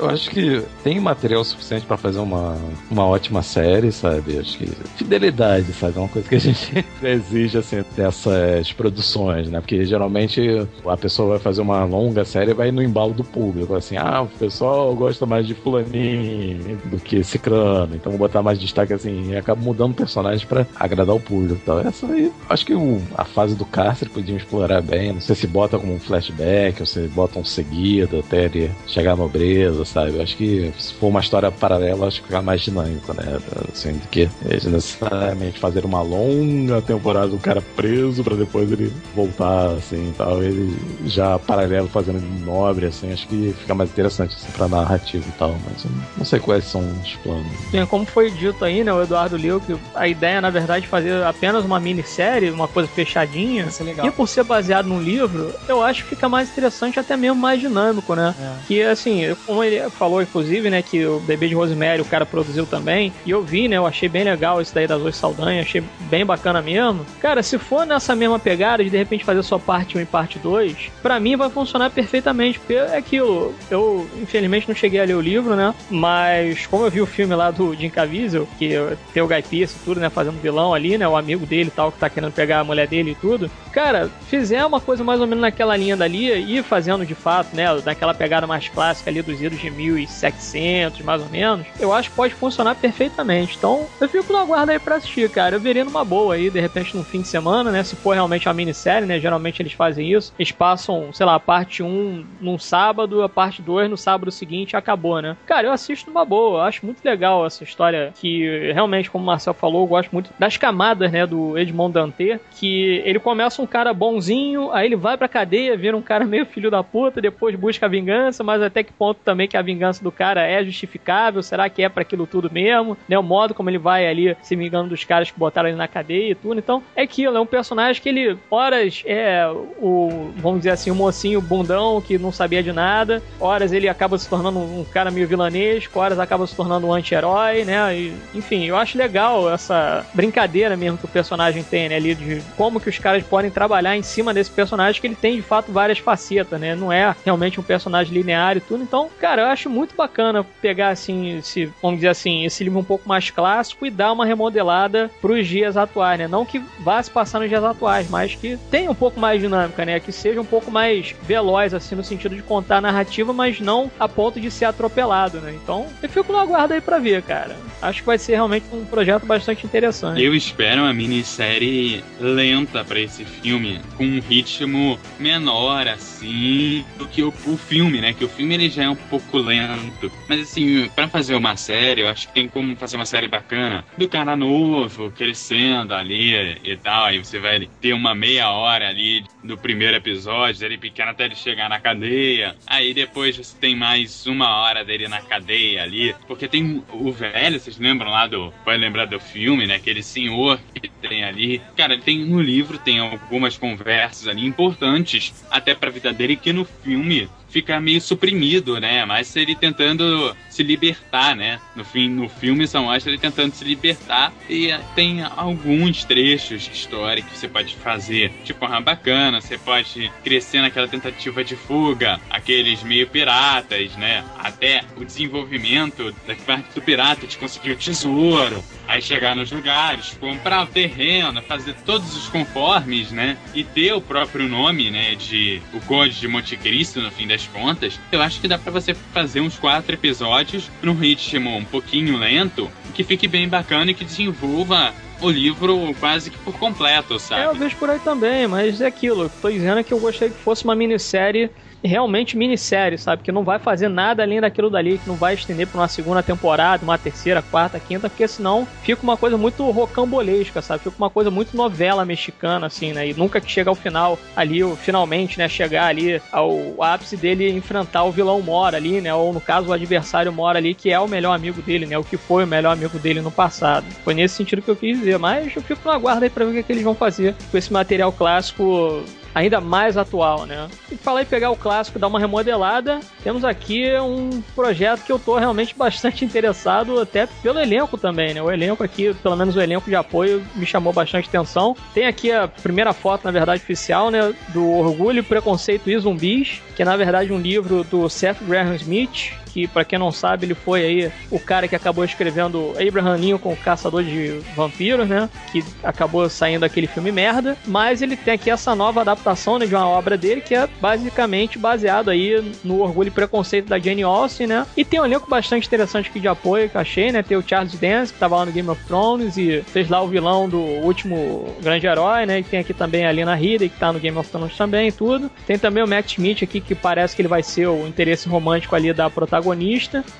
Eu 0.00 0.08
acho 0.08 0.30
que 0.30 0.64
tem 0.82 0.98
material 0.98 1.44
suficiente 1.44 1.84
pra 1.84 1.98
fazer 1.98 2.20
uma, 2.20 2.56
uma 2.90 3.06
ótima 3.06 3.42
série, 3.42 3.92
sabe? 3.92 4.38
Acho 4.38 4.56
que 4.56 4.66
fidelidade, 4.96 5.70
sabe? 5.74 5.98
É 5.98 6.00
uma 6.00 6.08
coisa 6.08 6.26
que 6.26 6.36
a 6.36 6.40
gente 6.40 6.86
exige, 7.04 7.58
assim, 7.58 7.84
dessas 7.94 8.72
produções, 8.72 9.50
né? 9.50 9.60
Porque 9.60 9.84
geralmente 9.84 10.66
a 10.86 10.96
pessoa 10.96 11.32
vai 11.32 11.38
fazer 11.38 11.60
uma 11.60 11.84
longa 11.84 12.24
série 12.24 12.52
e 12.52 12.54
vai 12.54 12.70
no 12.70 12.82
embalo 12.82 13.12
do 13.12 13.22
público. 13.22 13.74
Assim, 13.74 13.98
ah, 13.98 14.22
o 14.22 14.26
pessoal 14.26 14.94
gosta 14.94 15.26
mais 15.26 15.46
de 15.46 15.52
fulaninho 15.52 16.78
do 16.86 16.98
que 16.98 17.22
cicrano, 17.22 17.94
então 17.94 18.10
vou 18.10 18.18
botar 18.18 18.42
mais 18.42 18.58
destaque 18.58 18.94
assim. 18.94 19.32
E 19.32 19.36
acaba 19.36 19.60
mudando 19.60 19.94
personagens 19.94 20.44
pra 20.44 20.66
agradar 20.76 21.14
o 21.14 21.20
público 21.20 21.60
e 21.62 21.66
tal. 21.66 21.80
Essa 21.80 22.06
aí, 22.06 22.32
acho 22.48 22.64
que 22.64 22.74
o, 22.74 23.02
a 23.18 23.24
fase 23.26 23.54
do 23.54 23.66
cárcere 23.66 24.10
podiam 24.10 24.38
explorar 24.38 24.80
bem. 24.80 25.12
Não 25.12 25.20
sei 25.20 25.36
se 25.36 25.46
bota 25.46 25.78
como 25.78 25.92
um 25.94 26.00
flashback 26.00 26.80
ou 26.80 26.86
se 26.86 27.00
bota 27.08 27.38
um 27.38 27.44
seguido 27.44 28.20
até 28.20 28.46
ele 28.46 28.70
chegar 28.86 29.12
à 29.12 29.16
nobreza, 29.16 29.84
sabe? 29.90 30.20
Acho 30.20 30.36
que 30.36 30.72
se 30.78 30.94
for 30.94 31.08
uma 31.08 31.20
história 31.20 31.50
paralela, 31.50 32.06
acho 32.06 32.20
que 32.20 32.26
fica 32.28 32.42
mais 32.42 32.60
dinâmico, 32.62 33.12
né? 33.14 33.38
Assim, 33.72 33.92
do 33.92 34.08
que 34.08 34.28
eles 34.44 34.64
necessariamente 34.64 35.58
fazer 35.58 35.84
uma 35.84 36.02
longa 36.02 36.80
temporada 36.82 37.28
do 37.28 37.38
cara 37.38 37.62
preso 37.76 38.22
pra 38.22 38.36
depois 38.36 38.70
ele 38.70 38.92
voltar, 39.14 39.70
assim, 39.72 40.12
tal. 40.16 40.42
Ele 40.42 40.76
já 41.04 41.38
paralelo 41.38 41.88
fazendo 41.88 42.20
nobre, 42.44 42.86
assim, 42.86 43.12
acho 43.12 43.26
que 43.28 43.54
fica 43.58 43.74
mais 43.74 43.90
interessante, 43.90 44.36
assim, 44.36 44.50
pra 44.52 44.68
narrativa 44.68 45.24
e 45.26 45.32
tal. 45.38 45.56
Mas 45.68 45.84
eu 45.84 45.90
não 46.16 46.24
sei 46.24 46.38
quais 46.38 46.64
são 46.64 46.80
os 47.02 47.16
planos. 47.16 47.52
Sim, 47.70 47.84
como 47.86 48.06
foi 48.06 48.30
dito 48.30 48.64
aí, 48.64 48.84
né, 48.84 48.92
o 48.92 49.02
Eduardo 49.02 49.36
leu 49.36 49.60
que 49.60 49.76
a 49.94 50.08
ideia, 50.08 50.40
na 50.40 50.50
verdade, 50.50 50.86
é 50.86 50.88
fazer 50.88 51.22
apenas 51.24 51.64
uma 51.64 51.80
minissérie, 51.80 52.50
uma 52.50 52.68
coisa 52.68 52.88
fechadinha. 52.88 53.64
Isso 53.64 53.82
é 53.82 53.86
legal. 53.86 54.06
E 54.06 54.10
por 54.10 54.28
ser 54.28 54.44
baseado 54.44 54.86
num 54.86 55.00
livro, 55.00 55.52
eu 55.68 55.82
acho 55.82 56.04
que 56.04 56.10
fica 56.10 56.28
mais 56.28 56.50
interessante, 56.50 56.98
até 56.98 57.16
mesmo 57.16 57.36
mais 57.36 57.60
dinâmico, 57.60 58.14
né? 58.14 58.34
É. 58.38 58.66
Que 58.66 58.82
assim, 58.82 59.34
como 59.46 59.62
ele 59.62 59.79
falou, 59.88 60.20
inclusive, 60.20 60.68
né, 60.68 60.82
que 60.82 61.04
o 61.06 61.20
Bebê 61.20 61.48
de 61.48 61.54
Rosemary 61.54 62.02
o 62.02 62.04
cara 62.04 62.26
produziu 62.26 62.66
também, 62.66 63.12
e 63.24 63.30
eu 63.30 63.42
vi, 63.42 63.68
né, 63.68 63.76
eu 63.76 63.86
achei 63.86 64.08
bem 64.08 64.24
legal 64.24 64.60
isso 64.60 64.74
daí 64.74 64.86
das 64.86 65.00
Zoe 65.00 65.12
Saldanha, 65.12 65.62
achei 65.62 65.82
bem 66.10 66.26
bacana 66.26 66.60
mesmo. 66.60 67.06
Cara, 67.20 67.42
se 67.42 67.58
for 67.58 67.86
nessa 67.86 68.14
mesma 68.14 68.38
pegada 68.38 68.82
de 68.84 68.90
de 68.90 68.96
repente 68.96 69.24
fazer 69.24 69.42
só 69.42 69.58
parte 69.58 69.96
1 69.96 70.00
e 70.00 70.04
parte 70.04 70.38
2, 70.38 70.90
pra 71.00 71.20
mim 71.20 71.36
vai 71.36 71.48
funcionar 71.48 71.90
perfeitamente, 71.90 72.58
porque 72.58 72.74
é 72.74 72.96
aquilo, 72.96 73.54
eu 73.70 74.08
infelizmente 74.20 74.68
não 74.68 74.74
cheguei 74.74 75.00
a 75.00 75.04
ler 75.04 75.14
o 75.14 75.20
livro, 75.20 75.54
né, 75.54 75.74
mas 75.88 76.66
como 76.66 76.84
eu 76.84 76.90
vi 76.90 77.00
o 77.00 77.06
filme 77.06 77.34
lá 77.34 77.50
do 77.50 77.74
Jim 77.74 77.88
Caviezel, 77.88 78.48
que 78.58 78.74
tem 79.14 79.22
o 79.22 79.28
Guy 79.28 79.42
Pearce 79.42 79.76
e 79.76 79.84
tudo, 79.84 80.00
né, 80.00 80.10
fazendo 80.10 80.40
vilão 80.40 80.74
ali, 80.74 80.98
né, 80.98 81.06
o 81.06 81.16
amigo 81.16 81.46
dele 81.46 81.68
e 81.68 81.70
tal, 81.70 81.92
que 81.92 81.98
tá 81.98 82.10
querendo 82.10 82.32
pegar 82.32 82.60
a 82.60 82.64
mulher 82.64 82.88
dele 82.88 83.12
e 83.12 83.14
tudo, 83.14 83.50
cara, 83.72 84.10
fizer 84.28 84.64
uma 84.64 84.80
coisa 84.80 85.04
mais 85.04 85.20
ou 85.20 85.26
menos 85.26 85.42
naquela 85.42 85.76
linha 85.76 85.96
dali 85.96 86.56
e 86.58 86.62
fazendo 86.62 87.06
de 87.06 87.14
fato, 87.14 87.54
né, 87.54 87.66
naquela 87.84 88.12
pegada 88.12 88.46
mais 88.46 88.68
clássica 88.68 89.10
ali 89.10 89.22
dos 89.22 89.40
idos 89.40 89.60
de 89.60 89.69
1700, 89.70 91.00
mais 91.02 91.22
ou 91.22 91.28
menos, 91.28 91.66
eu 91.78 91.92
acho 91.92 92.10
que 92.10 92.16
pode 92.16 92.34
funcionar 92.34 92.74
perfeitamente. 92.74 93.56
Então, 93.56 93.86
eu 94.00 94.08
fico 94.08 94.32
no 94.32 94.38
aguardo 94.38 94.72
aí 94.72 94.78
pra 94.78 94.96
assistir, 94.96 95.28
cara. 95.30 95.56
Eu 95.56 95.60
veria 95.60 95.84
numa 95.84 96.04
boa 96.04 96.34
aí, 96.34 96.50
de 96.50 96.60
repente, 96.60 96.96
no 96.96 97.04
fim 97.04 97.20
de 97.20 97.28
semana, 97.28 97.70
né, 97.70 97.82
se 97.82 97.96
for 97.96 98.12
realmente 98.14 98.48
uma 98.48 98.54
minissérie, 98.54 99.06
né, 99.06 99.18
geralmente 99.20 99.60
eles 99.60 99.72
fazem 99.72 100.12
isso. 100.12 100.32
Eles 100.38 100.52
passam, 100.52 101.12
sei 101.12 101.26
lá, 101.26 101.34
a 101.34 101.40
parte 101.40 101.82
1 101.82 102.24
num 102.40 102.58
sábado, 102.58 103.22
a 103.22 103.28
parte 103.28 103.62
2 103.62 103.88
no 103.90 103.96
sábado 103.96 104.30
seguinte 104.30 104.76
acabou, 104.76 105.20
né. 105.20 105.36
Cara, 105.46 105.66
eu 105.66 105.72
assisto 105.72 106.10
numa 106.10 106.24
boa. 106.24 106.60
Eu 106.60 106.62
acho 106.62 106.84
muito 106.84 107.04
legal 107.04 107.46
essa 107.46 107.64
história 107.64 108.12
que, 108.20 108.70
realmente, 108.72 109.10
como 109.10 109.24
o 109.24 109.26
Marcel 109.26 109.54
falou, 109.54 109.82
eu 109.82 109.86
gosto 109.86 110.10
muito 110.10 110.30
das 110.38 110.56
camadas, 110.56 111.10
né, 111.10 111.26
do 111.26 111.58
Edmond 111.58 111.92
Dantê, 111.92 112.40
que 112.52 113.02
ele 113.04 113.18
começa 113.18 113.62
um 113.62 113.66
cara 113.66 113.92
bonzinho, 113.92 114.70
aí 114.72 114.86
ele 114.86 114.96
vai 114.96 115.16
pra 115.16 115.28
cadeia, 115.28 115.76
vira 115.76 115.96
um 115.96 116.02
cara 116.02 116.24
meio 116.24 116.46
filho 116.46 116.70
da 116.70 116.82
puta, 116.82 117.20
depois 117.20 117.54
busca 117.54 117.86
a 117.86 117.88
vingança, 117.88 118.42
mas 118.42 118.62
até 118.62 118.82
que 118.82 118.92
ponto 118.92 119.20
também 119.24 119.48
que 119.50 119.56
a 119.56 119.62
vingança 119.62 120.02
do 120.02 120.12
cara 120.12 120.46
é 120.46 120.64
justificável? 120.64 121.42
Será 121.42 121.68
que 121.68 121.82
é 121.82 121.88
para 121.88 122.02
aquilo 122.02 122.26
tudo 122.26 122.50
mesmo? 122.50 122.96
Né? 123.08 123.18
O 123.18 123.22
modo 123.22 123.52
como 123.52 123.68
ele 123.68 123.78
vai 123.78 124.06
ali 124.06 124.36
se 124.42 124.54
vingando 124.54 124.90
dos 124.90 125.04
caras 125.04 125.30
que 125.30 125.38
botaram 125.38 125.68
ele 125.68 125.76
na 125.76 125.88
cadeia 125.88 126.30
e 126.30 126.34
tudo. 126.34 126.58
Então, 126.58 126.82
é 126.94 127.02
aquilo, 127.02 127.36
é 127.36 127.40
um 127.40 127.46
personagem 127.46 128.00
que 128.00 128.08
ele, 128.08 128.38
horas, 128.50 129.02
é 129.04 129.46
o, 129.78 130.30
vamos 130.36 130.60
dizer 130.60 130.70
assim, 130.70 130.90
o 130.90 130.94
mocinho 130.94 131.40
bundão 131.40 132.00
que 132.00 132.18
não 132.18 132.30
sabia 132.30 132.62
de 132.62 132.72
nada, 132.72 133.22
horas 133.40 133.72
ele 133.72 133.88
acaba 133.88 134.16
se 134.16 134.28
tornando 134.28 134.58
um 134.58 134.84
cara 134.84 135.10
meio 135.10 135.26
vilanesco, 135.26 135.98
horas 135.98 136.18
acaba 136.18 136.46
se 136.46 136.54
tornando 136.54 136.86
um 136.86 136.92
anti-herói, 136.92 137.64
né? 137.64 137.96
E, 137.96 138.14
enfim, 138.34 138.64
eu 138.64 138.76
acho 138.76 138.96
legal 138.96 139.52
essa 139.52 140.06
brincadeira 140.14 140.76
mesmo 140.76 140.98
que 140.98 141.04
o 141.04 141.08
personagem 141.08 141.62
tem, 141.62 141.88
né? 141.88 141.96
Ali 141.96 142.14
de 142.14 142.42
como 142.56 142.80
que 142.80 142.88
os 142.88 142.98
caras 142.98 143.22
podem 143.24 143.50
trabalhar 143.50 143.96
em 143.96 144.02
cima 144.02 144.32
desse 144.32 144.50
personagem 144.50 145.00
que 145.00 145.06
ele 145.06 145.16
tem 145.16 145.36
de 145.36 145.42
fato 145.42 145.72
várias 145.72 145.98
facetas, 145.98 146.60
né? 146.60 146.74
Não 146.74 146.92
é 146.92 147.14
realmente 147.24 147.58
um 147.58 147.62
personagem 147.62 148.12
linear 148.12 148.56
e 148.56 148.60
tudo. 148.60 148.82
Então, 148.82 149.08
cara, 149.18 149.39
eu 149.40 149.46
acho 149.46 149.70
muito 149.70 149.94
bacana 149.94 150.44
pegar 150.60 150.90
assim, 150.90 151.38
esse, 151.38 151.66
vamos 151.82 151.98
dizer 151.98 152.08
assim, 152.08 152.44
esse 152.44 152.64
livro 152.64 152.78
um 152.78 152.84
pouco 152.84 153.08
mais 153.08 153.30
clássico 153.30 153.86
e 153.86 153.90
dar 153.90 154.12
uma 154.12 154.24
remodelada 154.24 155.10
pros 155.20 155.46
dias 155.46 155.76
atuais, 155.76 156.18
né? 156.18 156.28
Não 156.28 156.44
que 156.44 156.60
vá 156.80 157.02
se 157.02 157.10
passar 157.10 157.40
nos 157.40 157.48
dias 157.48 157.62
atuais, 157.62 158.08
mas 158.08 158.34
que 158.34 158.58
tenha 158.70 158.90
um 158.90 158.94
pouco 158.94 159.18
mais 159.20 159.40
dinâmica, 159.40 159.84
né? 159.84 160.00
Que 160.00 160.12
seja 160.12 160.40
um 160.40 160.44
pouco 160.44 160.70
mais 160.70 161.14
veloz, 161.22 161.74
assim, 161.74 161.94
no 161.94 162.04
sentido 162.04 162.34
de 162.34 162.42
contar 162.42 162.78
a 162.78 162.80
narrativa, 162.80 163.32
mas 163.32 163.60
não 163.60 163.90
a 163.98 164.08
ponto 164.08 164.40
de 164.40 164.50
ser 164.50 164.66
atropelado, 164.66 165.40
né? 165.40 165.54
Então, 165.62 165.86
eu 166.02 166.08
fico 166.08 166.32
no 166.32 166.38
aguardo 166.38 166.74
aí 166.74 166.80
pra 166.80 166.98
ver, 166.98 167.22
cara. 167.22 167.56
Acho 167.80 168.00
que 168.00 168.06
vai 168.06 168.18
ser 168.18 168.32
realmente 168.32 168.66
um 168.72 168.84
projeto 168.84 169.24
bastante 169.26 169.64
interessante. 169.64 170.22
Eu 170.22 170.34
espero 170.34 170.82
uma 170.82 170.92
minissérie 170.92 172.04
lenta 172.20 172.84
pra 172.84 173.00
esse 173.00 173.24
filme, 173.24 173.80
com 173.96 174.04
um 174.04 174.20
ritmo 174.20 174.98
menor, 175.18 175.88
assim, 175.88 176.84
do 176.98 177.06
que 177.06 177.22
o, 177.22 177.32
o 177.46 177.56
filme, 177.56 178.00
né? 178.00 178.12
Que 178.12 178.24
o 178.24 178.28
filme 178.28 178.54
ele 178.54 178.68
já 178.68 178.84
é 178.84 178.88
um 178.88 178.96
pouco 178.96 179.26
lento. 179.38 180.10
Mas 180.28 180.40
assim, 180.40 180.88
pra 180.94 181.08
fazer 181.08 181.34
uma 181.34 181.56
série, 181.56 182.02
eu 182.02 182.08
acho 182.08 182.28
que 182.28 182.34
tem 182.34 182.48
como 182.48 182.76
fazer 182.76 182.96
uma 182.96 183.06
série 183.06 183.28
bacana 183.28 183.84
do 183.96 184.08
cara 184.08 184.36
novo, 184.36 185.10
crescendo 185.10 185.94
ali 185.94 186.58
e 186.64 186.76
tal. 186.76 187.04
Aí 187.06 187.18
você 187.18 187.38
vai 187.38 187.68
ter 187.80 187.92
uma 187.92 188.14
meia 188.14 188.50
hora 188.50 188.88
ali 188.88 189.24
do 189.42 189.56
primeiro 189.56 189.96
episódio, 189.96 190.60
dele 190.60 190.78
pequeno 190.78 191.10
até 191.10 191.24
ele 191.24 191.34
chegar 191.34 191.68
na 191.68 191.80
cadeia. 191.80 192.56
Aí 192.66 192.94
depois 192.94 193.36
você 193.36 193.56
tem 193.58 193.74
mais 193.74 194.26
uma 194.26 194.48
hora 194.56 194.84
dele 194.84 195.08
na 195.08 195.20
cadeia 195.20 195.82
ali. 195.82 196.14
Porque 196.26 196.48
tem 196.48 196.82
o 196.92 197.12
velho, 197.12 197.58
vocês 197.58 197.78
lembram 197.78 198.10
lá 198.10 198.26
do. 198.26 198.52
Pode 198.64 198.78
lembrar 198.78 199.06
do 199.06 199.20
filme, 199.20 199.66
né? 199.66 199.76
Aquele 199.76 200.02
senhor 200.02 200.58
que 200.74 200.88
tem 200.88 201.24
ali. 201.24 201.60
Cara, 201.76 201.98
tem 201.98 202.24
no 202.24 202.40
livro, 202.40 202.78
tem 202.78 202.98
algumas 202.98 203.56
conversas 203.56 204.28
ali 204.28 204.46
importantes 204.46 205.32
até 205.50 205.74
pra 205.74 205.90
vida 205.90 206.12
dele 206.12 206.36
que 206.36 206.52
no 206.52 206.64
filme 206.64 207.28
fica 207.50 207.80
meio 207.80 208.00
suprimido, 208.00 208.80
né? 208.80 209.04
Mas 209.04 209.34
ele 209.36 209.54
tentando 209.54 210.34
se 210.48 210.62
libertar, 210.62 211.36
né? 211.36 211.60
No 211.74 211.84
fim, 211.84 212.08
no 212.08 212.28
filme 212.28 212.66
só 212.66 212.82
mostra 212.82 213.10
ele 213.10 213.18
tentando 213.18 213.54
se 213.54 213.64
libertar 213.64 214.32
e 214.48 214.72
tem 214.94 215.22
alguns 215.22 216.04
trechos 216.04 216.62
de 216.62 216.72
história 216.72 217.22
que 217.22 217.36
você 217.36 217.48
pode 217.48 217.74
fazer, 217.76 218.30
tipo, 218.44 218.64
ah, 218.64 218.80
bacana, 218.80 219.40
você 219.40 219.58
pode 219.58 220.10
crescer 220.22 220.60
naquela 220.60 220.88
tentativa 220.88 221.44
de 221.44 221.56
fuga, 221.56 222.20
aqueles 222.30 222.82
meio 222.82 223.06
piratas, 223.08 223.96
né? 223.96 224.24
Até 224.38 224.82
o 224.96 225.04
desenvolvimento 225.04 226.14
da 226.26 226.34
parte 226.34 226.74
do 226.74 226.82
pirata 226.82 227.26
de 227.26 227.36
conseguir 227.36 227.72
o 227.72 227.76
tesouro, 227.76 228.62
aí 228.90 229.00
chegar 229.00 229.36
nos 229.36 229.52
lugares, 229.52 230.16
comprar 230.18 230.64
o 230.64 230.66
terreno, 230.66 231.40
fazer 231.42 231.74
todos 231.86 232.16
os 232.16 232.28
conformes, 232.28 233.12
né? 233.12 233.36
E 233.54 233.62
ter 233.62 233.92
o 233.92 234.00
próprio 234.00 234.48
nome, 234.48 234.90
né? 234.90 235.14
De 235.14 235.62
o 235.72 235.80
Conde 235.82 236.18
de 236.18 236.26
Monte 236.26 236.56
Cristo, 236.56 237.00
no 237.00 237.10
fim 237.10 237.26
das 237.26 237.46
contas. 237.46 237.98
Eu 238.10 238.20
acho 238.20 238.40
que 238.40 238.48
dá 238.48 238.58
para 238.58 238.72
você 238.72 238.92
fazer 238.92 239.40
uns 239.40 239.56
quatro 239.56 239.94
episódios 239.94 240.68
num 240.82 240.94
ritmo 240.94 241.56
um 241.56 241.64
pouquinho 241.64 242.18
lento, 242.18 242.68
que 242.92 243.04
fique 243.04 243.28
bem 243.28 243.48
bacana 243.48 243.92
e 243.92 243.94
que 243.94 244.04
desenvolva 244.04 244.92
o 245.20 245.30
livro 245.30 245.94
quase 246.00 246.30
que 246.30 246.38
por 246.38 246.58
completo, 246.58 247.18
sabe? 247.18 247.42
É, 247.42 247.46
eu 247.46 247.54
vejo 247.54 247.76
por 247.76 247.90
aí 247.90 248.00
também, 248.00 248.48
mas 248.48 248.80
é 248.80 248.86
aquilo. 248.86 249.30
Tô 249.40 249.50
dizendo 249.50 249.84
que 249.84 249.94
eu 249.94 250.00
gostaria 250.00 250.34
que 250.34 250.42
fosse 250.42 250.64
uma 250.64 250.74
minissérie 250.74 251.48
realmente 251.82 252.36
minissérie, 252.36 252.98
sabe? 252.98 253.22
Que 253.22 253.32
não 253.32 253.44
vai 253.44 253.58
fazer 253.58 253.88
nada 253.88 254.22
além 254.22 254.40
daquilo 254.40 254.70
dali, 254.70 254.98
que 254.98 255.08
não 255.08 255.16
vai 255.16 255.34
estender 255.34 255.66
para 255.66 255.80
uma 255.80 255.88
segunda 255.88 256.22
temporada, 256.22 256.84
uma 256.84 256.98
terceira, 256.98 257.42
quarta, 257.42 257.80
quinta, 257.80 258.08
porque 258.08 258.26
senão 258.28 258.66
fica 258.82 259.02
uma 259.02 259.16
coisa 259.16 259.36
muito 259.36 259.68
rocambolesca, 259.70 260.62
sabe? 260.62 260.82
Fica 260.82 260.96
uma 260.98 261.10
coisa 261.10 261.30
muito 261.30 261.56
novela 261.56 262.04
mexicana, 262.04 262.66
assim, 262.66 262.92
né? 262.92 263.08
E 263.08 263.14
nunca 263.14 263.40
que 263.40 263.50
chega 263.50 263.70
ao 263.70 263.74
final 263.74 264.18
ali, 264.36 264.60
finalmente, 264.76 265.38
né? 265.38 265.48
Chegar 265.48 265.86
ali 265.86 266.20
ao 266.32 266.82
ápice 266.82 267.16
dele 267.16 267.50
enfrentar 267.50 268.04
o 268.04 268.12
vilão 268.12 268.40
Mora 268.40 268.76
ali, 268.76 269.00
né? 269.00 269.14
Ou 269.14 269.32
no 269.32 269.40
caso, 269.40 269.68
o 269.68 269.72
adversário 269.72 270.32
Mora 270.32 270.58
ali, 270.58 270.74
que 270.74 270.90
é 270.90 270.98
o 270.98 271.08
melhor 271.08 271.34
amigo 271.34 271.60
dele, 271.62 271.86
né? 271.86 271.98
O 271.98 272.04
que 272.04 272.16
foi 272.16 272.44
o 272.44 272.46
melhor 272.46 272.72
amigo 272.72 272.98
dele 272.98 273.20
no 273.20 273.30
passado. 273.30 273.86
Foi 274.04 274.14
nesse 274.14 274.34
sentido 274.36 274.62
que 274.62 274.70
eu 274.70 274.76
quis 274.76 274.98
dizer, 274.98 275.18
mas 275.18 275.54
eu 275.54 275.62
fico 275.62 275.80
no 275.84 275.90
aguardo 275.90 276.24
aí 276.24 276.30
pra 276.30 276.44
ver 276.44 276.50
o 276.50 276.54
que, 276.54 276.60
é 276.60 276.62
que 276.62 276.72
eles 276.72 276.84
vão 276.84 276.94
fazer 276.94 277.34
com 277.50 277.56
esse 277.56 277.72
material 277.72 278.12
clássico 278.12 279.02
ainda 279.34 279.60
mais 279.60 279.96
atual, 279.96 280.46
né? 280.46 280.68
E 280.90 280.96
falar 280.96 281.22
em 281.22 281.26
pegar 281.26 281.50
o 281.50 281.56
clássico 281.56 281.98
dar 281.98 282.08
uma 282.08 282.18
remodelada, 282.18 283.00
temos 283.22 283.44
aqui 283.44 283.92
um 283.98 284.42
projeto 284.54 285.04
que 285.04 285.12
eu 285.12 285.18
tô 285.18 285.38
realmente 285.38 285.74
bastante 285.74 286.24
interessado, 286.24 287.00
até 287.00 287.26
pelo 287.26 287.58
elenco 287.58 287.96
também, 287.96 288.34
né? 288.34 288.42
O 288.42 288.50
elenco 288.50 288.82
aqui, 288.82 289.14
pelo 289.14 289.36
menos 289.36 289.56
o 289.56 289.60
elenco 289.60 289.88
de 289.88 289.96
apoio, 289.96 290.44
me 290.54 290.66
chamou 290.66 290.92
bastante 290.92 291.28
atenção. 291.28 291.76
Tem 291.94 292.06
aqui 292.06 292.32
a 292.32 292.48
primeira 292.48 292.92
foto, 292.92 293.24
na 293.24 293.30
verdade, 293.30 293.62
oficial, 293.62 294.10
né? 294.10 294.34
Do 294.48 294.68
Orgulho, 294.68 295.22
Preconceito 295.22 295.90
e 295.90 295.98
Zumbis, 295.98 296.60
que 296.74 296.82
é 296.82 296.84
na 296.84 296.96
verdade 296.96 297.32
um 297.32 297.38
livro 297.38 297.84
do 297.84 298.08
Seth 298.08 298.38
Graham 298.42 298.74
Smith, 298.74 299.32
que 299.52 299.66
para 299.66 299.84
quem 299.84 299.98
não 299.98 300.12
sabe, 300.12 300.46
ele 300.46 300.54
foi 300.54 300.84
aí 300.84 301.12
o 301.30 301.38
cara 301.38 301.68
que 301.68 301.76
acabou 301.76 302.04
escrevendo 302.04 302.72
Abraham 302.80 303.16
Lincoln, 303.16 303.56
Caçador 303.56 304.02
de 304.02 304.40
Vampiros, 304.54 305.08
né? 305.08 305.28
Que 305.52 305.64
acabou 305.82 306.28
saindo 306.28 306.64
aquele 306.64 306.86
filme 306.86 307.12
merda, 307.12 307.56
mas 307.66 308.02
ele 308.02 308.16
tem 308.16 308.34
aqui 308.34 308.50
essa 308.50 308.74
nova 308.74 309.00
adaptação 309.00 309.58
né, 309.58 309.66
de 309.66 309.74
uma 309.74 309.86
obra 309.86 310.16
dele 310.16 310.40
que 310.40 310.54
é 310.54 310.68
basicamente 310.80 311.58
baseado 311.58 312.10
aí 312.10 312.52
no 312.64 312.80
Orgulho 312.80 313.08
e 313.08 313.10
Preconceito 313.10 313.68
da 313.68 313.78
Jane 313.78 314.02
Austen, 314.02 314.46
né? 314.46 314.66
E 314.76 314.84
tem 314.84 315.00
um 315.00 315.04
elenco 315.04 315.28
bastante 315.28 315.66
interessante 315.66 316.08
aqui 316.08 316.20
de 316.20 316.28
apoio 316.28 316.68
que 316.68 316.78
achei, 316.78 317.12
né? 317.12 317.22
Tem 317.22 317.36
o 317.36 317.44
Charles 317.46 317.74
Dance, 317.78 318.12
que 318.12 318.18
tava 318.18 318.36
lá 318.36 318.46
no 318.46 318.52
Game 318.52 318.68
of 318.68 318.82
Thrones 318.84 319.36
e 319.36 319.62
fez 319.62 319.88
lá 319.88 320.00
o 320.02 320.08
vilão 320.08 320.48
do 320.48 320.60
último 320.60 321.54
grande 321.60 321.86
herói, 321.86 322.26
né? 322.26 322.40
E 322.40 322.44
tem 322.44 322.60
aqui 322.60 322.72
também 322.72 323.06
a 323.06 323.12
Lina 323.12 323.34
Headey, 323.34 323.68
que 323.68 323.78
tá 323.78 323.92
no 323.92 323.98
Game 323.98 324.16
of 324.16 324.30
Thrones 324.30 324.56
também 324.56 324.88
e 324.88 324.92
tudo. 324.92 325.30
Tem 325.46 325.58
também 325.58 325.82
o 325.82 325.88
Matt 325.88 326.12
Smith 326.12 326.42
aqui, 326.42 326.60
que 326.60 326.74
parece 326.74 327.14
que 327.14 327.22
ele 327.22 327.28
vai 327.28 327.42
ser 327.42 327.66
o 327.66 327.86
interesse 327.86 328.28
romântico 328.28 328.74
ali 328.74 328.92
da 328.92 329.08
protagonista. 329.10 329.39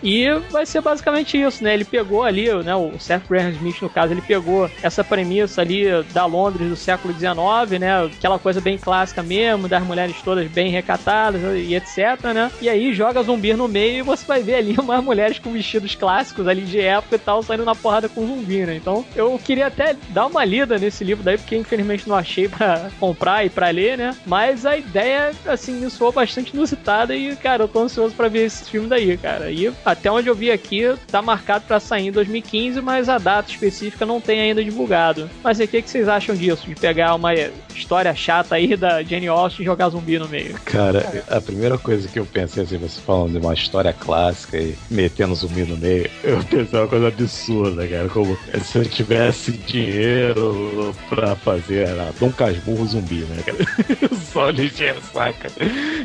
E 0.02 0.28
vai 0.50 0.66
ser 0.66 0.80
basicamente 0.80 1.40
isso, 1.40 1.62
né? 1.62 1.74
Ele 1.74 1.84
pegou 1.84 2.24
ali, 2.24 2.52
né? 2.62 2.74
O 2.74 2.98
Seth 2.98 3.22
Graham 3.28 3.50
Smith, 3.50 3.82
no 3.82 3.90
caso, 3.90 4.12
ele 4.12 4.22
pegou 4.22 4.70
essa 4.82 5.02
premissa 5.04 5.60
ali 5.60 5.84
da 6.12 6.26
Londres 6.26 6.68
do 6.68 6.76
século 6.76 7.12
XIX, 7.12 7.80
né? 7.80 8.04
Aquela 8.04 8.38
coisa 8.38 8.60
bem 8.60 8.78
clássica 8.78 9.22
mesmo, 9.22 9.68
das 9.68 9.82
mulheres 9.82 10.16
todas 10.22 10.46
bem 10.48 10.70
recatadas 10.70 11.40
e 11.56 11.74
etc, 11.74 12.22
né? 12.34 12.50
E 12.60 12.68
aí 12.68 12.92
joga 12.92 13.22
zumbi 13.22 13.54
no 13.54 13.68
meio 13.68 13.98
e 13.98 14.02
você 14.02 14.24
vai 14.26 14.42
ver 14.42 14.56
ali 14.56 14.76
umas 14.80 15.02
mulheres 15.02 15.38
com 15.38 15.52
vestidos 15.52 15.94
clássicos 15.94 16.46
ali 16.46 16.62
de 16.62 16.80
época 16.80 17.16
e 17.16 17.18
tal, 17.18 17.42
saindo 17.42 17.64
na 17.64 17.74
porrada 17.74 18.08
com 18.08 18.26
zumbi, 18.26 18.64
né? 18.66 18.76
Então 18.76 19.04
eu 19.14 19.38
queria 19.42 19.66
até 19.66 19.96
dar 20.10 20.26
uma 20.26 20.44
lida 20.44 20.78
nesse 20.78 21.04
livro 21.04 21.22
daí, 21.22 21.38
porque 21.38 21.56
infelizmente 21.56 22.08
não 22.08 22.16
achei 22.16 22.48
pra 22.48 22.90
comprar 22.98 23.44
e 23.44 23.50
pra 23.50 23.70
ler, 23.70 23.96
né? 23.96 24.16
Mas 24.26 24.66
a 24.66 24.76
ideia, 24.76 25.32
assim, 25.46 25.72
me 25.72 25.90
soou 25.90 26.12
bastante 26.12 26.54
inusitada 26.54 27.14
e, 27.14 27.34
cara, 27.36 27.64
eu 27.64 27.68
tô 27.68 27.80
ansioso 27.80 28.14
pra 28.14 28.28
ver 28.28 28.46
esse 28.46 28.68
filme 28.70 28.88
daí, 28.88 29.09
cara. 29.16 29.50
E 29.50 29.72
até 29.84 30.10
onde 30.10 30.28
eu 30.28 30.34
vi 30.34 30.50
aqui, 30.50 30.94
tá 31.10 31.20
marcado 31.20 31.64
pra 31.66 31.80
sair 31.80 32.08
em 32.08 32.12
2015, 32.12 32.80
mas 32.80 33.08
a 33.08 33.18
data 33.18 33.50
específica 33.50 34.06
não 34.06 34.20
tem 34.20 34.40
ainda 34.40 34.62
divulgado. 34.62 35.28
Mas 35.42 35.58
o 35.60 35.66
que, 35.66 35.82
que 35.82 35.90
vocês 35.90 36.08
acham 36.08 36.34
disso? 36.34 36.66
De 36.66 36.74
pegar 36.74 37.14
uma 37.14 37.32
história 37.74 38.14
chata 38.14 38.54
aí 38.54 38.76
da 38.76 39.02
Jenny 39.02 39.28
Austin 39.28 39.62
e 39.62 39.64
jogar 39.64 39.88
zumbi 39.88 40.18
no 40.18 40.28
meio? 40.28 40.54
Cara, 40.64 41.24
a 41.28 41.40
primeira 41.40 41.78
coisa 41.78 42.08
que 42.08 42.18
eu 42.18 42.26
pensei, 42.26 42.62
assim, 42.62 42.78
você 42.78 43.00
falando 43.00 43.32
de 43.32 43.38
uma 43.38 43.54
história 43.54 43.92
clássica 43.92 44.58
e 44.58 44.76
metendo 44.90 45.34
zumbi 45.34 45.62
no 45.62 45.76
meio, 45.76 46.10
eu 46.22 46.42
pensei 46.44 46.78
uma 46.78 46.88
coisa 46.88 47.08
absurda, 47.08 47.86
cara. 47.86 48.08
Como 48.08 48.36
se 48.62 48.78
eu 48.78 48.84
tivesse 48.84 49.52
dinheiro 49.52 50.94
pra 51.08 51.34
fazer 51.36 51.88
era 51.88 52.12
Dom 52.18 52.30
Casmurro 52.32 52.86
zumbi, 52.86 53.20
né, 53.20 53.42
cara? 53.44 53.58
Só 54.32 54.50
ligeiro, 54.50 55.00
saca? 55.12 55.50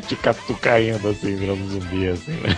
De 0.06 0.16
caindo 0.60 1.08
assim, 1.08 1.36
virando 1.36 1.68
zumbi, 1.68 2.08
assim, 2.08 2.32
né? 2.32 2.56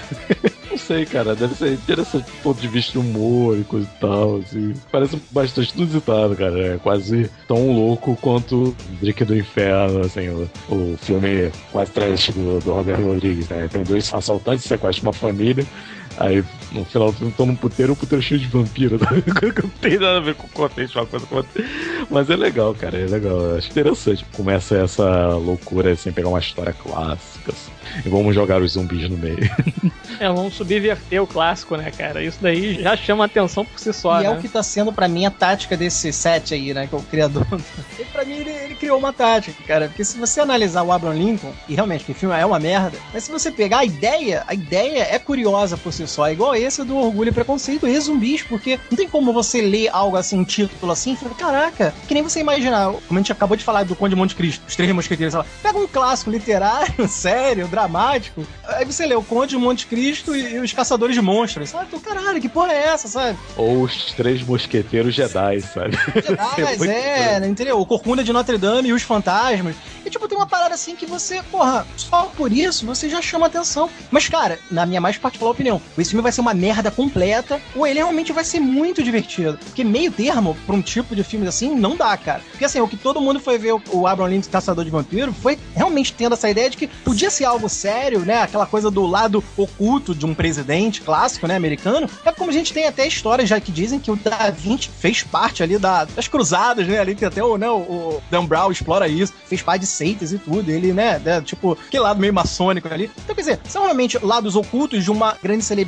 Sei, 0.89 1.05
cara. 1.05 1.37
Deve 1.37 1.55
ser 1.55 1.75
interessante 1.75 2.25
do 2.25 2.43
ponto 2.43 2.59
de 2.59 2.67
vista 2.67 2.99
humor 2.99 3.59
e 3.59 3.63
coisa 3.63 3.87
e 3.87 4.01
tal, 4.01 4.37
assim. 4.39 4.73
Parece 4.91 5.21
bastante 5.31 5.77
inusitado, 5.77 6.35
cara. 6.35 6.75
É 6.75 6.79
quase 6.79 7.31
tão 7.47 7.73
louco 7.73 8.17
quanto 8.23 8.75
Drake 8.99 9.23
do 9.23 9.37
Inferno, 9.37 10.01
assim, 10.01 10.31
o, 10.31 10.49
o 10.71 10.97
filme 10.97 11.53
quase 11.71 11.91
trash 11.93 12.31
do, 12.31 12.59
do 12.61 12.73
Robert 12.73 13.03
Rodrigues, 13.03 13.51
né? 13.51 13.69
Tem 13.71 13.83
dois 13.83 14.13
assaltantes, 14.15 14.65
sequestram 14.65 15.09
uma 15.09 15.13
família. 15.13 15.67
Aí 16.19 16.45
no 16.73 16.85
final 16.85 17.11
estão 17.11 17.47
num 17.47 17.55
puteiro, 17.55 17.93
um 17.93 17.97
puteiro 17.97 18.23
cheio 18.23 18.41
de 18.41 18.47
vampiro. 18.47 18.99
Né? 18.99 19.07
Não 19.63 19.71
tem 19.81 19.99
nada 19.99 20.19
a 20.19 20.21
ver 20.21 20.35
com 20.35 20.47
o 20.47 20.51
contexto, 20.51 20.97
uma 20.97 21.07
coisa 21.07 21.27
com 21.27 21.37
outra. 21.37 21.65
Mas 22.11 22.29
é 22.29 22.37
legal, 22.37 22.75
cara, 22.75 22.99
é 22.99 23.07
legal. 23.07 23.57
Acho 23.57 23.71
interessante. 23.71 24.27
Começa 24.37 24.77
essa 24.77 25.29
loucura 25.35 25.93
assim, 25.93 26.11
pegar 26.11 26.29
uma 26.29 26.41
história 26.41 26.73
clássica. 26.73 27.53
Assim, 27.53 27.71
e 28.05 28.09
vamos 28.09 28.35
jogar 28.35 28.61
os 28.61 28.73
zumbis 28.73 29.09
no 29.09 29.17
meio. 29.17 29.39
É, 30.21 30.27
vamos 30.27 30.55
subverter 30.55 31.23
o 31.23 31.29
clássico, 31.29 31.77
né, 31.77 31.93
cara? 31.97 32.21
Isso 32.21 32.39
daí 32.41 32.83
já 32.83 32.97
chama 32.97 33.27
atenção 33.27 33.65
por 33.65 33.79
si 33.79 33.93
só. 33.93 34.19
E 34.19 34.25
né? 34.25 34.29
é 34.29 34.31
o 34.31 34.41
que 34.41 34.49
tá 34.49 34.65
sendo 34.65 34.93
pra 34.93 35.07
mim 35.07 35.25
a 35.25 35.31
tática 35.31 35.77
desse 35.77 36.13
set 36.13 36.55
aí, 36.55 36.75
né? 36.75 36.89
Que 36.89 36.95
é 36.97 36.99
o 36.99 37.03
criador. 37.03 37.47
E 37.99 38.05
pra 38.05 38.25
mim 38.25 38.35
ele, 38.35 38.51
ele, 38.51 38.75
criou 38.75 38.99
uma 38.99 39.13
tática, 39.13 39.63
cara. 39.65 39.87
Porque 39.87 40.05
se 40.05 40.19
você 40.19 40.41
analisar 40.41 40.83
o 40.83 40.91
Abraham 40.91 41.15
Lincoln, 41.15 41.53
e 41.69 41.75
realmente 41.75 42.05
que 42.05 42.13
o 42.13 42.15
filme 42.15 42.35
é 42.35 42.45
uma 42.45 42.59
merda, 42.59 42.99
mas 43.13 43.25
se 43.25 43.31
você 43.31 43.51
pegar 43.51 43.79
a 43.79 43.85
ideia, 43.85 44.45
a 44.47 44.55
ideia 44.55 45.03
é 45.03 45.19
curiosa 45.19 45.77
por 45.77 45.93
si 45.93 46.07
só. 46.09 46.27
É 46.27 46.33
igual 46.33 46.55
esse 46.55 46.83
do 46.85 46.97
Orgulho 46.97 47.29
e 47.29 47.33
Preconceito 47.33 47.87
e 47.87 48.01
Zumbis, 48.01 48.43
porque 48.43 48.79
não 48.91 48.97
tem 48.97 49.09
como 49.09 49.33
você 49.33 49.61
ler 49.61 49.89
algo 49.93 50.17
assim, 50.17 50.39
um 50.39 50.45
título 50.45 50.93
assim, 50.93 51.13
e 51.13 51.17
falar, 51.17 51.35
caraca, 51.35 51.95
que 52.07 52.15
nem 52.15 52.23
você 52.23 52.41
imaginar. 52.41 52.93
Como 53.07 53.19
a 53.19 53.23
gente 53.23 53.33
acabou 53.33 53.57
de 53.57 53.65
falar 53.65 53.85
do 53.85 53.95
Conde 53.95 54.15
de 54.15 54.17
Monte 54.17 54.35
Cristo, 54.35 54.63
os 54.67 54.75
três 54.75 54.91
mosqueteiros, 54.93 55.33
sei 55.33 55.39
lá. 55.39 55.47
Pega 55.63 55.79
um 55.79 55.87
clássico 55.87 56.31
literário, 56.31 57.07
sério, 57.09 57.69
dramático. 57.69 58.47
Aí 58.65 58.85
você 58.85 59.07
lê 59.07 59.15
o 59.15 59.23
Conde 59.23 59.51
de 59.51 59.59
Monte 59.59 59.87
Cristo 59.87 60.35
e, 60.35 60.55
e 60.55 60.59
os 60.59 60.73
Caçadores 60.73 61.15
de 61.15 61.23
Monstros. 61.23 61.71
Sabe? 61.71 61.87
Então, 61.89 62.01
caralho, 62.01 62.41
que 62.41 62.49
porra 62.49 62.73
é 62.73 62.87
essa, 62.89 63.09
sabe? 63.09 63.39
Ou 63.57 63.83
os 63.83 64.13
três 64.13 64.43
mosqueteiros 64.43 65.15
Jedi, 65.15 65.61
sabe? 65.61 65.97
Jedi, 66.15 66.89
é, 66.89 67.39
é 67.43 67.47
entendeu? 67.47 67.81
O 67.81 67.87
Corcunda 67.87 68.25
de 68.25 68.33
Notre 68.33 68.59
Dame 68.59 68.89
e 68.89 68.93
os 68.93 69.03
fantasmas. 69.03 69.77
E, 70.05 70.11
tipo, 70.11 70.29
tem 70.29 70.39
uma 70.39 70.47
parada 70.47 70.75
assim 70.75 70.97
que 70.97 71.07
você, 71.07 71.43
porra, 71.45 71.87
só 71.97 72.25
por 72.37 72.53
isso 72.53 72.87
você 72.87 73.09
já 73.09 73.21
chama 73.21 73.47
atenção. 73.47 73.91
Mas, 74.11 74.29
cara, 74.29 74.59
na 74.71 74.87
minha 74.87 75.01
mais 75.01 75.19
particular 75.19 75.51
opinião, 75.51 75.81
esse 76.01 76.11
filme 76.11 76.23
vai 76.23 76.33
ser 76.33 76.41
uma 76.41 76.55
merda 76.55 76.91
completa, 76.91 77.61
ou 77.75 77.87
ele 77.87 77.99
realmente 77.99 78.33
vai 78.33 78.45
ser 78.45 78.61
muito 78.61 79.03
divertido. 79.03 79.59
Porque 79.59 79.85
meio 79.85 80.11
termo, 80.11 80.57
pra 80.67 80.75
um 80.75 80.83
tipo 80.83 81.15
de 81.15 81.23
filme 81.23 81.47
assim, 81.47 81.75
não 81.75 81.97
dá, 81.97 82.17
cara. 82.17 82.43
Porque, 82.51 82.65
assim, 82.65 82.81
o 82.81 82.89
que 82.89 82.97
todo 82.97 83.21
mundo 83.21 83.41
foi 83.41 83.59
ver 83.59 83.75
o 83.91 84.07
Abraham 84.07 84.31
Lincoln 84.31 84.51
Caçador 84.51 84.85
de 84.85 84.91
Vampiro 84.91 85.33
foi 85.33 85.59
realmente 85.75 86.13
tendo 86.13 86.35
essa 86.35 86.49
ideia 86.49 86.71
de 86.71 86.77
que 86.77 86.87
podia 86.87 87.31
ser 87.31 87.45
algo 87.45 87.69
sério, 87.69 88.21
né? 88.21 88.43
Aquela 88.43 88.67
coisa 88.67 88.91
do 88.91 89.07
lado 89.07 89.43
oculto 89.57 90.15
de 90.15 90.27
um 90.27 90.35
presidente 90.35 91.01
clássico, 91.01 91.47
né, 91.47 91.57
americano. 91.57 92.09
É 92.25 92.33
como 92.33 92.51
a 92.51 92.53
gente 92.53 92.73
tem 92.73 92.87
até 92.87 93.07
histórias 93.07 93.49
já 93.49 93.61
que 93.61 93.73
dizem 93.73 93.99
que 93.99 94.11
o 94.11 94.17
Da 94.17 94.51
Vinci 94.51 94.91
fez 94.99 95.23
parte 95.23 95.63
ali 95.63 95.79
da, 95.79 96.05
das 96.05 96.29
cruzadas, 96.29 96.87
né? 96.87 96.99
Ali 96.99 97.15
tem 97.15 97.29
até 97.29 97.43
o, 97.43 97.57
né, 97.57 97.69
o, 97.69 98.21
Dan 98.31 98.45
Brown 98.45 98.71
explora 98.71 99.09
isso, 99.09 99.33
fez 99.47 99.63
parte 99.63 99.83
de 99.83 99.87
seitas 99.87 100.33
e 100.33 100.39
tudo. 100.39 100.71
Ele, 100.71 100.93
né, 100.93 101.19
né, 101.19 101.41
tipo, 101.41 101.77
que 101.91 101.99
lado 101.99 102.21
meio 102.21 102.33
maçônico 102.33 102.89
ali. 102.93 103.11
Então, 103.25 103.35
quer 103.35 103.43
dizer, 103.43 103.61
são 103.69 103.85
realmente 103.85 104.19
lados 104.23 104.57
ocultos 104.57 105.05
de 105.05 105.11
uma 105.11 105.37
grande 105.43 105.65
celebridade, 105.65 105.88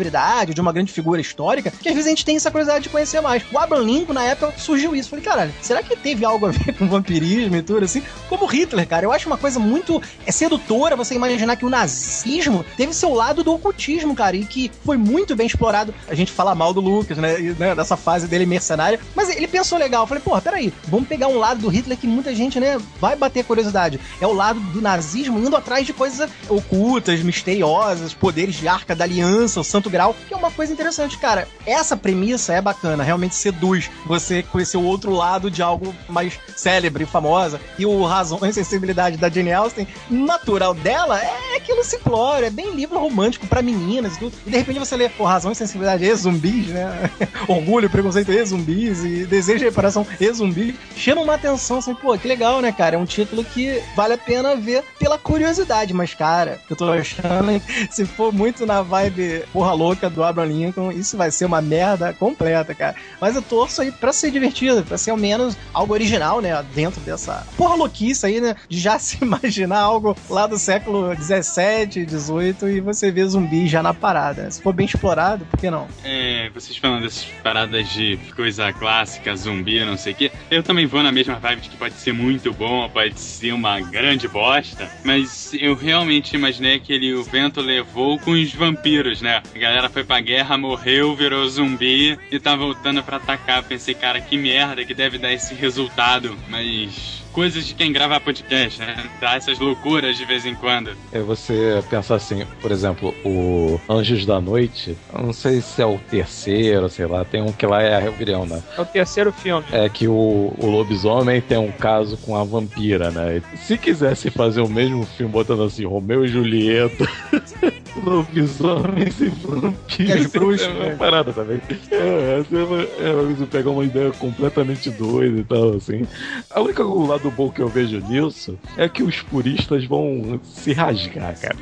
de 0.54 0.60
uma 0.60 0.72
grande 0.72 0.92
figura 0.92 1.20
histórica, 1.20 1.70
que 1.70 1.88
às 1.88 1.94
vezes 1.94 2.06
a 2.06 2.10
gente 2.10 2.24
tem 2.24 2.36
essa 2.36 2.50
curiosidade 2.50 2.84
de 2.84 2.88
conhecer 2.88 3.20
mais. 3.20 3.42
O 3.52 3.58
Abraham 3.58 3.82
Lincoln, 3.82 4.14
na 4.14 4.24
época, 4.24 4.54
surgiu 4.56 4.94
isso. 4.94 5.10
Falei, 5.10 5.24
caralho, 5.24 5.52
será 5.60 5.82
que 5.82 5.96
teve 5.96 6.24
algo 6.24 6.46
a 6.46 6.50
ver 6.50 6.74
com 6.78 6.88
vampirismo 6.88 7.56
e 7.56 7.62
tudo 7.62 7.84
assim? 7.84 8.02
Como 8.28 8.46
Hitler, 8.46 8.86
cara. 8.86 9.04
Eu 9.04 9.12
acho 9.12 9.26
uma 9.26 9.36
coisa 9.36 9.58
muito 9.58 10.00
é 10.26 10.32
sedutora 10.32 10.96
você 10.96 11.14
imaginar 11.14 11.56
que 11.56 11.64
o 11.64 11.70
nazismo 11.70 12.64
teve 12.76 12.94
seu 12.94 13.12
lado 13.12 13.42
do 13.42 13.52
ocultismo, 13.52 14.14
cara, 14.14 14.36
e 14.36 14.44
que 14.44 14.70
foi 14.84 14.96
muito 14.96 15.34
bem 15.36 15.46
explorado. 15.46 15.94
A 16.08 16.14
gente 16.14 16.32
fala 16.32 16.54
mal 16.54 16.72
do 16.72 16.80
Lucas, 16.80 17.18
né, 17.18 17.40
e, 17.40 17.52
né 17.58 17.74
dessa 17.74 17.96
fase 17.96 18.26
dele 18.26 18.46
mercenário, 18.46 18.98
mas 19.14 19.28
ele 19.28 19.48
pensou 19.48 19.78
legal. 19.78 20.06
Falei, 20.06 20.22
porra, 20.22 20.40
peraí, 20.40 20.72
vamos 20.88 21.08
pegar 21.08 21.28
um 21.28 21.38
lado 21.38 21.60
do 21.60 21.68
Hitler 21.68 21.98
que 21.98 22.06
muita 22.06 22.34
gente, 22.34 22.60
né, 22.60 22.78
vai 23.00 23.16
bater 23.16 23.44
curiosidade. 23.44 24.00
É 24.20 24.26
o 24.26 24.32
lado 24.32 24.60
do 24.60 24.80
nazismo 24.80 25.38
indo 25.38 25.56
atrás 25.56 25.86
de 25.86 25.92
coisas 25.92 26.30
ocultas, 26.48 27.20
misteriosas, 27.20 28.14
poderes 28.14 28.54
de 28.54 28.68
arca 28.68 28.94
da 28.94 29.04
aliança, 29.04 29.60
o 29.60 29.64
santo 29.64 29.89
grau, 29.90 30.14
que 30.26 30.34
é 30.34 30.36
uma 30.36 30.50
coisa 30.50 30.72
interessante, 30.72 31.18
cara. 31.18 31.46
Essa 31.66 31.96
premissa 31.96 32.54
é 32.54 32.60
bacana, 32.60 33.02
realmente 33.02 33.34
seduz 33.34 33.90
você 34.06 34.42
conhecer 34.42 34.76
o 34.76 34.84
outro 34.84 35.12
lado 35.12 35.50
de 35.50 35.62
algo 35.62 35.94
mais 36.08 36.38
célebre, 36.56 37.04
famosa. 37.04 37.60
E 37.78 37.84
o 37.84 38.04
razão 38.04 38.38
e 38.42 38.52
sensibilidade 38.52 39.16
da 39.16 39.28
Jane 39.28 39.52
Austen, 39.52 39.86
natural 40.08 40.74
dela, 40.74 41.20
é 41.20 41.56
aquilo 41.56 41.84
simplório, 41.84 42.46
é 42.46 42.50
bem 42.50 42.74
livro 42.74 42.98
romântico 42.98 43.46
para 43.46 43.62
meninas 43.62 44.16
e 44.16 44.18
tudo. 44.18 44.36
E 44.46 44.50
de 44.50 44.56
repente 44.56 44.78
você 44.78 44.96
lê, 44.96 45.08
pô, 45.08 45.24
razão 45.24 45.52
e 45.52 45.54
sensibilidade 45.54 46.04
e 46.04 46.14
zumbis, 46.14 46.68
né? 46.68 47.10
Orgulho, 47.48 47.90
preconceito 47.90 48.32
e 48.32 48.44
zumbis, 48.44 49.04
e 49.04 49.26
desejo 49.26 49.64
e 49.64 49.68
reparação 49.68 50.06
e 50.20 50.32
zumbis. 50.32 50.74
Chama 50.96 51.22
uma 51.22 51.34
atenção 51.34 51.78
assim, 51.78 51.94
pô, 51.94 52.16
que 52.16 52.28
legal, 52.28 52.60
né, 52.60 52.72
cara? 52.72 52.96
É 52.96 52.98
um 52.98 53.06
título 53.06 53.44
que 53.44 53.82
vale 53.96 54.14
a 54.14 54.18
pena 54.18 54.56
ver 54.56 54.84
pela 54.98 55.18
curiosidade, 55.18 55.92
mas, 55.92 56.14
cara, 56.14 56.60
eu 56.68 56.76
tô 56.76 56.90
achando, 56.90 57.60
se 57.90 58.04
for 58.04 58.32
muito 58.32 58.64
na 58.66 58.82
vibe 58.82 59.44
porra 59.52 59.72
louca 59.80 60.10
do 60.10 60.22
Abraham 60.22 60.48
Lincoln, 60.48 60.92
isso 60.92 61.16
vai 61.16 61.30
ser 61.30 61.46
uma 61.46 61.62
merda 61.62 62.12
completa, 62.12 62.74
cara. 62.74 62.94
Mas 63.18 63.34
eu 63.34 63.40
torço 63.40 63.80
aí 63.80 63.90
pra 63.90 64.12
ser 64.12 64.30
divertido, 64.30 64.84
pra 64.84 64.98
ser 64.98 65.10
ao 65.10 65.16
menos 65.16 65.56
algo 65.72 65.94
original, 65.94 66.40
né? 66.42 66.62
Dentro 66.74 67.00
dessa 67.00 67.46
porra 67.56 67.74
louquice 67.76 68.26
aí, 68.26 68.40
né? 68.40 68.54
De 68.68 68.78
já 68.78 68.98
se 69.00 69.24
imaginar 69.24 69.80
algo 69.80 70.14
lá 70.28 70.46
do 70.46 70.58
século 70.58 71.14
17, 71.14 72.04
18 72.04 72.68
e 72.68 72.80
você 72.80 73.10
vê 73.10 73.26
zumbi 73.26 73.66
já 73.66 73.82
na 73.82 73.94
parada. 73.94 74.50
Se 74.50 74.60
for 74.60 74.74
bem 74.74 74.84
explorado, 74.84 75.46
por 75.46 75.58
que 75.58 75.70
não? 75.70 75.88
É, 76.04 76.50
vocês 76.52 76.76
falando 76.76 77.02
dessas 77.02 77.24
paradas 77.42 77.88
de 77.88 78.18
coisa 78.36 78.72
clássica, 78.72 79.34
zumbi, 79.34 79.82
não 79.84 79.96
sei 79.96 80.12
o 80.12 80.16
quê. 80.16 80.30
Eu 80.50 80.62
também 80.62 80.84
vou 80.84 81.02
na 81.02 81.10
mesma 81.10 81.36
vibe 81.36 81.62
de 81.62 81.70
que 81.70 81.76
pode 81.76 81.94
ser 81.94 82.12
muito 82.12 82.52
bom, 82.52 82.88
pode 82.90 83.18
ser 83.18 83.52
uma 83.52 83.80
grande 83.80 84.28
bosta, 84.28 84.90
mas 85.04 85.54
eu 85.54 85.74
realmente 85.74 86.36
imaginei 86.36 86.78
que 86.78 86.92
ele, 86.92 87.14
o 87.14 87.22
vento 87.22 87.60
levou 87.60 88.18
com 88.18 88.32
os 88.32 88.52
vampiros, 88.52 89.22
né? 89.22 89.42
A 89.60 89.62
galera 89.62 89.90
foi 89.90 90.02
pra 90.02 90.18
guerra, 90.22 90.56
morreu, 90.56 91.14
virou 91.14 91.46
zumbi 91.46 92.18
e 92.32 92.40
tá 92.40 92.56
voltando 92.56 93.02
para 93.02 93.18
atacar. 93.18 93.62
Pensei, 93.62 93.92
cara, 93.92 94.18
que 94.18 94.38
merda 94.38 94.86
que 94.86 94.94
deve 94.94 95.18
dar 95.18 95.34
esse 95.34 95.52
resultado, 95.52 96.34
mas 96.48 97.20
coisas 97.30 97.66
de 97.66 97.74
quem 97.74 97.92
grava 97.92 98.18
podcast, 98.20 98.80
né? 98.80 99.04
Dá 99.20 99.36
essas 99.36 99.58
loucuras 99.58 100.16
de 100.16 100.24
vez 100.24 100.44
em 100.44 100.54
quando. 100.54 100.92
É 101.12 101.20
você 101.20 101.82
pensar 101.88 102.16
assim, 102.16 102.46
por 102.60 102.70
exemplo, 102.70 103.14
o 103.24 103.80
Anjos 103.88 104.26
da 104.26 104.40
Noite, 104.40 104.96
eu 105.12 105.22
não 105.22 105.32
sei 105.32 105.60
se 105.60 105.82
é 105.82 105.86
o 105.86 105.98
terceiro, 105.98 106.88
sei 106.88 107.06
lá, 107.06 107.24
tem 107.24 107.42
um 107.42 107.52
que 107.52 107.66
lá 107.66 107.82
é 107.82 107.94
a 107.94 108.00
rebelião, 108.00 108.46
né? 108.46 108.62
É 108.76 108.80
o 108.80 108.86
terceiro 108.86 109.32
filme. 109.32 109.64
É 109.72 109.88
que 109.88 110.08
o, 110.08 110.54
o 110.58 110.66
lobisomem 110.66 111.40
tem 111.40 111.58
um 111.58 111.70
caso 111.70 112.16
com 112.16 112.36
a 112.36 112.44
vampira, 112.44 113.10
né? 113.10 113.42
Se 113.56 113.78
quisesse 113.78 114.30
fazer 114.30 114.60
o 114.60 114.68
mesmo 114.68 115.04
filme 115.04 115.32
botando 115.32 115.62
assim, 115.62 115.84
Romeu 115.84 116.24
e 116.24 116.28
Julieta, 116.28 117.06
lobisomens 117.96 119.20
e 119.20 119.28
vampiros, 119.28 120.10
as 120.14 120.26
bruxas, 120.26 120.68
é 120.68 120.70
uma 120.70 120.96
parada 120.96 121.32
também. 121.32 121.60
É, 121.90 122.40
essa 122.40 122.56
é, 122.56 123.08
é 123.08 123.34
você 123.34 123.46
pegar 123.46 123.70
uma 123.70 123.84
ideia 123.84 124.10
completamente 124.12 124.90
doida 124.90 125.40
e 125.40 125.44
tal, 125.44 125.76
assim. 125.76 126.06
A 126.50 126.60
única 126.60 126.82
lado 126.84 127.30
bom 127.30 127.50
que 127.50 127.60
eu 127.60 127.68
vejo 127.68 127.98
nisso 128.00 128.58
é 128.76 128.88
que 128.88 129.02
os 129.02 129.20
puristas 129.22 129.84
vão 129.84 130.40
se 130.44 130.72
rasgar, 130.72 131.38
cara. 131.38 131.56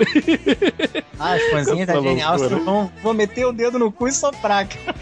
Ah, 1.19 1.33
as 1.33 1.43
fãzinhas 1.51 1.87
da 1.87 2.01
Genial 2.01 2.39
loucura. 2.39 2.61
vão, 2.61 2.93
vão 3.03 3.15
meter 3.15 3.45
o 3.47 3.53
dedo 3.53 3.79
no 3.79 3.91
cu 3.91 4.09
e 4.09 4.13
soprar, 4.13 4.67
cara. 4.69 4.95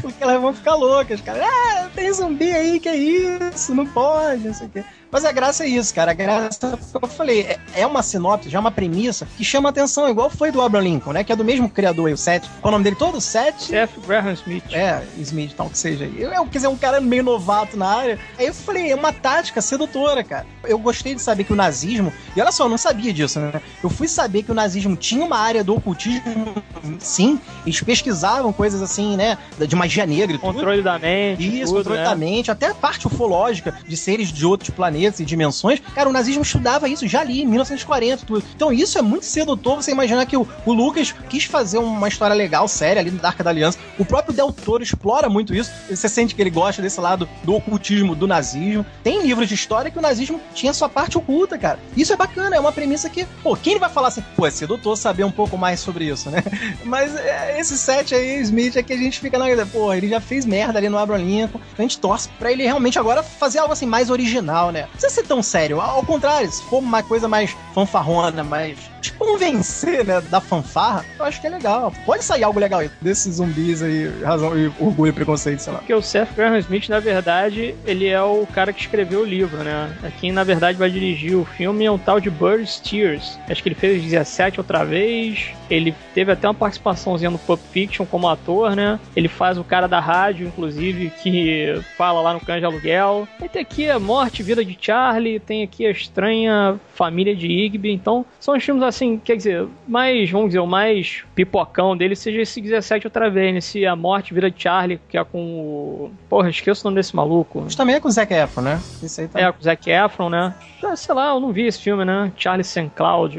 Porque 0.00 0.22
elas 0.22 0.40
vão 0.40 0.52
ficar 0.54 0.74
loucas, 0.74 1.20
cara. 1.20 1.44
Ah, 1.44 1.88
tem 1.94 2.12
zumbi 2.12 2.50
aí, 2.52 2.80
que 2.80 2.88
é 2.88 2.96
isso? 2.96 3.74
Não 3.74 3.86
pode, 3.86 4.46
não 4.46 4.54
sei 4.54 4.66
o 4.66 4.70
quê. 4.70 4.84
Mas 5.16 5.24
a 5.24 5.32
graça 5.32 5.64
é 5.64 5.68
isso, 5.68 5.94
cara. 5.94 6.10
A 6.10 6.14
graça, 6.14 6.78
como 6.92 7.06
eu 7.06 7.08
falei, 7.08 7.40
é- 7.40 7.58
é 7.76 7.86
uma 7.86 8.02
sinopse, 8.02 8.50
já 8.50 8.58
é 8.58 8.60
uma 8.60 8.70
premissa 8.70 9.26
que 9.38 9.42
chama 9.42 9.70
atenção, 9.70 10.06
igual 10.10 10.28
foi 10.28 10.52
do 10.52 10.60
Abraham 10.60 10.82
Lincoln, 10.84 11.12
né? 11.14 11.24
Que 11.24 11.32
é 11.32 11.36
do 11.36 11.42
mesmo 11.42 11.70
criador 11.70 12.08
aí, 12.08 12.12
o 12.12 12.18
Seth. 12.18 12.42
Qual 12.60 12.64
é 12.64 12.68
o 12.68 12.70
nome 12.72 12.84
dele 12.84 12.96
todo? 12.96 13.18
Seth? 13.18 13.60
Seth 13.60 13.92
Graham 14.06 14.34
Smith. 14.34 14.64
É, 14.74 15.02
Smith, 15.20 15.54
tal 15.56 15.70
que 15.70 15.78
seja. 15.78 16.04
Eu, 16.04 16.30
eu 16.34 16.44
quer 16.44 16.58
dizer, 16.58 16.68
um 16.68 16.76
cara 16.76 17.00
meio 17.00 17.22
novato 17.22 17.78
na 17.78 17.86
área. 17.86 18.18
Aí 18.38 18.44
eu 18.46 18.52
falei, 18.52 18.92
é 18.92 18.94
uma 18.94 19.10
tática 19.10 19.62
sedutora, 19.62 20.22
cara. 20.22 20.44
Eu 20.64 20.78
gostei 20.78 21.14
de 21.14 21.22
saber 21.22 21.44
que 21.44 21.52
o 21.54 21.56
nazismo. 21.56 22.12
E 22.36 22.40
olha 22.42 22.52
só, 22.52 22.66
eu 22.66 22.68
não 22.68 22.76
sabia 22.76 23.10
disso, 23.10 23.40
né? 23.40 23.62
Eu 23.82 23.88
fui 23.88 24.08
saber 24.08 24.42
que 24.42 24.52
o 24.52 24.54
nazismo 24.54 24.96
tinha 24.96 25.24
uma 25.24 25.38
área 25.38 25.64
do 25.64 25.76
ocultismo, 25.76 26.62
sim. 26.98 27.40
Eles 27.64 27.80
pesquisavam 27.80 28.52
coisas 28.52 28.82
assim, 28.82 29.16
né? 29.16 29.38
De 29.66 29.74
magia 29.74 30.04
negra 30.04 30.36
e 30.36 30.38
tudo. 30.38 30.52
Controle 30.52 30.82
da 30.82 30.98
mente. 30.98 31.42
Isso, 31.62 31.72
tudo, 31.72 31.76
controle 31.78 32.00
né? 32.00 32.04
da 32.04 32.14
mente, 32.14 32.50
até 32.50 32.66
a 32.66 32.74
parte 32.74 33.06
ufológica 33.06 33.74
de 33.88 33.96
seres 33.96 34.30
de 34.30 34.44
outros 34.44 34.68
planetas 34.68 35.05
e 35.20 35.24
dimensões. 35.24 35.80
Cara, 35.94 36.08
o 36.08 36.12
nazismo 36.12 36.42
estudava 36.42 36.88
isso 36.88 37.06
já 37.06 37.20
ali, 37.20 37.42
em 37.42 37.46
1940 37.46 38.26
tudo. 38.26 38.44
Então 38.54 38.72
isso 38.72 38.98
é 38.98 39.02
muito 39.02 39.24
sedutor 39.24 39.76
você 39.76 39.90
imaginar 39.90 40.26
que 40.26 40.36
o, 40.36 40.46
o 40.64 40.72
Lucas 40.72 41.14
quis 41.28 41.44
fazer 41.44 41.78
uma 41.78 42.08
história 42.08 42.34
legal, 42.34 42.68
séria 42.68 43.00
ali 43.00 43.10
da 43.10 43.28
Arca 43.28 43.44
da 43.44 43.50
Aliança. 43.50 43.78
O 43.98 44.04
próprio 44.04 44.34
Del 44.34 44.52
Toro 44.52 44.82
explora 44.82 45.28
muito 45.28 45.54
isso. 45.54 45.70
Você 45.88 46.08
sente 46.08 46.34
que 46.34 46.42
ele 46.42 46.50
gosta 46.50 46.82
desse 46.82 47.00
lado 47.00 47.28
do 47.42 47.54
ocultismo, 47.54 48.14
do 48.14 48.26
nazismo. 48.26 48.84
Tem 49.02 49.22
livros 49.22 49.48
de 49.48 49.54
história 49.54 49.90
que 49.90 49.98
o 49.98 50.02
nazismo 50.02 50.40
tinha 50.54 50.72
sua 50.72 50.88
parte 50.88 51.16
oculta, 51.18 51.58
cara. 51.58 51.78
Isso 51.96 52.12
é 52.12 52.16
bacana, 52.16 52.56
é 52.56 52.60
uma 52.60 52.72
premissa 52.72 53.08
que, 53.08 53.24
pô, 53.42 53.56
quem 53.56 53.78
vai 53.78 53.88
falar 53.88 54.08
assim, 54.08 54.22
pô, 54.34 54.46
é 54.46 54.50
sedutor 54.50 54.96
saber 54.96 55.24
um 55.24 55.30
pouco 55.30 55.56
mais 55.56 55.80
sobre 55.80 56.06
isso, 56.06 56.30
né? 56.30 56.42
Mas 56.84 57.14
é, 57.16 57.58
esse 57.60 57.76
set 57.76 58.14
aí, 58.14 58.40
Smith, 58.42 58.76
é 58.76 58.82
que 58.82 58.92
a 58.92 58.96
gente 58.96 59.20
fica 59.20 59.38
na 59.38 59.46
pô, 59.66 59.92
ele 59.92 60.08
já 60.08 60.20
fez 60.20 60.44
merda 60.44 60.78
ali 60.78 60.88
no 60.88 60.98
Abraham 60.98 61.22
Lincoln. 61.22 61.60
A 61.78 61.82
gente 61.82 61.98
torce 61.98 62.28
pra 62.38 62.52
ele 62.52 62.64
realmente 62.64 62.98
agora 62.98 63.22
fazer 63.22 63.58
algo 63.58 63.72
assim 63.72 63.86
mais 63.86 64.10
original, 64.10 64.70
né? 64.70 64.85
Não 64.86 64.92
precisa 64.92 65.14
ser 65.14 65.26
tão 65.26 65.42
sério. 65.42 65.80
Ao 65.80 66.02
contrário, 66.04 66.50
se 66.50 66.62
for 66.64 66.78
uma 66.78 67.02
coisa 67.02 67.28
mais 67.28 67.56
fanfarrona, 67.74 68.42
mais 68.42 68.78
convencer, 69.12 70.04
né, 70.04 70.20
da 70.20 70.40
fanfarra, 70.40 71.04
eu 71.18 71.24
acho 71.24 71.40
que 71.40 71.46
é 71.46 71.50
legal. 71.50 71.92
Pode 72.04 72.24
sair 72.24 72.44
algo 72.44 72.58
legal 72.58 72.80
aí 72.80 72.90
desses 73.00 73.36
zumbis 73.36 73.82
aí, 73.82 74.10
razão 74.22 74.56
e 74.58 74.66
orgulho 74.78 75.10
e 75.10 75.12
preconceito, 75.12 75.60
sei 75.60 75.72
lá. 75.72 75.78
Porque 75.80 75.94
o 75.94 76.02
Seth 76.02 76.34
Graham 76.34 76.58
Smith, 76.58 76.88
na 76.88 77.00
verdade, 77.00 77.74
ele 77.84 78.06
é 78.06 78.22
o 78.22 78.46
cara 78.46 78.72
que 78.72 78.80
escreveu 78.80 79.20
o 79.20 79.24
livro, 79.24 79.58
né? 79.58 79.92
Quem, 80.20 80.32
na 80.32 80.44
verdade, 80.44 80.78
vai 80.78 80.90
dirigir 80.90 81.36
o 81.36 81.44
filme 81.44 81.84
é 81.84 81.90
um 81.90 81.98
tal 81.98 82.20
de 82.20 82.30
Bird 82.30 82.66
Steers. 82.66 83.38
Acho 83.48 83.62
que 83.62 83.68
ele 83.68 83.76
fez 83.76 84.02
17 84.02 84.60
outra 84.60 84.84
vez. 84.84 85.50
Ele 85.68 85.94
teve 86.14 86.30
até 86.32 86.46
uma 86.46 86.54
participaçãozinha 86.54 87.30
no 87.30 87.38
Pulp 87.38 87.60
Fiction 87.72 88.06
como 88.06 88.28
ator, 88.28 88.76
né? 88.76 89.00
Ele 89.14 89.28
faz 89.28 89.58
o 89.58 89.64
cara 89.64 89.86
da 89.86 90.00
rádio, 90.00 90.46
inclusive, 90.46 91.10
que 91.22 91.80
fala 91.96 92.20
lá 92.20 92.32
no 92.32 92.40
Cães 92.40 92.60
de 92.60 92.66
Aluguel. 92.66 93.26
Aí 93.40 93.48
tem 93.48 93.62
aqui 93.62 93.90
a 93.90 93.98
Morte 93.98 94.40
e 94.40 94.42
Vida 94.42 94.64
de 94.64 94.76
Charlie, 94.80 95.40
tem 95.40 95.62
aqui 95.62 95.86
a 95.86 95.90
Estranha 95.90 96.78
Família 96.94 97.34
de 97.34 97.46
Igby. 97.46 97.92
Então, 97.92 98.24
são 98.38 98.56
os 98.56 98.64
filmes 98.64 98.82
assim, 98.82 98.95
quer 99.22 99.36
dizer, 99.36 99.66
mais, 99.86 100.30
vamos 100.30 100.48
dizer, 100.48 100.60
o 100.60 100.66
mais 100.66 101.24
pipocão 101.34 101.96
dele 101.96 102.16
seja 102.16 102.40
esse 102.40 102.60
17 102.60 103.06
outra 103.06 103.28
vez, 103.30 103.52
né? 103.52 103.58
Esse 103.58 103.86
A 103.86 103.94
Morte 103.96 104.34
de 104.34 104.54
Charlie, 104.56 105.00
que 105.08 105.18
é 105.18 105.24
com 105.24 105.38
o. 105.38 106.10
Porra, 106.28 106.48
esqueço 106.48 106.82
o 106.82 106.84
nome 106.90 106.96
desse 106.96 107.14
maluco. 107.14 107.62
Mas 107.62 107.74
também 107.74 107.96
é 107.96 108.00
com 108.00 108.08
o 108.08 108.10
Zac 108.10 108.32
Efron, 108.32 108.62
né? 108.62 108.80
Isso 109.02 109.20
aí 109.20 109.28
tá... 109.28 109.40
É, 109.40 109.52
com 109.52 109.60
o 109.60 109.62
Zac 109.62 109.90
Efron, 109.90 110.28
né? 110.28 110.54
Ah, 110.82 110.96
Sei 110.96 111.14
lá, 111.14 111.30
eu 111.30 111.40
não 111.40 111.52
vi 111.52 111.66
esse 111.66 111.80
filme, 111.80 112.04
né? 112.04 112.32
Charlie 112.36 112.64
St. 112.64 112.90
Cloud. 112.94 113.38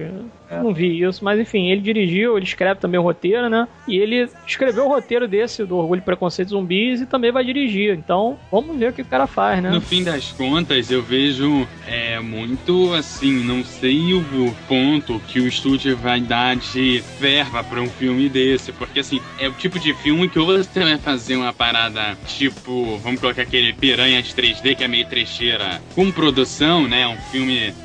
É. 0.49 0.61
Não 0.61 0.73
vi 0.73 1.01
isso, 1.01 1.23
mas 1.23 1.39
enfim, 1.39 1.69
ele 1.69 1.81
dirigiu, 1.81 2.37
ele 2.37 2.45
escreve 2.45 2.79
também 2.79 2.99
o 2.99 3.03
roteiro, 3.03 3.49
né? 3.49 3.67
E 3.87 3.97
ele 3.97 4.29
escreveu 4.45 4.85
o 4.85 4.87
roteiro 4.87 5.27
desse, 5.27 5.65
do 5.65 5.75
Orgulho 5.75 5.99
e 5.99 6.01
Preconceito 6.01 6.49
Zumbis, 6.49 7.01
e 7.01 7.05
também 7.05 7.31
vai 7.31 7.43
dirigir. 7.43 7.97
Então, 7.97 8.37
vamos 8.51 8.77
ver 8.77 8.91
o 8.91 8.93
que 8.93 9.01
o 9.01 9.05
cara 9.05 9.27
faz, 9.27 9.61
né? 9.61 9.69
No 9.69 9.81
fim 9.81 10.03
das 10.03 10.31
contas, 10.31 10.89
eu 10.89 11.01
vejo 11.01 11.67
é, 11.85 12.19
muito 12.19 12.93
assim, 12.93 13.43
não 13.43 13.63
sei 13.63 14.13
o 14.13 14.23
ponto 14.67 15.19
que 15.27 15.39
o 15.39 15.47
estúdio 15.47 15.97
vai 15.97 16.21
dar 16.21 16.55
de 16.55 17.03
verba 17.19 17.63
pra 17.63 17.81
um 17.81 17.89
filme 17.89 18.29
desse, 18.29 18.71
porque 18.71 19.01
assim, 19.01 19.19
é 19.39 19.49
o 19.49 19.53
tipo 19.53 19.77
de 19.79 19.93
filme 19.95 20.29
que 20.29 20.39
ou 20.39 20.45
você 20.45 20.79
vai 20.79 20.97
fazer 20.97 21.35
uma 21.35 21.51
parada 21.51 22.17
tipo, 22.25 22.97
vamos 22.97 23.19
colocar 23.19 23.41
aquele 23.41 23.73
Piranhas 23.73 24.33
3D 24.33 24.75
que 24.75 24.83
é 24.83 24.87
meio 24.87 25.05
trecheira 25.07 25.81
com 25.93 26.09
produção, 26.09 26.87
né? 26.87 27.05
Um 27.05 27.17
filme 27.17 27.36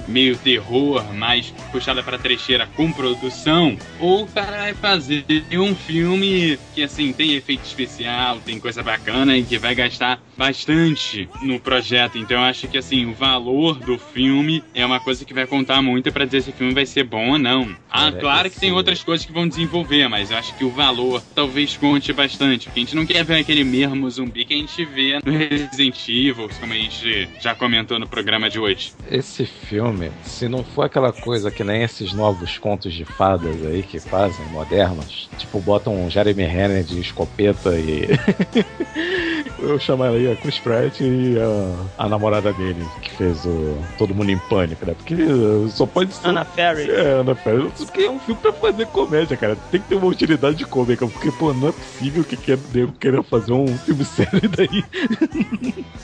meio 0.09 0.37
terror, 0.37 1.05
mais 1.15 1.53
puxada 1.71 2.03
pra 2.03 2.19
trecheira 2.19 2.69
com 2.77 2.93
produção, 2.93 3.77
ou 4.01 4.27
vai 4.27 4.75
fazer 4.75 5.25
um 5.53 5.75
filme 5.75 6.59
que 6.75 6.83
assim 6.83 7.13
tem 7.13 7.35
efeito 7.35 7.65
especial, 7.65 8.41
tem 8.41 8.59
coisa 8.59 8.83
bacana 8.83 9.37
e 9.37 9.43
que 9.43 9.59
vai 9.59 9.75
gastar 9.75 10.21
bastante 10.43 11.29
no 11.41 11.61
projeto. 11.61 12.19
Então 12.19 12.37
eu 12.37 12.43
acho 12.43 12.67
que 12.67 12.77
assim, 12.77 13.07
o 13.07 13.15
valor 13.15 13.79
do 13.79 13.97
filme 13.97 14.63
é 14.75 14.85
uma 14.85 14.99
coisa 14.99 15.25
que 15.25 15.33
vai 15.33 15.47
contar 15.47 15.81
muito 15.81 16.11
pra 16.11 16.25
dizer 16.25 16.43
se 16.43 16.51
o 16.51 16.53
filme 16.53 16.75
vai 16.75 16.85
ser 16.85 17.05
bom 17.05 17.31
ou 17.31 17.39
não. 17.39 17.77
Ah, 17.89 18.11
Cara, 18.11 18.19
claro 18.19 18.51
que 18.51 18.59
tem 18.59 18.73
outras 18.73 19.05
coisas 19.05 19.25
que 19.25 19.33
vão 19.33 19.47
desenvolver, 19.47 20.09
mas 20.09 20.33
eu 20.33 20.37
acho 20.37 20.53
que 20.57 20.65
o 20.65 20.71
valor 20.71 21.23
talvez 21.33 21.77
conte 21.77 22.13
bastante, 22.13 22.67
porque 22.67 22.81
a 22.81 22.83
gente 22.83 22.97
não 22.97 23.07
quer 23.07 23.25
ver 23.25 23.37
aquele 23.37 23.63
mesmo 23.63 24.11
zumbi 24.11 24.45
que 24.45 24.55
a 24.55 24.57
gente 24.57 24.85
vê 24.85 25.21
no 25.25 25.31
Resident 25.31 26.09
Evil, 26.09 26.49
como 26.59 26.73
a 26.73 26.77
gente 26.77 27.29
já 27.41 27.55
comentou 27.55 28.01
no 28.01 28.09
programa 28.09 28.51
de 28.51 28.59
hoje. 28.59 28.93
Esse 29.09 29.47
filme, 29.47 30.11
se 30.25 30.49
não 30.49 30.65
for 30.65 30.83
aquela 30.83 31.13
coisa 31.13 31.53
que 31.53 31.63
nem 31.63 31.85
esses 31.85 32.13
novos 32.13 32.59
contos 32.59 32.93
de 32.93 33.05
fadas 33.05 33.65
aí 33.65 33.85
que 33.85 34.01
fazem, 34.01 34.45
modernos, 34.47 35.29
tipo, 35.39 35.61
botam 35.61 36.05
um 36.05 36.11
Jeremy 36.11 36.45
Renner 36.45 36.83
de 36.83 36.99
escopeta 36.99 37.79
e. 37.79 38.09
Eu 39.63 39.79
chamaria 39.79 40.32
a 40.33 40.37
Chris 40.37 40.59
Pratt 40.59 41.01
e 41.01 41.37
a, 41.39 42.05
a 42.05 42.09
namorada 42.09 42.53
dele, 42.53 42.85
que 43.01 43.11
fez 43.11 43.45
o 43.45 43.77
Todo 43.99 44.15
Mundo 44.15 44.31
em 44.31 44.39
Pânico, 44.39 44.85
né? 44.87 44.95
Porque 44.95 45.15
uh, 45.15 45.69
só 45.69 45.87
pode 45.87 46.13
ser. 46.15 46.29
Anna 46.29 46.45
Ferry. 46.45 46.91
É, 46.91 47.21
Ana 47.21 47.35
Ferry. 47.35 47.71
Porque 47.77 48.03
é 48.03 48.11
um 48.11 48.19
filme 48.19 48.41
pra 48.41 48.53
fazer 48.53 48.87
comédia, 48.87 49.37
cara. 49.37 49.57
Tem 49.71 49.81
que 49.81 49.89
ter 49.89 49.95
uma 49.95 50.07
utilidade 50.07 50.65
cômica. 50.67 51.07
Porque, 51.07 51.31
pô, 51.33 51.53
não 51.53 51.69
é 51.69 51.73
possível 51.73 52.25
que 52.25 52.37
quer 52.37 52.59
queira 52.99 53.23
fazer 53.23 53.53
um 53.53 53.67
filme 53.79 54.05
sério 54.05 54.49
daí. 54.49 54.85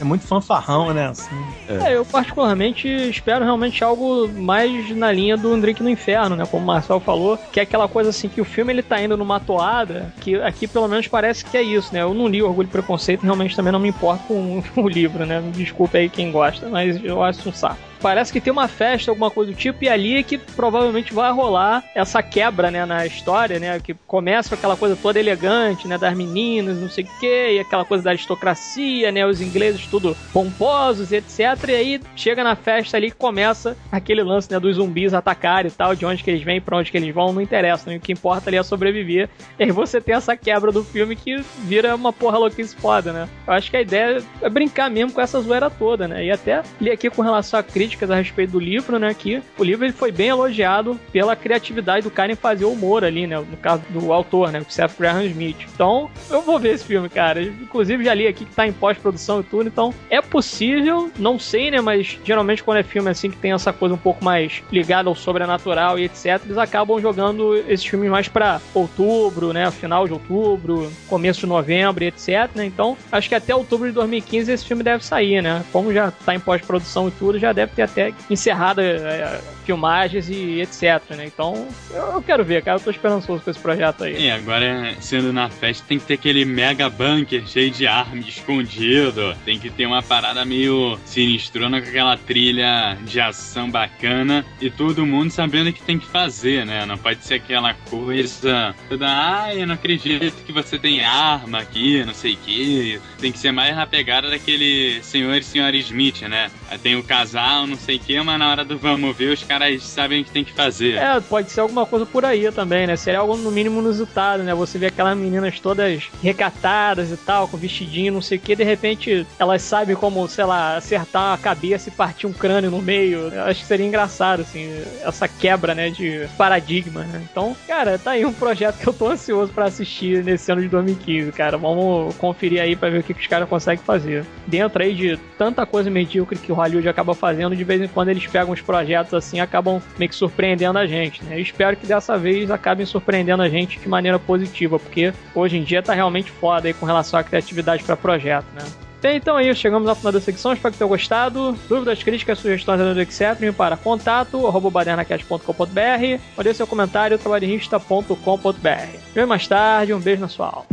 É 0.01 0.05
muito 0.05 0.27
fanfarrão, 0.27 0.93
né? 0.93 1.09
Assim. 1.09 1.37
É, 1.69 1.97
eu 1.97 2.05
particularmente 2.05 2.89
espero 2.89 3.45
realmente 3.45 3.83
algo 3.83 4.29
mais 4.29 4.91
na 4.97 5.11
linha 5.11 5.37
do 5.37 5.53
Um 5.53 5.61
Drink 5.61 5.83
no 5.83 5.91
Inferno, 5.91 6.37
né? 6.37 6.47
Como 6.47 6.63
o 6.63 6.67
Marcel 6.67 7.01
falou, 7.01 7.39
que 7.53 7.61
é 7.61 7.63
aquela 7.63 7.89
coisa 7.89 8.11
assim 8.11 8.29
que 8.29 8.41
o 8.41 8.45
filme 8.45 8.73
ele 8.73 8.83
tá 8.83 9.01
indo 9.01 9.17
numa 9.17 9.41
toada, 9.41 10.13
que 10.21 10.37
aqui 10.37 10.67
pelo 10.67 10.89
menos 10.89 11.09
parece 11.09 11.45
que 11.45 11.57
é 11.57 11.63
isso, 11.63 11.93
né? 11.93 12.03
Eu 12.03 12.15
não 12.15 12.29
li 12.29 12.43
Orgulho 12.43 12.67
e 12.67 12.71
Preconceito, 12.71 13.23
realmente 13.23 13.57
também 13.57 13.73
não 13.73 13.81
me 13.81 13.89
importo 14.09 14.25
com 14.25 14.63
o 14.83 14.89
livro, 14.89 15.27
né? 15.27 15.41
Me 15.41 15.51
desculpe 15.51 15.99
aí 15.99 16.09
quem 16.09 16.31
gosta, 16.31 16.69
mas 16.69 17.03
eu 17.05 17.23
acho 17.23 17.49
um 17.49 17.53
saco. 17.53 17.79
Parece 18.01 18.33
que 18.33 18.41
tem 18.41 18.53
uma 18.53 18.69
festa, 18.69 19.11
alguma 19.11 19.31
coisa 19.31 19.51
do 19.51 19.57
tipo, 19.57 19.85
e 19.85 19.89
ali 19.89 20.19
é 20.19 20.23
que 20.23 20.39
provavelmente 20.39 21.13
vai 21.13 21.33
rolar 21.33 21.83
essa 21.95 22.23
quebra, 22.23 22.71
né, 22.71 22.87
na 22.87 23.05
história, 23.05 23.59
né, 23.59 23.81
que 23.81 23.95
começa 24.07 24.51
com 24.51 24.55
aquela 24.55 24.77
coisa 24.77 24.97
toda 24.97 25.19
elegante, 25.19 25.89
né, 25.89 25.99
das 25.99 26.17
meninas, 26.17 26.79
não 26.79 26.89
sei 26.89 27.05
o 27.05 27.09
que, 27.19 27.53
e 27.55 27.59
aquela 27.59 27.85
coisa 27.85 28.05
da 28.05 28.11
aristocracia, 28.11 29.11
né, 29.11 29.27
os 29.27 29.41
ingleses 29.41 29.87
tudo 29.87 30.17
pomposos, 30.33 31.13
etc, 31.13 31.41
e 31.69 31.75
aí 31.75 32.01
chega 32.15 32.45
na 32.45 32.55
festa 32.55 32.97
ali 32.97 33.11
que 33.11 33.17
começa 33.17 33.77
aquele 33.91 34.23
lance, 34.23 34.51
né, 34.51 34.61
dos 34.61 34.77
zumbis 34.77 35.13
atacarem 35.13 35.71
e 35.71 35.75
tal, 35.75 35.95
de 35.97 36.07
onde 36.07 36.23
que 36.23 36.31
eles 36.31 36.43
vêm, 36.43 36.61
pra 36.61 36.77
onde 36.77 36.91
que 36.91 36.97
eles 36.97 37.13
vão, 37.13 37.33
não 37.33 37.43
interessa, 37.43 37.91
né, 37.91 37.97
o 37.97 38.01
que 38.01 38.13
importa 38.13 38.49
ali 38.49 38.57
é 38.57 38.63
sobreviver, 38.63 39.29
e 39.59 39.65
aí 39.65 39.71
você 39.73 40.01
tem 40.01 40.15
essa 40.15 40.37
quebra 40.37 40.71
do 40.71 40.85
filme 40.85 41.17
que 41.17 41.43
vira 41.65 41.97
uma 41.97 42.13
porra 42.13 42.39
louquice 42.39 42.77
foda, 42.77 43.13
né. 43.13 43.29
Eu 43.47 43.55
acho 43.55 43.71
que 43.71 43.77
a 43.77 43.83
ideia 43.83 44.23
é 44.41 44.49
brincar 44.49 44.89
mesmo 44.89 45.13
com 45.13 45.21
essa 45.21 45.41
zoeira 45.41 45.69
toda, 45.69 46.07
né, 46.07 46.25
e 46.25 46.31
até 46.31 46.63
li 46.81 46.91
aqui 46.91 47.11
com 47.11 47.23
relação 47.23 47.59
à 47.59 47.63
crítica 47.63 47.88
críticas 47.89 48.11
a 48.11 48.17
respeito 48.17 48.53
do 48.53 48.61
livro, 48.61 48.99
né? 48.99 49.15
Que 49.15 49.43
o 49.57 49.65
livro 49.65 49.85
ele 49.85 49.93
foi 49.93 50.13
bem 50.13 50.29
elogiado 50.29 50.99
pela 51.11 51.35
criatividade 51.35 52.05
do 52.05 52.11
cara 52.11 52.31
em 52.31 52.37
fazer 52.37 52.67
humor 52.67 53.05
ali, 53.05 53.27
né? 53.27 53.39
No 53.39 53.57
caso 53.57 53.83
do 53.89 54.13
autor, 54.13 54.53
né? 54.53 54.61
O 54.61 54.71
Seth 54.71 54.93
Graham 54.99 55.25
Smith. 55.25 55.57
Então, 55.75 56.11
eu 56.31 56.43
vou 56.43 56.59
ver 56.59 56.75
esse 56.75 56.85
filme, 56.85 57.09
cara. 57.09 57.43
Inclusive, 57.43 58.05
já 58.05 58.15
li 58.15 58.27
aqui 58.27 58.45
que 58.45 58.55
tá 58.55 58.67
em 58.67 58.73
pós-produção 58.73 59.41
e 59.41 59.43
tudo. 59.43 59.69
Então, 59.69 59.95
é 60.11 60.21
possível, 60.21 61.11
não 61.19 61.39
sei, 61.39 61.71
né? 61.71 61.81
Mas 61.81 62.19
geralmente 62.23 62.63
quando 62.63 62.79
é 62.79 62.83
filme 62.83 63.11
assim 63.11 63.31
que 63.31 63.37
tem 63.37 63.53
essa 63.53 63.73
coisa 63.73 63.95
um 63.95 63.99
pouco 63.99 64.25
mais 64.25 64.63
ligada 64.71 65.09
ao 65.09 65.15
sobrenatural 65.15 65.99
e 65.99 66.05
etc., 66.05 66.41
eles 66.45 66.59
acabam 66.59 67.01
jogando 67.01 67.57
esses 67.69 67.85
filmes 67.85 68.11
mais 68.11 68.29
para 68.29 68.61
outubro, 68.75 69.53
né? 69.53 69.71
Final 69.71 70.07
de 70.07 70.13
outubro, 70.13 70.91
começo 71.09 71.41
de 71.41 71.47
novembro 71.47 72.05
e 72.05 72.09
etc. 72.09 72.51
Né? 72.55 72.67
Então, 72.67 72.97
acho 73.11 73.29
que 73.29 73.35
até 73.35 73.55
outubro 73.55 73.89
de 73.89 73.95
2015 73.95 74.53
esse 74.53 74.65
filme 74.65 74.83
deve 74.83 75.05
sair, 75.05 75.43
né? 75.43 75.65
Como 75.73 75.93
já 75.93 76.11
tá 76.11 76.35
em 76.35 76.41
pós-produção 76.41 77.09
e 77.09 77.11
tudo, 77.13 77.39
já 77.39 77.53
deve 77.53 77.73
ter 77.79 77.83
até 77.83 78.15
encerrado 78.29 78.81
é, 78.81 79.41
filmagens 79.65 80.29
e 80.29 80.61
etc, 80.61 81.17
né? 81.17 81.27
Então, 81.27 81.69
eu 81.91 82.23
quero 82.23 82.45
ver, 82.45 82.63
cara. 82.63 82.79
Eu 82.79 82.83
tô 82.83 82.91
esperançoso 82.91 83.43
com 83.43 83.51
esse 83.51 83.61
projeto 83.61 84.05
aí. 84.05 84.27
E 84.27 84.31
agora, 84.31 84.97
sendo 85.01 85.33
na 85.33 85.49
festa, 85.49 85.85
tem 85.87 85.99
que 85.99 86.07
ter 86.07 86.15
aquele 86.15 86.45
mega 86.45 86.89
bunker 86.89 87.47
cheio 87.47 87.71
de 87.71 87.87
arma 87.87 88.21
escondido. 88.21 89.37
Tem 89.45 89.59
que 89.59 89.71
ter 89.71 89.87
uma 89.87 90.03
parada 90.03 90.45
meio 90.45 90.99
sinistrona 91.05 91.81
com 91.81 91.89
aquela 91.89 92.17
trilha 92.17 92.97
de 93.03 93.21
ação 93.21 93.71
bacana 93.71 94.45
e 94.61 94.71
todo 94.71 95.07
mundo 95.07 95.31
sabendo 95.31 95.71
o 95.71 95.73
que 95.73 95.83
tem 95.83 95.99
que 95.99 96.07
fazer, 96.07 96.65
né? 96.67 96.85
Não 96.87 96.99
pode 96.99 97.25
ser 97.25 97.35
aquela 97.35 97.75
coisa 97.75 98.75
toda, 98.89 99.07
ah, 99.07 99.55
eu 99.55 99.67
não 99.67 99.75
acredito 99.75 100.45
que 100.45 100.53
você 100.53 100.79
tem 100.79 101.05
arma 101.05 101.59
aqui, 101.59 102.05
não 102.05 102.15
sei 102.15 102.35
o 102.35 102.37
que. 102.39 103.01
Tem 103.19 103.31
que 103.31 103.39
ser 103.39 103.53
mais 103.53 103.77
na 103.77 103.87
pegada 103.87 104.31
daquele 104.31 105.03
senhor 105.03 105.37
e 105.37 105.43
senhora 105.43 105.77
Smith, 105.77 106.23
né? 106.23 106.51
Tem 106.83 106.97
o 106.97 107.03
casal, 107.03 107.67
não 107.69 107.77
sei 107.77 107.97
o 107.97 108.01
que, 108.01 108.21
mas 108.21 108.39
na 108.39 108.51
hora 108.51 108.65
do 108.65 108.79
vamos 108.79 109.17
ver, 109.17 109.33
os 109.33 109.43
caras 109.43 109.83
sabem 109.83 110.23
o 110.23 110.25
que 110.25 110.31
tem 110.31 110.45
que 110.45 110.53
fazer. 110.53 110.95
É, 110.95 111.21
pode 111.21 111.51
ser 111.51 111.61
alguma 111.61 111.87
coisa 111.87 112.07
por 112.07 112.25
aí 112.25 112.51
também, 112.53 112.87
né? 112.87 112.97
Seria 112.97 113.21
algo 113.21 113.37
no 113.37 113.51
mínimo 113.51 113.81
inusitado, 113.81 114.43
né? 114.43 114.55
Você 114.55 114.79
vê 114.79 114.87
aquelas 114.87 115.17
meninas 115.17 115.61
todas 115.61 116.05
recatadas 116.23 117.11
e 117.11 117.17
tal, 117.17 117.49
com 117.49 117.57
vestidinho, 117.57 118.13
não 118.13 118.21
sei 118.23 118.39
o 118.39 118.41
que, 118.41 118.57
de 118.57 118.65
repente 118.65 119.27
elas 119.39 119.63
sabem 119.63 119.95
como, 119.95 120.27
sei 120.29 120.45
lá, 120.45 120.77
acertar 120.77 121.35
a 121.35 121.39
cabeça 121.39 121.89
e 121.89 121.93
partir 121.93 122.27
um 122.27 122.33
crânio 122.33 122.71
no 122.71 122.81
meio. 122.81 123.29
Eu 123.33 123.43
acho 123.45 123.61
que 123.61 123.67
seria 123.67 123.87
engraçado, 123.87 124.41
assim, 124.41 124.69
essa 125.03 125.29
quebra, 125.29 125.75
né, 125.75 125.91
de 125.91 126.29
paradigma, 126.37 127.05
né? 127.05 127.23
Então, 127.31 127.57
cara, 127.67 127.99
tá 127.99 128.13
aí 128.13 128.25
um 128.25 128.33
projeto 128.33 128.79
que 128.79 128.87
eu 128.87 128.93
tô 128.93 129.09
ansioso 129.09 129.53
para 129.53 129.67
assistir 129.67 130.25
nesse 130.25 130.51
ano 130.51 130.63
de 130.63 130.69
2015, 130.69 131.33
cara. 131.33 131.57
Vamos 131.59 132.15
conferir 132.17 132.61
aí 132.61 132.77
para 132.77 132.91
ver 132.91 132.99
o 133.01 133.03
que, 133.03 133.15
que 133.15 133.21
os 133.21 133.27
caras 133.27 133.49
conseguem 133.49 133.85
fazer. 133.85 134.25
Dentro 134.47 134.83
aí 134.83 134.95
de 134.95 135.17
tanta 135.37 135.67
coisa 135.67 135.91
medíocre 135.91 136.39
que 136.39 136.53
o 136.53 136.55
Hollywood 136.55 136.89
acaba 136.89 137.15
fazendo, 137.15 137.57
de 137.59 137.65
vez 137.65 137.83
em 137.83 137.89
quando 137.89 138.09
eles 138.09 138.27
pegam 138.27 138.53
uns 138.53 138.63
projetos 138.63 139.13
assim 139.13 139.41
acabam 139.41 139.83
meio 139.99 140.09
que 140.09 140.15
surpreendendo 140.15 140.79
a 140.79 140.87
gente, 140.87 141.23
né? 141.25 141.37
Eu 141.37 141.43
espero 141.43 141.77
que 141.77 141.87
dessa 141.87 142.17
vez 142.17 142.51
acabem 142.51 142.87
surpreendendo 142.87 143.43
a 143.43 143.49
gente 143.49 143.79
de 143.79 143.89
maneira 143.89 144.19
positiva, 144.19 144.79
porque 144.79 145.13
hoje 145.35 145.59
em 145.59 145.63
dia 145.63 145.83
tá 145.83 145.93
realmente 145.93 146.31
foda 146.31 146.69
aí 146.69 146.75
com 146.75 146.87
relação 146.87 147.19
à 147.19 147.25
criatividade 147.25 147.83
para 147.85 147.97
projeto, 147.97 148.47
né? 148.55 148.65
Bem, 149.01 149.17
então 149.17 149.37
aí 149.37 149.55
chegamos 149.55 149.89
ao 149.89 149.95
final 149.95 150.13
da 150.13 150.21
secção, 150.21 150.53
espero 150.53 150.73
que 150.73 150.79
tenham 150.79 150.89
gostado. 150.89 151.57
Dúvidas, 151.69 152.03
críticas, 152.03 152.39
sugestões, 152.41 152.81
etc. 152.99 153.53
para 153.57 153.77
contato, 153.77 154.51
badernacast.com.br 154.71 156.43
dê 156.43 156.55
seu 156.55 156.67
comentário, 156.67 157.17
trabalhista.com.br. 157.17 158.99
Vem 159.15 159.27
mais 159.27 159.47
tarde, 159.47 159.95
um 159.95 160.01
beijo 160.01 160.21
na 160.21 160.29
sua 160.29 160.47
alma. 160.47 160.67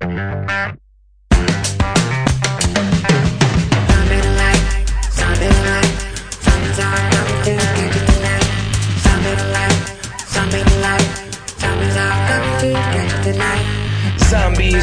Música 0.00 0.83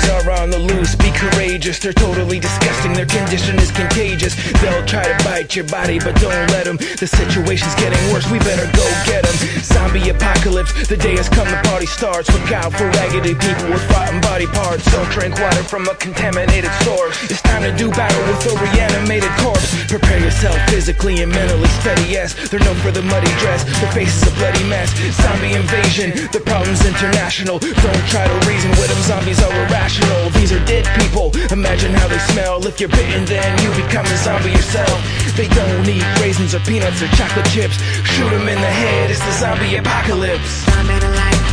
Are 0.10 0.32
on 0.32 0.50
the 0.50 0.60
loose, 0.60 0.96
be 0.96 1.12
courageous. 1.14 1.80
They're 1.80 1.94
totally 1.94 2.40
disgusting, 2.40 2.94
their 2.94 3.06
condition 3.06 3.58
is 3.60 3.72
contagious. 3.72 4.34
They'll 4.60 4.86
try 4.86 5.06
to 5.06 5.16
bite 5.24 5.56
your 5.56 5.66
body, 5.66 6.00
but 6.00 6.16
don't 6.20 6.36
let 6.52 6.66
them. 6.66 6.78
The 6.78 7.08
situation's 7.08 7.76
getting 7.76 8.02
worse, 8.12 8.26
we 8.30 8.40
better 8.40 8.66
go 8.74 8.86
get 9.06 9.24
them. 9.24 9.38
Zombie 9.62 10.10
apocalypse, 10.10 10.74
the 10.88 10.98
day 10.98 11.16
has 11.16 11.30
come, 11.30 11.48
the 11.48 11.62
party 11.70 11.86
starts. 11.86 12.34
Look 12.34 12.52
out 12.52 12.74
for 12.74 12.90
raggedy 12.98 13.36
people 13.36 13.70
with 13.70 13.86
rotten 13.94 14.20
body 14.22 14.48
parts. 14.48 14.90
Don't 14.92 15.10
drink 15.12 15.38
water 15.40 15.64
from 15.64 15.88
a 15.88 15.96
contaminated 15.96 16.72
source. 16.84 17.16
It's 17.30 17.42
time 17.42 17.64
to 17.64 17.72
do 17.78 17.90
battle 17.92 18.22
with 18.26 18.42
a 18.50 18.54
reanimated 18.58 19.32
corpse. 19.40 19.70
Prepare 19.86 20.20
yourself 20.20 20.58
physically 20.68 21.22
and 21.22 21.32
mentally 21.32 21.70
steady, 21.80 22.10
yes. 22.10 22.34
They're 22.50 22.64
known 22.66 22.78
for 22.82 22.92
the 22.92 23.02
muddy 23.04 23.32
dress, 23.40 23.64
their 23.80 23.92
face 23.94 24.18
is 24.18 24.28
a 24.28 24.34
bloody 24.42 24.66
mess. 24.66 24.92
Zombie 25.22 25.54
invasion, 25.54 26.12
the 26.34 26.42
problem's 26.42 26.84
international. 26.86 27.60
Don't 27.60 28.06
try 28.10 28.28
to 28.28 28.38
reason 28.50 28.72
with 28.82 28.90
them, 28.90 29.02
zombies 29.06 29.42
are 29.42 29.54
irrational. 29.66 29.91
These 29.92 30.54
are 30.54 30.66
dead 30.66 30.88
people. 31.02 31.32
Imagine 31.52 31.94
how 31.94 32.08
they 32.08 32.18
smell. 32.32 32.66
If 32.66 32.80
you're 32.80 32.90
bitten, 32.90 33.26
then 33.26 33.52
you 33.62 33.70
become 33.84 34.06
a 34.06 34.18
zombie 34.18 34.52
yourself. 34.52 34.98
They 35.36 35.48
don't 35.50 35.88
eat 35.88 36.04
raisins 36.22 36.56
or 36.56 36.60
peanuts 36.62 37.02
or 37.02 37.08
chocolate 37.20 37.46
chips. 37.48 37.76
Shoot 38.08 38.30
them 38.30 38.48
in 38.48 38.60
the 38.62 38.72
head. 38.72 39.12
It's 39.12 39.20
the 39.20 39.34
zombie 39.34 39.76
apocalypse. 39.76 40.64
Zombie 40.72 40.94
life, 40.94 41.44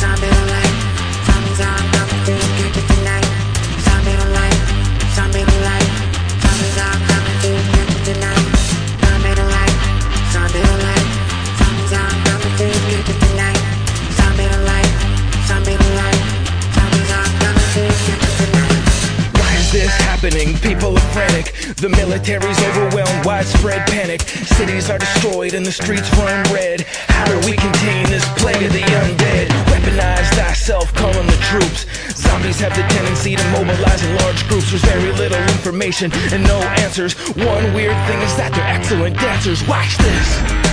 zombie 0.00 0.26
life, 0.50 1.26
zombies 1.26 1.60
are 1.60 1.93
happening? 20.24 20.56
People 20.58 20.96
are 20.96 21.08
frantic. 21.12 21.52
The 21.76 21.88
military's 21.88 22.58
overwhelmed, 22.64 23.26
widespread 23.26 23.86
panic. 23.88 24.22
Cities 24.22 24.88
are 24.88 24.98
destroyed 24.98 25.54
and 25.54 25.64
the 25.64 25.72
streets 25.72 26.10
run 26.16 26.42
red. 26.52 26.82
How 27.08 27.24
do 27.26 27.36
we 27.46 27.56
contain 27.56 28.06
this 28.06 28.24
plague 28.40 28.62
of 28.62 28.72
the 28.72 28.80
undead? 28.80 29.48
Weaponize 29.68 30.30
thyself, 30.34 30.92
calling 30.94 31.26
the 31.26 31.38
troops. 31.50 31.86
Zombies 32.16 32.60
have 32.60 32.74
the 32.74 32.82
tendency 32.94 33.36
to 33.36 33.44
mobilize 33.50 34.02
in 34.04 34.16
large 34.16 34.46
groups. 34.48 34.70
There's 34.70 34.84
very 34.84 35.12
little 35.12 35.40
information 35.54 36.10
and 36.32 36.42
no 36.44 36.58
answers. 36.80 37.14
One 37.36 37.74
weird 37.74 37.96
thing 38.06 38.20
is 38.22 38.34
that 38.36 38.52
they're 38.54 38.66
excellent 38.66 39.16
dancers. 39.18 39.66
Watch 39.68 39.96
this. 39.98 40.63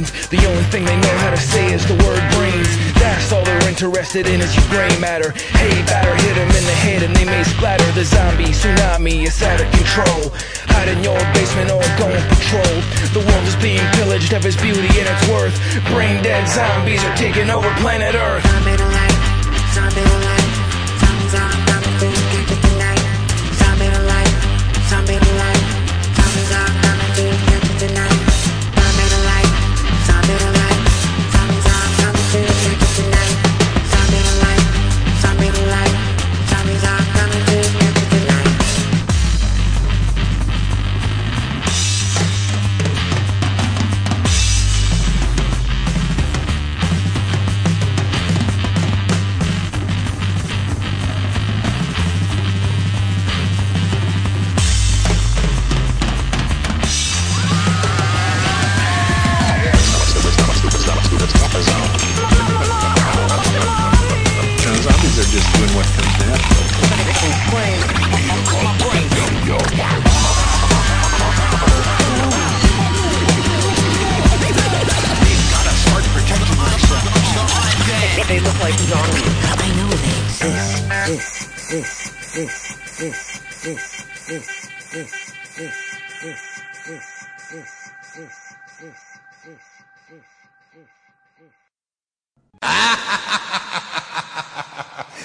Remains. 0.00 0.28
The 0.28 0.46
only 0.46 0.64
thing 0.64 0.84
they 0.84 0.96
know 0.96 1.16
how 1.18 1.30
to 1.30 1.36
say 1.36 1.72
is 1.72 1.86
the 1.86 1.94
word 2.04 2.22
brains. 2.34 2.68
That's 2.94 3.32
all 3.32 3.44
they're 3.44 3.68
interested 3.68 4.26
in 4.26 4.40
is 4.40 4.54
your 4.56 4.66
brain 4.68 5.00
matter. 5.00 5.32
Hey, 5.32 5.82
batter, 5.86 6.14
hit 6.22 6.34
them 6.34 6.48
in 6.48 6.64
the 6.64 6.78
head 6.84 7.02
and 7.02 7.14
they 7.16 7.24
may 7.24 7.42
splatter. 7.44 7.90
The 7.92 8.04
zombie 8.04 8.52
tsunami 8.52 9.26
is 9.26 9.42
out 9.42 9.60
of 9.60 9.70
control. 9.72 10.32
Hide 10.72 10.88
in 10.88 11.02
your 11.02 11.18
basement 11.34 11.70
or 11.70 11.82
go 11.98 12.06
on 12.08 12.22
patrol. 12.28 12.74
The 13.12 13.24
world 13.26 13.46
is 13.46 13.56
being 13.56 13.84
pillaged 13.96 14.32
of 14.32 14.44
its 14.44 14.56
beauty 14.56 14.90
and 15.00 15.08
its 15.08 15.24
worth. 15.28 15.56
Brain 15.92 16.22
dead 16.22 16.48
zombies 16.48 17.02
are 17.04 17.16
taking 17.16 17.50
over 17.50 17.70
planet 17.80 18.14
Earth. 18.14 18.44
Zombie 18.46 18.76
to 18.76 18.84
life, 18.84 19.74
zombie 19.74 20.02
to 20.02 20.39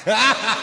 Ha 0.05 0.13
ha 0.13 0.33
ha! 0.33 0.54